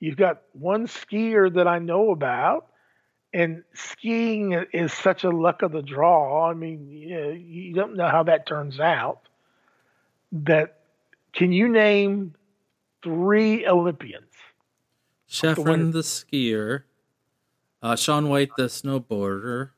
You've 0.00 0.16
got 0.16 0.42
one 0.52 0.88
skier 0.88 1.52
that 1.54 1.68
I 1.68 1.78
know 1.78 2.10
about, 2.10 2.66
and 3.34 3.64
skiing 3.74 4.52
is 4.72 4.92
such 4.92 5.24
a 5.24 5.30
luck 5.30 5.62
of 5.62 5.72
the 5.72 5.82
draw. 5.82 6.48
I 6.48 6.54
mean, 6.54 6.88
you, 6.88 7.20
know, 7.20 7.30
you 7.30 7.74
don't 7.74 7.96
know 7.96 8.08
how 8.08 8.22
that 8.22 8.46
turns 8.46 8.78
out. 8.78 9.22
That 10.32 10.80
can 11.32 11.52
you 11.52 11.68
name 11.68 12.34
three 13.02 13.66
Olympians? 13.66 14.30
Shiffrin 15.28 15.64
winner. 15.64 15.90
the 15.90 16.00
skier, 16.02 16.84
uh, 17.82 17.96
Shaun 17.96 18.28
White 18.28 18.54
the 18.56 18.64
snowboarder, 18.66 19.70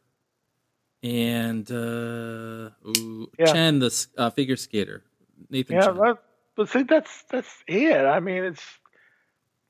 and 1.03 1.71
uh, 1.71 2.71
ooh, 2.87 3.31
Yeah. 3.39 3.53
Chen 3.53 3.79
the 3.79 4.07
uh, 4.19 4.31
figure 4.31 4.57
skater. 4.57 5.03
Nathan 5.49 5.77
Yeah, 5.77 5.87
Chen. 5.87 5.97
that, 5.97 6.19
but 6.57 6.69
see, 6.69 6.83
that's 6.83 7.23
that's 7.31 7.65
it. 7.67 8.05
I 8.05 8.21
mean, 8.21 8.45
it's 8.45 8.63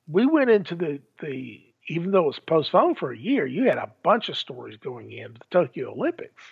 we 0.09 0.27
went 0.27 0.51
into 0.51 0.75
the 0.75 1.01
the 1.21 1.63
even 1.89 2.11
though 2.11 2.25
it 2.25 2.27
was 2.27 2.39
postponed 2.39 2.99
for 2.99 3.13
a 3.13 3.19
year, 3.19 3.47
you 3.47 3.65
had 3.65 3.79
a 3.79 3.91
bunch 4.03 4.29
of 4.29 4.37
stories 4.37 4.77
going 4.77 5.13
in 5.13 5.35
the 5.35 5.41
Tokyo 5.51 5.93
Olympics. 5.93 6.43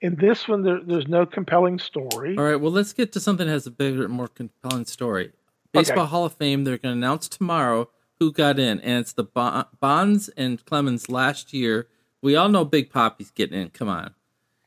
In 0.00 0.16
this 0.16 0.48
one, 0.48 0.62
there, 0.62 0.80
there's 0.80 1.08
no 1.08 1.26
compelling 1.26 1.78
story. 1.78 2.36
All 2.36 2.44
right, 2.44 2.56
well, 2.60 2.72
let's 2.72 2.92
get 2.92 3.12
to 3.12 3.20
something 3.20 3.46
that 3.46 3.52
has 3.52 3.66
a 3.66 3.70
bigger, 3.70 4.08
more 4.08 4.28
compelling 4.28 4.84
story. 4.84 5.32
Baseball 5.72 6.06
Hall 6.06 6.24
of 6.26 6.34
Fame, 6.34 6.64
they're 6.64 6.78
going 6.78 6.94
to 6.94 6.98
announce 6.98 7.28
tomorrow 7.28 7.88
who 8.18 8.32
got 8.32 8.58
in, 8.58 8.80
and 8.80 9.00
it's 9.00 9.12
the 9.12 9.24
Bon- 9.24 9.64
Bonds 9.80 10.28
and 10.36 10.64
Clemens 10.64 11.08
last 11.08 11.52
year. 11.52 11.88
We 12.20 12.36
all 12.36 12.48
know 12.48 12.64
Big 12.64 12.92
Papi's 12.92 13.30
getting 13.30 13.60
in. 13.60 13.70
Come 13.70 13.88
on. 13.88 14.14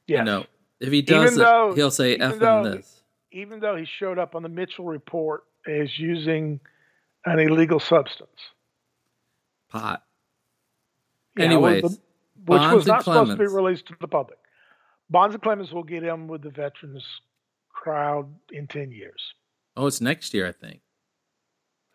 Yes. 0.08 0.20
You 0.20 0.24
know, 0.26 0.46
if 0.80 0.92
he 0.92 1.02
does 1.02 1.36
though- 1.36 1.72
it, 1.72 1.76
he'll 1.76 1.92
say 1.92 2.16
F 2.18 2.40
though- 2.40 2.64
this. 2.64 3.04
even 3.32 3.60
though 3.60 3.76
he 3.76 3.86
showed 3.86 4.18
up 4.20 4.36
on 4.36 4.44
the 4.44 4.50
Mitchell 4.50 4.86
report 4.86 5.44
as 5.68 5.98
using 6.00 6.60
an 7.26 7.40
illegal 7.40 7.80
substance. 7.80 8.30
Pot. 9.70 10.04
Yeah, 11.38 11.46
Anyways, 11.46 11.82
the- 11.82 11.88
which 11.90 12.00
Bonds 12.60 12.76
was 12.76 12.86
not 12.88 13.04
supposed 13.04 13.32
to 13.32 13.38
be 13.38 13.48
released 13.48 13.88
to 13.88 13.96
the 14.00 14.08
public. 14.08 14.38
Bonds 15.10 15.36
and 15.36 15.42
Clemens 15.44 15.72
will 15.72 15.84
get 15.84 16.04
in 16.04 16.28
with 16.28 16.42
the 16.42 16.50
veterans 16.50 17.04
crowd 17.70 18.34
in 18.52 18.68
10 18.68 18.92
years. 18.92 19.34
Oh, 19.78 19.88
it's 19.88 20.02
next 20.02 20.34
year, 20.34 20.48
I 20.48 20.52
think. 20.52 20.82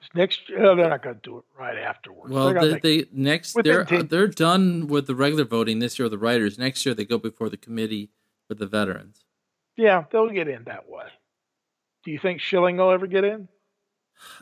It's 0.00 0.10
next 0.14 0.48
year, 0.48 0.74
they're 0.76 0.88
not 0.88 1.02
going 1.02 1.16
to 1.16 1.20
do 1.22 1.38
it 1.38 1.44
right 1.58 1.76
afterwards. 1.76 2.32
Well, 2.32 2.54
They're 2.54 2.78
they, 2.80 3.04
next 3.12 3.54
they're 3.62 3.82
uh, 3.82 3.86
10 3.86 4.06
they're 4.08 4.26
done 4.28 4.86
with 4.86 5.06
the 5.06 5.14
regular 5.14 5.44
voting 5.44 5.78
this 5.78 5.98
year. 5.98 6.08
The 6.08 6.16
writers 6.18 6.58
next 6.58 6.84
year 6.86 6.94
they 6.94 7.04
go 7.04 7.18
before 7.18 7.48
the 7.50 7.56
committee 7.58 8.10
with 8.48 8.58
the 8.58 8.66
veterans. 8.66 9.24
yeah, 9.76 10.04
they'll 10.10 10.28
get 10.30 10.48
in 10.48 10.64
that 10.64 10.88
way. 10.88 11.04
Do 12.04 12.10
you 12.12 12.18
think 12.18 12.40
Schilling 12.40 12.78
will 12.78 12.90
ever 12.90 13.06
get 13.06 13.24
in? 13.24 13.48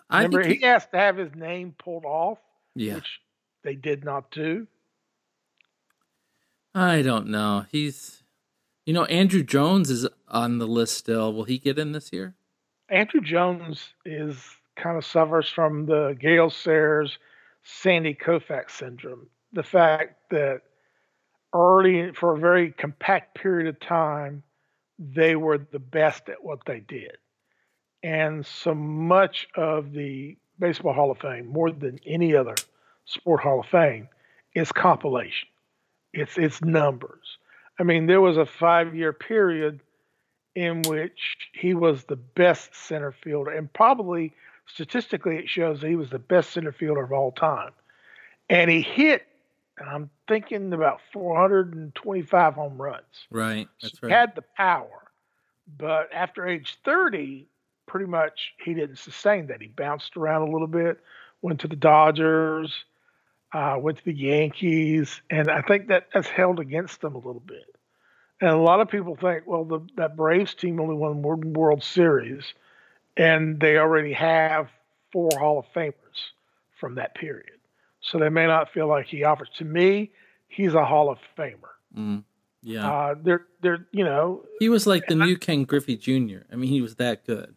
I 0.08 0.18
Remember, 0.24 0.44
think 0.44 0.60
he 0.60 0.64
asked 0.64 0.92
to 0.92 0.98
have 0.98 1.16
his 1.16 1.34
name 1.34 1.74
pulled 1.76 2.04
off, 2.04 2.38
yeah. 2.80 2.96
which 2.96 3.20
they 3.64 3.74
did 3.74 4.04
not 4.04 4.30
do. 4.30 4.66
I 6.74 7.02
don't 7.02 7.28
know. 7.28 7.66
He's, 7.72 8.22
You 8.86 8.94
know, 8.94 9.04
Andruw 9.06 9.44
Jones 9.44 9.90
is 9.90 10.06
on 10.28 10.58
the 10.58 10.66
list 10.66 10.96
still. 10.96 11.32
Will 11.32 11.44
he 11.44 11.58
get 11.58 11.78
in 11.78 11.92
this 11.92 12.12
year? 12.12 12.34
Andruw 12.90 13.22
Jones 13.22 13.92
is 14.04 14.36
kind 14.76 14.96
of 14.96 15.04
suffers 15.04 15.48
from 15.48 15.86
the 15.86 16.16
Gale 16.18 16.50
Sayers, 16.50 17.18
Sandy 17.64 18.14
Koufax 18.14 18.70
syndrome. 18.70 19.26
The 19.52 19.62
fact 19.62 20.30
that 20.30 20.62
early, 21.52 22.12
for 22.12 22.34
a 22.34 22.38
very 22.38 22.70
compact 22.70 23.36
period 23.38 23.66
of 23.68 23.80
time, 23.80 24.42
they 24.98 25.36
were 25.36 25.58
the 25.58 25.78
best 25.78 26.28
at 26.28 26.42
what 26.42 26.60
they 26.66 26.80
did. 26.80 27.16
And 28.02 28.46
so 28.46 28.74
much 28.74 29.48
of 29.56 29.92
the 29.92 30.36
Baseball 30.58 30.92
Hall 30.92 31.10
of 31.10 31.18
Fame, 31.18 31.46
more 31.46 31.70
than 31.70 32.00
any 32.06 32.34
other 32.34 32.54
Sport 33.04 33.40
Hall 33.40 33.60
of 33.60 33.66
Fame, 33.66 34.08
is 34.54 34.72
compilation. 34.72 35.48
It's 36.12 36.36
it's 36.36 36.62
numbers. 36.62 37.38
I 37.78 37.84
mean, 37.84 38.06
there 38.06 38.20
was 38.20 38.36
a 38.36 38.46
five 38.46 38.94
year 38.94 39.12
period 39.12 39.80
in 40.54 40.82
which 40.82 41.36
he 41.52 41.74
was 41.74 42.04
the 42.04 42.16
best 42.16 42.74
center 42.74 43.12
fielder, 43.12 43.52
and 43.52 43.72
probably 43.72 44.32
statistically 44.66 45.36
it 45.36 45.48
shows 45.48 45.80
that 45.80 45.88
he 45.88 45.96
was 45.96 46.10
the 46.10 46.18
best 46.18 46.50
center 46.50 46.72
fielder 46.72 47.02
of 47.02 47.12
all 47.12 47.32
time. 47.32 47.70
And 48.50 48.70
he 48.70 48.80
hit, 48.80 49.26
I'm 49.84 50.10
thinking 50.26 50.72
about 50.72 51.00
425 51.12 52.54
home 52.54 52.80
runs. 52.80 53.04
Right, 53.30 53.68
that's 53.80 54.02
right. 54.02 54.08
He 54.08 54.14
had 54.14 54.34
the 54.34 54.44
power, 54.56 55.10
but 55.76 56.08
after 56.12 56.46
age 56.46 56.78
30, 56.84 57.46
pretty 57.88 58.06
much 58.06 58.52
he 58.64 58.74
didn't 58.74 58.98
sustain 58.98 59.48
that. 59.48 59.60
He 59.60 59.68
bounced 59.68 60.16
around 60.16 60.42
a 60.42 60.52
little 60.52 60.68
bit, 60.68 61.00
went 61.42 61.60
to 61.60 61.68
the 61.68 61.76
Dodgers, 61.76 62.84
uh, 63.52 63.76
went 63.80 63.98
to 63.98 64.04
the 64.04 64.12
Yankees, 64.12 65.20
and 65.30 65.50
I 65.50 65.62
think 65.62 65.88
that 65.88 66.06
has 66.12 66.28
held 66.28 66.60
against 66.60 67.00
them 67.00 67.14
a 67.14 67.18
little 67.18 67.42
bit. 67.44 67.74
And 68.40 68.50
a 68.50 68.56
lot 68.56 68.80
of 68.80 68.88
people 68.88 69.16
think, 69.16 69.46
well, 69.46 69.64
the, 69.64 69.80
that 69.96 70.16
Braves 70.16 70.54
team 70.54 70.80
only 70.80 70.94
won 70.94 71.22
one 71.22 71.52
World 71.54 71.82
Series, 71.82 72.44
and 73.16 73.58
they 73.58 73.78
already 73.78 74.12
have 74.12 74.68
four 75.10 75.30
Hall 75.38 75.58
of 75.58 75.64
Famers 75.74 75.94
from 76.78 76.94
that 76.96 77.14
period. 77.14 77.58
So 78.00 78.18
they 78.18 78.28
may 78.28 78.46
not 78.46 78.72
feel 78.72 78.86
like 78.86 79.06
he 79.06 79.24
offers. 79.24 79.48
To 79.58 79.64
me, 79.64 80.12
he's 80.46 80.74
a 80.74 80.84
Hall 80.84 81.10
of 81.10 81.18
Famer. 81.36 81.56
Mm, 81.96 82.22
yeah, 82.62 82.88
uh, 82.88 83.14
they're 83.20 83.46
they're 83.60 83.86
you 83.90 84.04
know 84.04 84.44
he 84.60 84.68
was 84.68 84.86
like 84.86 85.06
the 85.08 85.14
new 85.14 85.34
I, 85.34 85.36
Ken 85.36 85.64
Griffey 85.64 85.96
Jr. 85.96 86.40
I 86.52 86.56
mean, 86.56 86.70
he 86.70 86.80
was 86.80 86.96
that 86.96 87.24
good. 87.24 87.54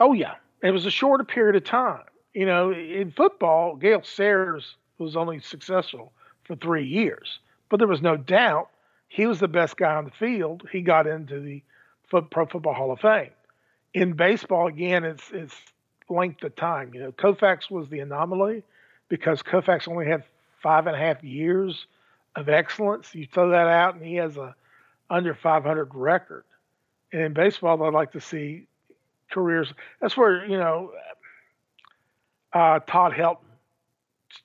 Oh 0.00 0.12
yeah, 0.12 0.34
it 0.62 0.70
was 0.70 0.86
a 0.86 0.90
shorter 0.90 1.24
period 1.24 1.56
of 1.56 1.64
time. 1.64 2.02
You 2.32 2.46
know, 2.46 2.72
in 2.72 3.12
football, 3.12 3.76
Gale 3.76 4.02
Sayers 4.02 4.76
was 4.98 5.16
only 5.16 5.40
successful 5.40 6.12
for 6.44 6.56
three 6.56 6.86
years, 6.86 7.38
but 7.68 7.78
there 7.78 7.88
was 7.88 8.02
no 8.02 8.16
doubt 8.16 8.70
he 9.08 9.26
was 9.26 9.38
the 9.38 9.48
best 9.48 9.76
guy 9.76 9.94
on 9.94 10.04
the 10.04 10.10
field. 10.10 10.68
He 10.72 10.80
got 10.80 11.06
into 11.06 11.38
the 11.38 11.62
Pro 12.10 12.46
Football 12.46 12.74
Hall 12.74 12.92
of 12.92 13.00
Fame. 13.00 13.30
In 13.92 14.14
baseball, 14.14 14.66
again, 14.66 15.04
it's 15.04 15.30
it's 15.32 15.54
length 16.08 16.42
of 16.42 16.56
time. 16.56 16.92
You 16.92 17.00
know, 17.00 17.12
Koufax 17.12 17.70
was 17.70 17.88
the 17.88 18.00
anomaly 18.00 18.62
because 19.08 19.42
Koufax 19.42 19.88
only 19.88 20.06
had 20.06 20.24
five 20.60 20.86
and 20.86 20.96
a 20.96 20.98
half 20.98 21.22
years 21.22 21.86
of 22.36 22.48
excellence. 22.48 23.14
You 23.14 23.26
throw 23.26 23.50
that 23.50 23.68
out, 23.68 23.94
and 23.94 24.04
he 24.04 24.16
has 24.16 24.36
a 24.36 24.54
under 25.10 25.34
500 25.34 25.94
record. 25.94 26.44
And 27.12 27.22
in 27.22 27.32
baseball, 27.32 27.82
I'd 27.84 27.92
like 27.92 28.12
to 28.12 28.20
see 28.20 28.66
careers. 29.30 29.72
That's 30.00 30.16
where 30.16 30.44
you 30.46 30.58
know 30.58 30.92
uh, 32.52 32.80
Todd 32.80 33.12
Helton 33.12 33.38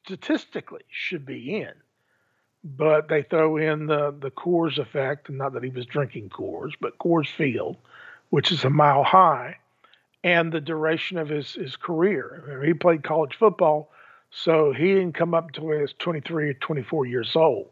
statistically 0.04 0.84
should 0.90 1.26
be 1.26 1.56
in, 1.56 1.74
but 2.64 3.08
they 3.08 3.24
throw 3.24 3.58
in 3.58 3.88
the 3.88 4.16
the 4.20 4.32
Coors 4.32 4.78
effect, 4.78 5.30
and 5.30 5.38
not 5.38 5.54
that 5.54 5.64
he 5.64 5.70
was 5.70 5.86
drinking 5.86 6.30
Coors, 6.30 6.74
but 6.80 6.98
Coors 6.98 7.28
Field, 7.28 7.78
which 8.30 8.52
is 8.52 8.64
a 8.64 8.70
mile 8.70 9.04
high, 9.04 9.58
and 10.24 10.52
the 10.52 10.62
duration 10.62 11.18
of 11.18 11.30
his 11.30 11.54
his 11.54 11.76
career. 11.76 12.44
I 12.48 12.56
mean, 12.56 12.68
he 12.68 12.74
played 12.74 13.04
college 13.04 13.36
football, 13.36 13.92
so 14.32 14.74
he 14.74 14.94
didn't 14.94 15.14
come 15.14 15.34
up 15.34 15.48
until 15.48 15.72
he 15.72 15.82
was 15.82 15.94
23 16.00 16.50
or 16.50 16.54
24 16.56 17.06
years 17.06 17.36
old. 17.36 17.70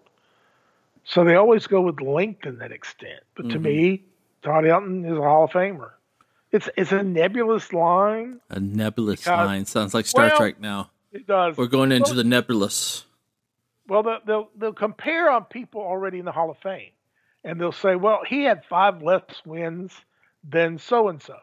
So 1.04 1.24
they 1.24 1.36
always 1.36 1.68
go 1.68 1.82
with 1.82 2.02
length 2.02 2.46
in 2.46 2.58
that 2.58 2.72
extent. 2.72 3.22
But 3.36 3.46
mm-hmm. 3.46 3.54
to 3.54 3.60
me, 3.60 4.04
Todd 4.44 4.66
Helton 4.66 5.10
is 5.10 5.18
a 5.18 5.22
Hall 5.22 5.46
of 5.46 5.52
Famer. 5.52 5.92
It's 6.52 6.70
it's 6.78 6.92
a 6.92 7.04
nebulous 7.04 7.74
line. 7.74 8.40
A 8.50 8.60
nebulous 8.60 9.22
because, 9.22 9.48
line 9.48 9.66
sounds 9.66 9.94
like 9.94 10.06
Star 10.06 10.28
well, 10.28 10.38
Trek 10.38 10.60
now. 10.60 10.92
It 11.12 11.28
does. 11.28 11.58
We're 11.58 11.68
going 11.68 11.92
into 11.92 12.10
well, 12.10 12.16
the 12.16 12.24
nebulous. 12.24 13.06
Well, 13.88 14.04
they'll, 14.04 14.20
they'll 14.26 14.50
they'll 14.58 14.74
compare 14.74 15.30
on 15.30 15.46
people 15.46 15.82
already 15.82 16.20
in 16.20 16.26
the 16.26 16.32
Hall 16.32 16.50
of 16.50 16.58
Fame, 16.60 16.92
and 17.44 17.60
they'll 17.60 17.72
say, 17.72 17.96
"Well, 17.96 18.22
he 18.28 18.44
had 18.44 18.64
five 18.66 19.02
less 19.02 19.24
wins 19.46 19.94
than 20.44 20.78
so 20.80 21.10
and 21.10 21.22
so." 21.22 21.38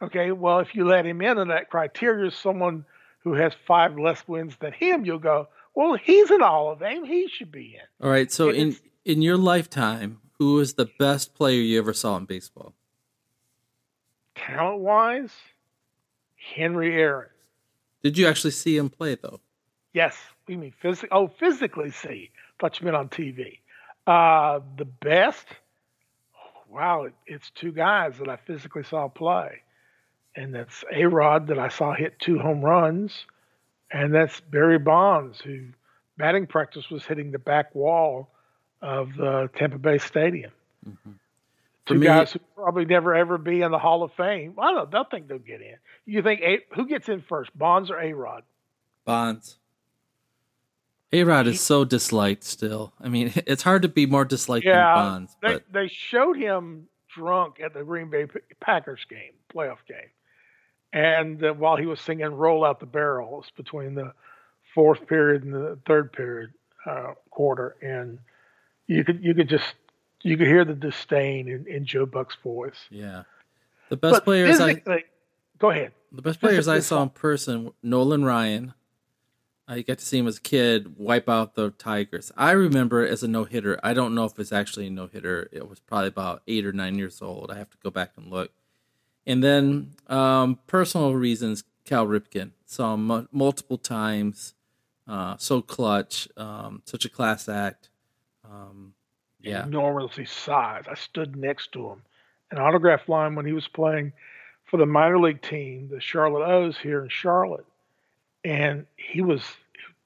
Okay, 0.00 0.30
well, 0.30 0.60
if 0.60 0.74
you 0.74 0.86
let 0.86 1.06
him 1.06 1.22
in 1.22 1.38
on 1.38 1.48
that 1.48 1.70
criteria, 1.70 2.30
someone 2.30 2.84
who 3.20 3.34
has 3.34 3.52
five 3.66 3.98
less 3.98 4.26
wins 4.28 4.56
than 4.60 4.72
him, 4.72 5.04
you'll 5.04 5.18
go, 5.18 5.48
"Well, 5.74 5.94
he's 5.94 6.30
in 6.30 6.38
the 6.38 6.46
Hall 6.46 6.72
of 6.72 6.78
Fame. 6.78 7.04
He 7.04 7.28
should 7.28 7.52
be 7.52 7.76
in." 7.76 8.04
All 8.06 8.10
right. 8.10 8.32
So, 8.32 8.48
and 8.48 8.58
in 8.58 8.76
in 9.04 9.22
your 9.22 9.36
lifetime, 9.36 10.20
who 10.38 10.54
was 10.54 10.74
the 10.74 10.88
best 10.98 11.34
player 11.34 11.60
you 11.60 11.78
ever 11.78 11.92
saw 11.92 12.16
in 12.16 12.24
baseball? 12.24 12.74
Talent 14.36 14.80
wise, 14.80 15.30
Henry 16.54 16.94
Aaron. 16.94 17.28
Did 18.02 18.16
you 18.16 18.28
actually 18.28 18.52
see 18.52 18.76
him 18.76 18.88
play 18.88 19.16
though? 19.16 19.40
Yes. 19.92 20.16
We 20.46 20.56
mean 20.56 20.72
physically? 20.80 21.08
Oh, 21.10 21.28
physically 21.28 21.90
see. 21.90 22.30
Thought 22.60 22.80
you 22.80 22.84
meant 22.84 22.96
on 22.96 23.08
TV. 23.08 23.58
Uh, 24.06 24.60
the 24.76 24.84
best. 24.84 25.46
Wow, 26.70 27.08
it's 27.26 27.50
two 27.50 27.72
guys 27.72 28.18
that 28.18 28.28
I 28.28 28.36
physically 28.36 28.82
saw 28.82 29.08
play, 29.08 29.62
and 30.34 30.54
that's 30.54 30.84
A 30.92 31.06
Rod 31.06 31.46
that 31.48 31.58
I 31.58 31.68
saw 31.68 31.94
hit 31.94 32.18
two 32.18 32.38
home 32.38 32.60
runs, 32.60 33.26
and 33.90 34.14
that's 34.14 34.40
Barry 34.40 34.78
Bonds 34.78 35.40
who 35.40 35.68
batting 36.18 36.46
practice 36.46 36.90
was 36.90 37.04
hitting 37.04 37.30
the 37.30 37.38
back 37.38 37.74
wall 37.74 38.28
of 38.82 39.14
the 39.16 39.48
Tampa 39.56 39.78
Bay 39.78 39.98
Stadium. 39.98 40.50
Mm-hmm. 40.86 41.12
Two 41.86 41.94
me, 41.94 42.06
guys 42.06 42.32
who 42.32 42.40
probably 42.54 42.84
never 42.84 43.14
ever 43.14 43.38
be 43.38 43.62
in 43.62 43.70
the 43.70 43.78
Hall 43.78 44.02
of 44.02 44.12
Fame. 44.14 44.54
I 44.58 44.72
don't 44.72 44.76
know. 44.76 44.86
They'll 44.86 45.04
think 45.04 45.28
they'll 45.28 45.38
get 45.38 45.60
in. 45.60 45.76
You 46.04 46.22
think 46.22 46.40
a, 46.40 46.60
who 46.74 46.86
gets 46.86 47.08
in 47.08 47.22
first, 47.22 47.56
Bonds 47.56 47.90
or 47.90 48.00
A 48.00 48.12
Rod? 48.12 48.42
Bonds. 49.04 49.58
A 51.12 51.22
Rod 51.22 51.46
is 51.46 51.60
so 51.60 51.84
disliked 51.84 52.42
still. 52.42 52.92
I 53.00 53.08
mean, 53.08 53.32
it's 53.46 53.62
hard 53.62 53.82
to 53.82 53.88
be 53.88 54.06
more 54.06 54.24
disliked 54.24 54.66
yeah, 54.66 54.94
than 54.94 55.04
Bonds. 55.04 55.36
They, 55.40 55.52
but... 55.54 55.72
they 55.72 55.88
showed 55.88 56.36
him 56.36 56.88
drunk 57.14 57.60
at 57.60 57.72
the 57.72 57.84
Green 57.84 58.10
Bay 58.10 58.26
Packers 58.60 59.06
game, 59.08 59.32
playoff 59.54 59.78
game. 59.86 60.10
And 60.92 61.44
uh, 61.44 61.52
while 61.52 61.76
he 61.76 61.86
was 61.86 62.00
singing 62.00 62.26
Roll 62.26 62.64
Out 62.64 62.80
the 62.80 62.86
Barrels 62.86 63.46
between 63.56 63.94
the 63.94 64.12
fourth 64.74 65.06
period 65.06 65.42
and 65.42 65.54
the 65.54 65.78
third 65.86 66.12
period 66.12 66.52
uh, 66.84 67.14
quarter. 67.30 67.76
And 67.82 68.18
you 68.86 69.04
could 69.04 69.24
you 69.24 69.34
could 69.34 69.48
just 69.48 69.74
you 70.26 70.36
could 70.36 70.46
hear 70.46 70.64
the 70.64 70.74
disdain 70.74 71.48
in, 71.48 71.66
in 71.66 71.84
Joe 71.84 72.06
Buck's 72.06 72.36
voice. 72.42 72.76
Yeah, 72.90 73.22
the 73.88 73.96
best 73.96 74.14
but 74.14 74.24
players 74.24 74.60
I 74.60 74.82
go 75.58 75.70
ahead. 75.70 75.92
The 76.12 76.22
best 76.22 76.40
players 76.40 76.68
I 76.68 76.80
saw 76.80 77.02
in 77.02 77.10
person: 77.10 77.72
Nolan 77.82 78.24
Ryan. 78.24 78.74
I 79.68 79.82
got 79.82 79.98
to 79.98 80.04
see 80.04 80.18
him 80.18 80.28
as 80.28 80.38
a 80.38 80.40
kid 80.40 80.96
wipe 80.96 81.28
out 81.28 81.54
the 81.56 81.70
Tigers. 81.70 82.30
I 82.36 82.52
remember 82.52 83.04
as 83.04 83.24
a 83.24 83.28
no 83.28 83.44
hitter. 83.44 83.80
I 83.82 83.94
don't 83.94 84.14
know 84.14 84.24
if 84.24 84.38
it's 84.38 84.52
actually 84.52 84.86
a 84.86 84.90
no 84.90 85.08
hitter. 85.08 85.48
It 85.50 85.68
was 85.68 85.80
probably 85.80 86.06
about 86.08 86.42
eight 86.46 86.64
or 86.64 86.72
nine 86.72 86.96
years 86.96 87.20
old. 87.20 87.50
I 87.50 87.58
have 87.58 87.70
to 87.70 87.76
go 87.82 87.90
back 87.90 88.12
and 88.16 88.30
look. 88.30 88.52
And 89.26 89.42
then 89.42 89.94
um, 90.06 90.60
personal 90.68 91.14
reasons, 91.14 91.64
Cal 91.84 92.06
Ripken 92.06 92.52
saw 92.64 92.94
him 92.94 93.10
m- 93.10 93.28
multiple 93.32 93.76
times. 93.76 94.54
Uh, 95.08 95.36
so 95.36 95.60
clutch, 95.62 96.28
um, 96.36 96.82
such 96.84 97.04
a 97.04 97.08
class 97.08 97.48
act. 97.48 97.90
Um, 98.44 98.94
yeah. 99.46 99.64
enormously 99.64 100.26
size. 100.26 100.84
I 100.88 100.94
stood 100.94 101.36
next 101.36 101.72
to 101.72 101.90
him, 101.90 102.02
an 102.50 102.58
autograph 102.58 103.08
line 103.08 103.34
when 103.34 103.46
he 103.46 103.52
was 103.52 103.68
playing 103.68 104.12
for 104.64 104.76
the 104.76 104.86
minor 104.86 105.18
league 105.18 105.42
team, 105.42 105.88
the 105.90 106.00
Charlotte 106.00 106.46
O's 106.46 106.76
here 106.76 107.02
in 107.02 107.08
Charlotte, 107.08 107.66
and 108.44 108.86
he 108.96 109.20
was 109.20 109.42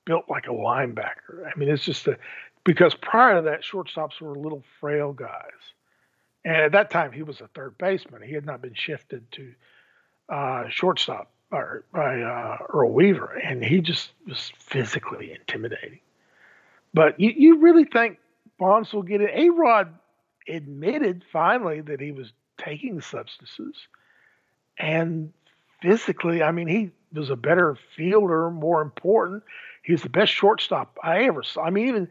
built 0.05 0.25
like 0.29 0.47
a 0.47 0.51
linebacker. 0.51 1.47
I 1.47 1.59
mean, 1.59 1.69
it's 1.69 1.85
just 1.85 2.07
a 2.07 2.19
because 2.65 2.95
prior 2.95 3.37
to 3.37 3.43
that, 3.43 3.63
shortstops 3.63 4.21
were 4.21 4.35
little 4.35 4.63
frail 4.81 5.13
guys, 5.13 5.51
and 6.45 6.57
at 6.57 6.73
that 6.73 6.91
time 6.91 7.13
he 7.13 7.23
was 7.23 7.41
a 7.41 7.49
third 7.49 7.79
baseman. 7.79 8.23
He 8.23 8.35
had 8.35 8.45
not 8.45 8.61
been 8.61 8.75
shifted 8.75 9.31
to 9.33 9.53
uh, 10.29 10.69
shortstop 10.69 11.31
or, 11.53 11.85
by 11.93 12.21
uh, 12.21 12.59
Earl 12.69 12.93
Weaver, 12.93 13.33
and 13.43 13.65
he 13.65 13.81
just 13.81 14.11
was 14.27 14.53
physically 14.57 15.33
intimidating. 15.33 16.01
But 16.95 17.19
you, 17.19 17.33
you 17.37 17.59
really 17.59 17.85
think 17.85 18.19
Bonds 18.61 18.93
will 18.93 19.03
get 19.03 19.23
it. 19.23 19.31
A 19.35 19.49
Rod 19.49 19.93
admitted 20.47 21.25
finally 21.33 21.81
that 21.81 21.99
he 21.99 22.13
was 22.13 22.33
taking 22.59 23.01
substances. 23.01 23.75
And 24.79 25.33
physically, 25.81 26.43
I 26.43 26.53
mean, 26.53 26.69
he 26.69 26.91
was 27.13 27.31
a 27.31 27.37
better 27.37 27.77
fielder, 27.97 28.51
more 28.51 28.83
important. 28.83 29.43
He 29.83 29.93
was 29.93 30.03
the 30.03 30.11
best 30.11 30.33
shortstop 30.33 30.99
I 31.03 31.25
ever 31.25 31.43
saw. 31.43 31.63
I 31.63 31.71
mean, 31.71 31.89
even 31.89 32.09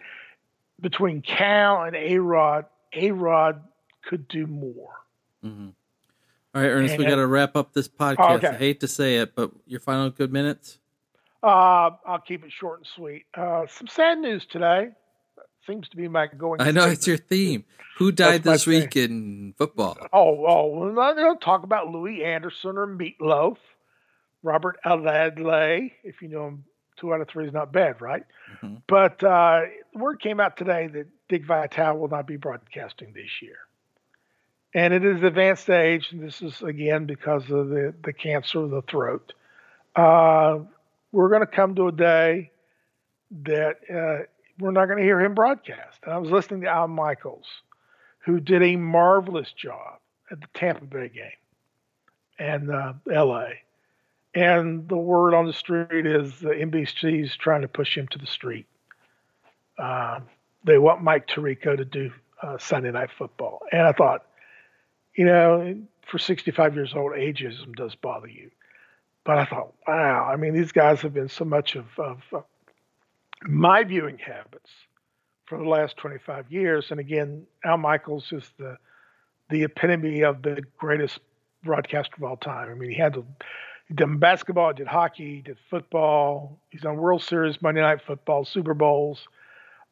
between 0.82 1.22
Cal 1.22 1.84
and 1.84 1.95
A 1.95 2.18
Rod, 2.18 2.66
A 2.93 3.12
Rod 3.12 3.64
could 4.02 4.28
do 4.28 4.47
more. 4.47 4.95
Mm-hmm. 5.45 5.70
All 6.56 6.62
right, 6.64 6.68
Ernest, 6.68 6.95
and, 6.95 7.04
we 7.04 7.08
got 7.08 7.18
to 7.18 7.28
wrap 7.28 7.56
up 7.56 7.74
this 7.74 7.88
podcast. 7.88 8.38
Okay. 8.38 8.47
I 8.47 8.58
hate 8.58 8.80
to 8.80 8.88
say 8.88 9.18
it, 9.18 9.36
but 9.36 9.52
your 9.68 9.80
final 9.80 10.10
good 10.10 10.34
minutes? 10.34 10.80
Uh, 11.43 11.91
I'll 12.08 12.24
keep 12.26 12.43
it 12.43 12.52
short 12.52 12.80
and 12.80 12.88
sweet. 12.88 13.26
Uh, 13.36 13.68
some 13.68 13.88
sad 13.88 14.18
news 14.18 14.47
today. 14.47 14.89
Seems 15.68 15.88
to 15.89 15.97
be 15.97 16.07
my 16.07 16.28
going. 16.28 16.62
I 16.62 16.72
know 16.72 16.86
it's 16.88 17.07
your 17.07 17.18
theme. 17.18 17.66
Who 17.97 18.14
died 18.14 18.43
this 18.43 18.66
week 18.66 18.93
thing. 18.93 19.03
in 19.03 19.53
football? 19.57 19.97
Oh, 20.14 20.45
oh, 20.47 20.68
well, 20.68 20.99
I 21.01 21.14
don't 21.14 21.41
talk 21.41 21.64
about 21.64 21.89
Louis 21.89 22.24
Anderson 22.24 22.78
or 22.78 22.88
Meatloaf, 22.88 23.57
Robert 24.41 24.80
Adley. 24.86 25.91
If 26.03 26.22
you 26.22 26.30
know 26.30 26.47
him, 26.47 26.64
two 26.97 27.14
out 27.14 27.20
of 27.20 27.28
three 27.28 27.45
is 27.45 27.53
not 27.53 27.74
bad, 27.74 28.01
right? 28.01 28.24
Mm-hmm. 28.64 28.76
But 28.88 29.22
uh, 29.22 29.64
word 29.93 30.22
came 30.22 30.39
out 30.39 30.55
today 30.55 30.88
that 30.88 31.07
Dick 31.28 31.45
Vitale 31.45 31.97
will 31.97 32.07
not 32.07 32.26
be 32.26 32.38
broadcasting 32.38 33.12
this 33.14 33.41
year 33.41 33.57
and 34.74 34.93
it 34.93 35.03
is 35.03 35.24
advanced 35.24 35.70
age. 35.70 36.10
And 36.12 36.22
this 36.22 36.41
is 36.41 36.62
again 36.62 37.05
because 37.05 37.49
of 37.49 37.70
the 37.70 37.93
the 38.03 38.14
cancer 38.14 38.60
of 38.60 38.70
the 38.72 38.82
throat. 38.84 39.34
Uh, 39.95 40.60
we're 41.12 41.30
going 41.30 41.41
to 41.41 41.47
come 41.47 41.76
to 41.76 41.88
a 41.88 41.91
day 41.91 42.51
that 43.43 43.78
uh, 43.91 44.26
we're 44.60 44.72
not 44.72 44.86
going 44.86 44.97
to 44.97 45.03
hear 45.03 45.20
him 45.20 45.34
broadcast. 45.34 45.99
And 46.03 46.14
I 46.14 46.18
was 46.18 46.30
listening 46.30 46.62
to 46.62 46.68
Al 46.68 46.88
Michaels, 46.88 47.47
who 48.20 48.39
did 48.39 48.62
a 48.62 48.76
marvelous 48.76 49.51
job 49.51 49.99
at 50.32 50.41
the 50.41 50.47
Tampa 50.53 50.86
Bay 50.86 51.10
game 51.10 51.32
and 52.38 52.72
uh, 52.72 52.93
L.A. 53.12 53.62
And 54.36 54.88
the 54.88 54.97
word 54.97 55.34
on 55.34 55.45
the 55.45 55.53
street 55.53 56.05
is 56.05 56.39
the 56.39 56.49
NBC 56.49 57.24
is 57.24 57.36
trying 57.36 57.62
to 57.62 57.68
push 57.68 57.97
him 57.97 58.07
to 58.10 58.18
the 58.18 58.28
street. 58.28 58.68
Uh, 59.78 60.20
they 60.64 60.78
want 60.78 61.01
Mike 61.01 61.28
Tirico 61.28 61.76
to 61.76 61.86
do 61.86 62.12
uh, 62.43 62.57
Sunday 62.57 62.91
Night 62.91 63.10
Football, 63.18 63.62
and 63.72 63.82
I 63.82 63.91
thought 63.93 64.26
you 65.20 65.26
know, 65.26 65.76
for 66.10 66.18
65 66.18 66.76
years 66.76 66.93
old, 66.95 67.12
ageism 67.12 67.76
does 67.76 67.93
bother 67.93 68.30
you. 68.30 68.51
But 69.26 69.38
I 69.38 69.43
thought, 69.43 69.74
wow, 69.86 70.30
I 70.32 70.38
mean, 70.38 70.53
these 70.53 70.72
guys 70.72 71.01
have 71.01 71.14
been 71.14 71.28
so 71.28 71.43
much 71.43 71.76
of, 71.76 71.88
of 71.99 72.24
my 73.44 73.84
viewing 73.84 74.18
habits 74.18 74.70
for 75.46 75.58
the 75.58 75.64
last 75.68 75.98
25 75.98 76.52
years. 76.52 76.88
And 76.92 77.00
again, 77.00 77.46
Al 77.66 77.78
Michaels 77.78 78.32
is 78.32 78.52
the 78.58 78.78
the 79.50 79.64
epitome 79.64 80.22
of 80.22 80.44
the 80.44 80.62
greatest 80.78 81.20
broadcaster 81.64 82.14
of 82.18 82.24
all 82.24 82.38
time. 82.38 82.70
I 82.70 82.74
mean, 82.76 82.92
he 82.92 82.98
had 82.98 83.14
to, 83.14 83.26
he 83.88 83.96
did 83.96 84.20
basketball, 84.20 84.74
did 84.74 84.88
hockey, 84.88 85.38
he 85.38 85.42
did 85.42 85.58
football. 85.70 86.60
He's 86.70 86.86
on 86.86 86.98
World 86.98 87.24
Series, 87.24 87.62
Monday 87.62 87.82
Night 87.82 88.02
Football, 88.06 88.46
Super 88.46 88.74
Bowls. 88.74 89.28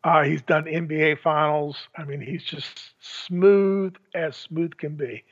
Uh, 0.04 0.24
he's 0.24 0.42
done 0.44 0.66
NBA 0.66 1.20
finals. 1.20 1.76
I 1.98 2.04
mean, 2.06 2.22
he's 2.22 2.44
just 2.44 2.92
smooth 3.00 3.96
as 4.14 4.36
smooth 4.36 4.78
can 4.78 4.96
be. 4.96 5.24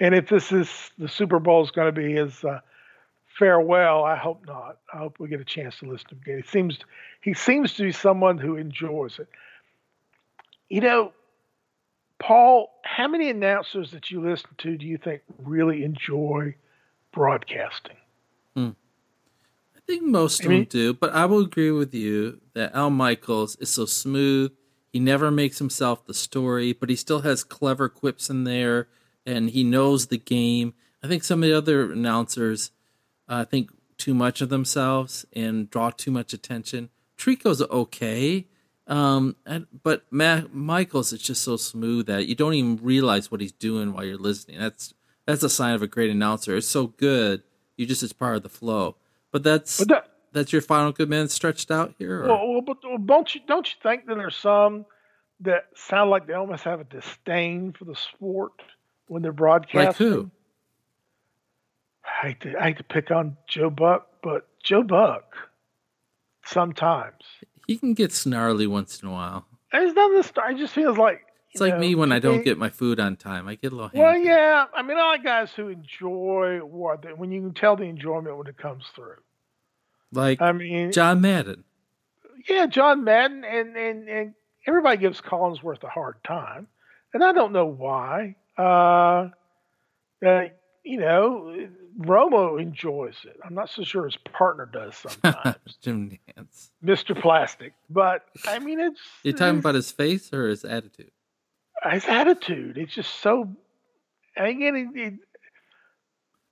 And 0.00 0.14
if 0.14 0.28
this 0.28 0.50
is 0.50 0.90
the 0.98 1.08
Super 1.08 1.38
Bowl 1.38 1.62
is 1.62 1.70
going 1.70 1.94
to 1.94 2.00
be 2.00 2.14
his 2.14 2.42
uh, 2.42 2.60
farewell, 3.38 4.04
I 4.04 4.16
hope 4.16 4.46
not. 4.46 4.78
I 4.92 4.98
hope 4.98 5.18
we 5.18 5.28
get 5.28 5.40
a 5.40 5.44
chance 5.44 5.78
to 5.78 5.86
listen 5.86 6.08
to 6.08 6.14
him 6.14 6.20
again. 6.22 6.36
He 6.42 6.48
seems 6.48 6.78
he 7.20 7.34
seems 7.34 7.74
to 7.74 7.82
be 7.82 7.92
someone 7.92 8.38
who 8.38 8.56
enjoys 8.56 9.18
it. 9.18 9.28
You 10.68 10.80
know, 10.80 11.12
Paul, 12.18 12.70
how 12.82 13.08
many 13.08 13.30
announcers 13.30 13.90
that 13.90 14.10
you 14.10 14.20
listen 14.20 14.50
to 14.58 14.76
do 14.76 14.86
you 14.86 14.98
think 14.98 15.22
really 15.42 15.84
enjoy 15.84 16.54
broadcasting? 17.12 17.96
Hmm. 18.54 18.70
I 19.76 19.80
think 19.86 20.02
most 20.04 20.40
of 20.40 20.46
I 20.46 20.48
mean, 20.48 20.58
them 20.60 20.68
do, 20.70 20.94
but 20.94 21.12
I 21.12 21.26
will 21.26 21.40
agree 21.40 21.70
with 21.70 21.94
you 21.94 22.40
that 22.54 22.74
Al 22.74 22.90
Michaels 22.90 23.56
is 23.56 23.70
so 23.70 23.84
smooth. 23.84 24.52
He 24.92 25.00
never 25.00 25.30
makes 25.30 25.58
himself 25.58 26.06
the 26.06 26.14
story, 26.14 26.72
but 26.72 26.88
he 26.88 26.96
still 26.96 27.22
has 27.22 27.44
clever 27.44 27.88
quips 27.88 28.30
in 28.30 28.44
there 28.44 28.88
and 29.26 29.50
he 29.50 29.64
knows 29.64 30.06
the 30.06 30.18
game. 30.18 30.74
I 31.02 31.08
think 31.08 31.24
some 31.24 31.42
of 31.42 31.48
the 31.48 31.56
other 31.56 31.92
announcers 31.92 32.70
uh, 33.28 33.44
think 33.44 33.70
too 33.96 34.14
much 34.14 34.40
of 34.40 34.48
themselves 34.48 35.24
and 35.32 35.70
draw 35.70 35.90
too 35.90 36.10
much 36.10 36.32
attention. 36.32 36.90
Tirico's 37.16 37.62
okay, 37.62 38.46
um, 38.86 39.36
and, 39.46 39.66
but 39.82 40.04
Ma- 40.10 40.42
Michaels 40.52 41.12
is 41.12 41.22
just 41.22 41.42
so 41.42 41.56
smooth 41.56 42.06
that 42.06 42.26
you 42.26 42.34
don't 42.34 42.54
even 42.54 42.78
realize 42.82 43.30
what 43.30 43.40
he's 43.40 43.52
doing 43.52 43.92
while 43.92 44.04
you're 44.04 44.18
listening. 44.18 44.58
That's 44.58 44.94
that's 45.26 45.42
a 45.42 45.48
sign 45.48 45.74
of 45.74 45.82
a 45.82 45.86
great 45.86 46.10
announcer. 46.10 46.56
It's 46.56 46.68
so 46.68 46.88
good, 46.88 47.42
you 47.76 47.86
just 47.86 48.02
it's 48.02 48.12
part 48.12 48.36
of 48.36 48.42
the 48.42 48.48
flow. 48.48 48.96
But 49.32 49.42
that's 49.42 49.78
but 49.78 49.88
that, 49.88 50.08
that's 50.32 50.52
your 50.52 50.62
final 50.62 50.92
good 50.92 51.08
man 51.08 51.28
stretched 51.28 51.70
out 51.70 51.94
here. 51.98 52.26
Well, 52.26 52.48
well, 52.48 52.60
but 52.60 52.78
don't 53.06 53.34
you 53.34 53.40
don't 53.46 53.66
you 53.66 53.74
think 53.82 54.06
that 54.06 54.16
there's 54.16 54.36
some 54.36 54.84
that 55.40 55.66
sound 55.74 56.10
like 56.10 56.26
they 56.26 56.34
almost 56.34 56.64
have 56.64 56.80
a 56.80 56.84
disdain 56.84 57.72
for 57.72 57.84
the 57.84 57.96
sport 57.96 58.52
when 59.06 59.22
they're 59.22 59.32
broadcasting? 59.32 59.86
Like 59.86 59.96
who? 59.96 60.30
I 62.06 62.28
hate 62.28 62.40
to 62.42 62.58
I 62.58 62.64
hate 62.68 62.78
to 62.78 62.84
pick 62.84 63.10
on 63.10 63.36
Joe 63.48 63.70
Buck, 63.70 64.08
but 64.22 64.46
Joe 64.62 64.82
Buck 64.82 65.36
sometimes 66.44 67.22
he 67.66 67.76
can 67.76 67.94
get 67.94 68.12
snarly 68.12 68.66
once 68.66 69.02
in 69.02 69.08
a 69.08 69.12
while. 69.12 69.46
It's 69.72 69.94
not 69.94 70.10
the 70.10 70.16
this. 70.16 70.32
I 70.42 70.54
just 70.54 70.74
feels 70.74 70.98
like 70.98 71.24
it's 71.50 71.60
like 71.60 71.74
know, 71.74 71.80
me 71.80 71.94
when 71.94 72.12
I 72.12 72.18
don't 72.18 72.44
get 72.44 72.58
my 72.58 72.68
food 72.68 73.00
on 73.00 73.16
time. 73.16 73.48
I 73.48 73.54
get 73.54 73.72
a 73.72 73.76
little. 73.76 73.90
Well, 73.94 74.16
yeah. 74.16 74.66
I 74.74 74.82
mean, 74.82 74.98
I 74.98 75.06
like 75.10 75.24
guys 75.24 75.52
who 75.52 75.68
enjoy 75.68 76.58
what 76.58 77.16
when 77.18 77.30
you 77.30 77.40
can 77.40 77.54
tell 77.54 77.76
the 77.76 77.84
enjoyment 77.84 78.36
when 78.36 78.46
it 78.46 78.56
comes 78.56 78.84
through. 78.94 79.16
Like 80.12 80.40
I 80.40 80.52
mean, 80.52 80.92
John 80.92 81.20
Madden. 81.20 81.64
Yeah, 82.48 82.66
John 82.66 83.04
Madden, 83.04 83.44
and 83.44 83.76
and 83.76 84.08
and 84.08 84.34
everybody 84.66 84.98
gives 84.98 85.20
Collinsworth 85.20 85.82
a 85.82 85.88
hard 85.88 86.16
time, 86.24 86.66
and 87.12 87.24
I 87.24 87.32
don't 87.32 87.52
know 87.52 87.66
why. 87.66 88.36
Uh, 88.58 89.30
uh, 90.24 90.44
you 90.84 90.98
know, 90.98 91.68
Romo 91.98 92.60
enjoys 92.60 93.16
it. 93.24 93.38
I'm 93.44 93.54
not 93.54 93.70
so 93.70 93.82
sure 93.84 94.04
his 94.04 94.16
partner 94.16 94.66
does 94.66 94.96
sometimes. 94.96 95.56
Jim 95.82 96.18
Nantz, 96.36 96.70
Mr. 96.84 97.20
Plastic, 97.20 97.72
but 97.88 98.24
I 98.46 98.58
mean, 98.58 98.80
it's. 98.80 99.00
you're 99.22 99.34
talking 99.36 99.58
about 99.58 99.74
his 99.74 99.92
face 99.92 100.32
or 100.32 100.48
his 100.48 100.64
attitude? 100.64 101.10
His 101.90 102.04
attitude. 102.06 102.78
It's 102.78 102.94
just 102.94 103.14
so. 103.20 103.54
Again, 104.36 104.74
it, 104.94 104.98
it, 104.98 105.14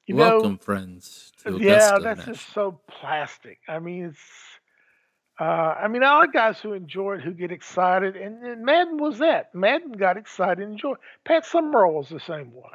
you 0.07 0.17
Welcome, 0.17 0.53
know, 0.53 0.59
friends. 0.59 1.33
yeah, 1.59 1.99
that's 2.01 2.25
just 2.25 2.53
so 2.53 2.81
plastic. 2.89 3.59
I 3.69 3.79
mean, 3.79 4.07
it's. 4.07 4.21
Uh, 5.41 5.75
I 5.83 5.89
mean, 5.89 6.05
I 6.05 6.19
like 6.19 6.33
guys 6.33 6.61
who 6.61 6.73
enjoy 6.73 7.15
it, 7.15 7.23
who 7.23 7.33
get 7.33 7.51
excited, 7.51 8.17
and, 8.17 8.45
and 8.45 8.65
Madden 8.65 8.99
was 8.99 9.19
that. 9.19 9.55
Madden 9.55 9.93
got 9.93 10.17
excited 10.17 10.63
and 10.63 10.75
enjoyed. 10.75 10.99
Pat 11.25 11.45
Summerall 11.47 11.95
was 11.95 12.11
the 12.11 12.21
same 12.21 12.53
way. 12.55 12.71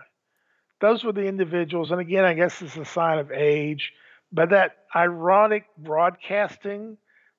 Those 0.79 1.03
were 1.03 1.11
the 1.11 1.25
individuals, 1.25 1.91
and 1.91 1.99
again, 1.99 2.23
I 2.23 2.33
guess 2.33 2.61
it's 2.61 2.77
a 2.77 2.85
sign 2.85 3.19
of 3.19 3.31
age. 3.31 3.93
But 4.31 4.49
that 4.49 4.77
ironic 4.95 5.65
broadcasting, 5.77 6.97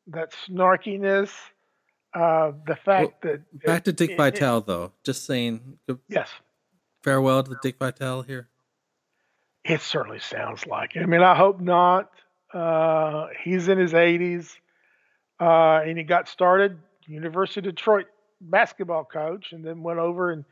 that 0.09 0.33
snarkiness, 0.33 1.31
uh, 2.15 2.53
the 2.67 2.77
fact 2.77 3.25
well, 3.25 3.35
that 3.35 3.65
back 3.65 3.79
it, 3.81 3.85
to 3.85 3.93
Dick 3.93 4.17
Vitale, 4.17 4.63
though. 4.63 4.93
Just 5.05 5.27
saying. 5.27 5.79
Yes. 6.09 6.31
Farewell 7.03 7.43
to 7.43 7.57
Dick 7.63 7.79
Vitale 7.79 8.23
here. 8.23 8.49
It 9.65 9.83
certainly 9.83 10.19
sounds 10.19 10.67
like 10.67 10.97
it. 10.97 11.03
I 11.03 11.07
mean, 11.07 11.23
I 11.23 11.35
hope 11.35 11.61
not. 11.61 12.11
Uh, 12.53 13.27
he's 13.43 13.69
in 13.69 13.77
his 13.79 13.93
80s, 13.93 14.57
uh, 15.39 15.83
and 15.87 15.99
he 15.99 16.05
got 16.05 16.29
started 16.29 16.79
University 17.07 17.61
of 17.61 17.65
Detroit 17.65 18.07
basketball 18.41 19.05
coach, 19.05 19.53
and 19.53 19.65
then 19.65 19.83
went 19.83 19.99
over 19.99 20.33
and 20.33 20.45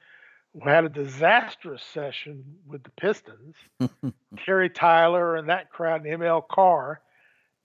had 0.63 0.85
a 0.85 0.89
disastrous 0.89 1.83
session 1.83 2.45
with 2.67 2.83
the 2.83 2.91
Pistons, 2.91 3.55
Terry 4.45 4.71
Tyler 4.71 5.37
and 5.37 5.49
that 5.49 5.71
crowd, 5.71 6.05
and 6.05 6.21
ML 6.21 6.47
Carr, 6.49 7.01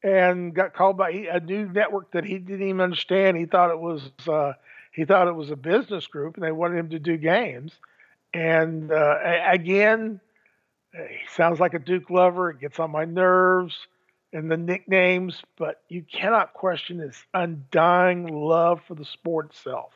and 0.03 0.53
got 0.53 0.73
called 0.73 0.97
by 0.97 1.11
a 1.11 1.39
new 1.39 1.67
network 1.67 2.11
that 2.11 2.25
he 2.25 2.37
didn't 2.37 2.67
even 2.67 2.81
understand. 2.81 3.37
He 3.37 3.45
thought 3.45 3.71
it 3.71 3.79
was 3.79 4.01
uh, 4.27 4.53
he 4.93 5.05
thought 5.05 5.27
it 5.27 5.35
was 5.35 5.51
a 5.51 5.55
business 5.55 6.07
group, 6.07 6.35
and 6.35 6.43
they 6.43 6.51
wanted 6.51 6.79
him 6.79 6.89
to 6.89 6.99
do 6.99 7.17
games. 7.17 7.73
And 8.33 8.91
uh, 8.91 9.17
again, 9.49 10.19
he 10.93 11.27
sounds 11.35 11.59
like 11.59 11.73
a 11.73 11.79
Duke 11.79 12.09
lover. 12.09 12.49
It 12.49 12.59
gets 12.59 12.79
on 12.79 12.91
my 12.91 13.05
nerves 13.05 13.75
and 14.33 14.49
the 14.49 14.57
nicknames, 14.57 15.41
but 15.57 15.81
you 15.89 16.03
cannot 16.03 16.53
question 16.53 16.99
his 16.99 17.21
undying 17.33 18.27
love 18.27 18.81
for 18.87 18.95
the 18.95 19.05
sport 19.05 19.47
itself. 19.47 19.91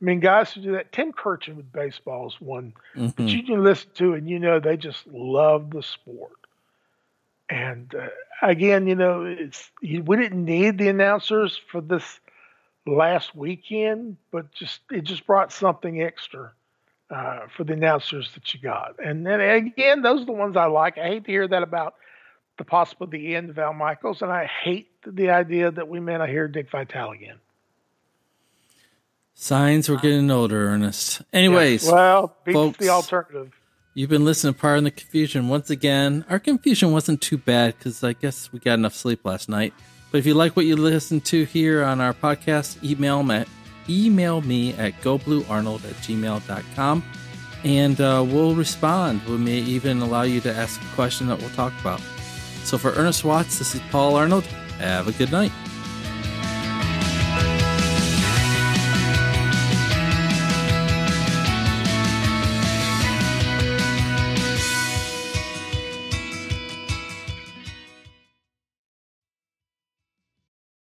I 0.00 0.04
mean, 0.04 0.20
guys 0.20 0.52
who 0.52 0.60
do 0.60 0.72
that, 0.72 0.92
Tim 0.92 1.12
Kurkjian 1.12 1.56
with 1.56 1.72
baseball 1.72 2.28
is 2.28 2.34
one 2.38 2.74
mm-hmm. 2.94 3.22
that 3.22 3.32
you 3.32 3.42
can 3.42 3.64
listen 3.64 3.90
to 3.94 4.14
and 4.14 4.28
you 4.28 4.38
know 4.38 4.60
they 4.60 4.76
just 4.76 5.06
love 5.06 5.70
the 5.70 5.82
sport. 5.82 6.32
And 7.48 7.94
uh, 7.94 8.08
again, 8.42 8.86
you 8.86 8.94
know, 8.94 9.24
it's 9.24 9.70
we 9.82 10.16
didn't 10.16 10.44
need 10.44 10.78
the 10.78 10.88
announcers 10.88 11.58
for 11.70 11.80
this 11.80 12.20
last 12.86 13.34
weekend, 13.34 14.16
but 14.30 14.52
just 14.52 14.80
it 14.90 15.04
just 15.04 15.26
brought 15.26 15.52
something 15.52 16.02
extra 16.02 16.52
uh, 17.10 17.46
for 17.56 17.64
the 17.64 17.72
announcers 17.72 18.30
that 18.34 18.52
you 18.52 18.60
got. 18.60 18.96
And 19.02 19.26
then 19.26 19.40
again, 19.40 20.02
those 20.02 20.22
are 20.22 20.26
the 20.26 20.32
ones 20.32 20.56
I 20.56 20.66
like. 20.66 20.98
I 20.98 21.06
hate 21.06 21.24
to 21.24 21.30
hear 21.30 21.48
that 21.48 21.62
about 21.62 21.94
the 22.58 22.64
possible 22.64 23.06
the 23.06 23.34
end 23.34 23.50
of 23.50 23.58
Al 23.58 23.74
Michaels, 23.74 24.22
and 24.22 24.32
I 24.32 24.46
hate 24.46 24.90
the 25.06 25.30
idea 25.30 25.70
that 25.70 25.88
we 25.88 26.00
may 26.00 26.18
not 26.18 26.28
hear 26.28 26.48
Dick 26.48 26.70
Vitale 26.70 27.12
again. 27.12 27.36
Signs 29.38 29.90
we're 29.90 29.98
getting 29.98 30.30
older, 30.30 30.68
Ernest. 30.70 31.20
Anyways, 31.30 31.84
Yeah. 31.84 31.92
Well, 31.92 32.36
beats 32.42 32.54
folks, 32.56 32.78
the 32.78 32.88
alternative. 32.88 33.52
You've 33.92 34.08
been 34.08 34.24
listening 34.24 34.54
to 34.54 34.60
Part 34.60 34.78
in 34.78 34.84
the 34.84 34.90
Confusion. 34.90 35.50
Once 35.50 35.68
again, 35.68 36.24
our 36.30 36.38
confusion 36.38 36.90
wasn't 36.90 37.20
too 37.20 37.36
bad 37.36 37.76
because 37.76 38.02
I 38.02 38.14
guess 38.14 38.50
we 38.50 38.60
got 38.60 38.78
enough 38.78 38.94
sleep 38.94 39.26
last 39.26 39.50
night. 39.50 39.74
But 40.10 40.18
if 40.18 40.26
you 40.26 40.32
like 40.32 40.56
what 40.56 40.64
you 40.64 40.74
listen 40.74 41.20
to 41.20 41.44
here 41.44 41.84
on 41.84 42.00
our 42.00 42.14
podcast, 42.14 42.82
email 42.82 43.22
me 43.22 43.34
at, 43.36 43.48
email 43.90 44.40
me 44.40 44.72
at 44.72 44.94
gobluearnold 45.02 45.84
at 45.84 45.96
gmail.com 45.96 47.04
and 47.62 48.00
uh, 48.00 48.24
we'll 48.26 48.54
respond. 48.54 49.22
We 49.28 49.36
may 49.36 49.58
even 49.58 50.00
allow 50.00 50.22
you 50.22 50.40
to 50.42 50.54
ask 50.54 50.80
a 50.80 50.94
question 50.94 51.26
that 51.26 51.38
we'll 51.38 51.50
talk 51.50 51.78
about. 51.82 52.00
So 52.64 52.78
for 52.78 52.92
Ernest 52.92 53.22
Watts, 53.22 53.58
this 53.58 53.74
is 53.74 53.82
Paul 53.90 54.16
Arnold. 54.16 54.44
Have 54.78 55.08
a 55.08 55.12
good 55.12 55.30
night. 55.30 55.52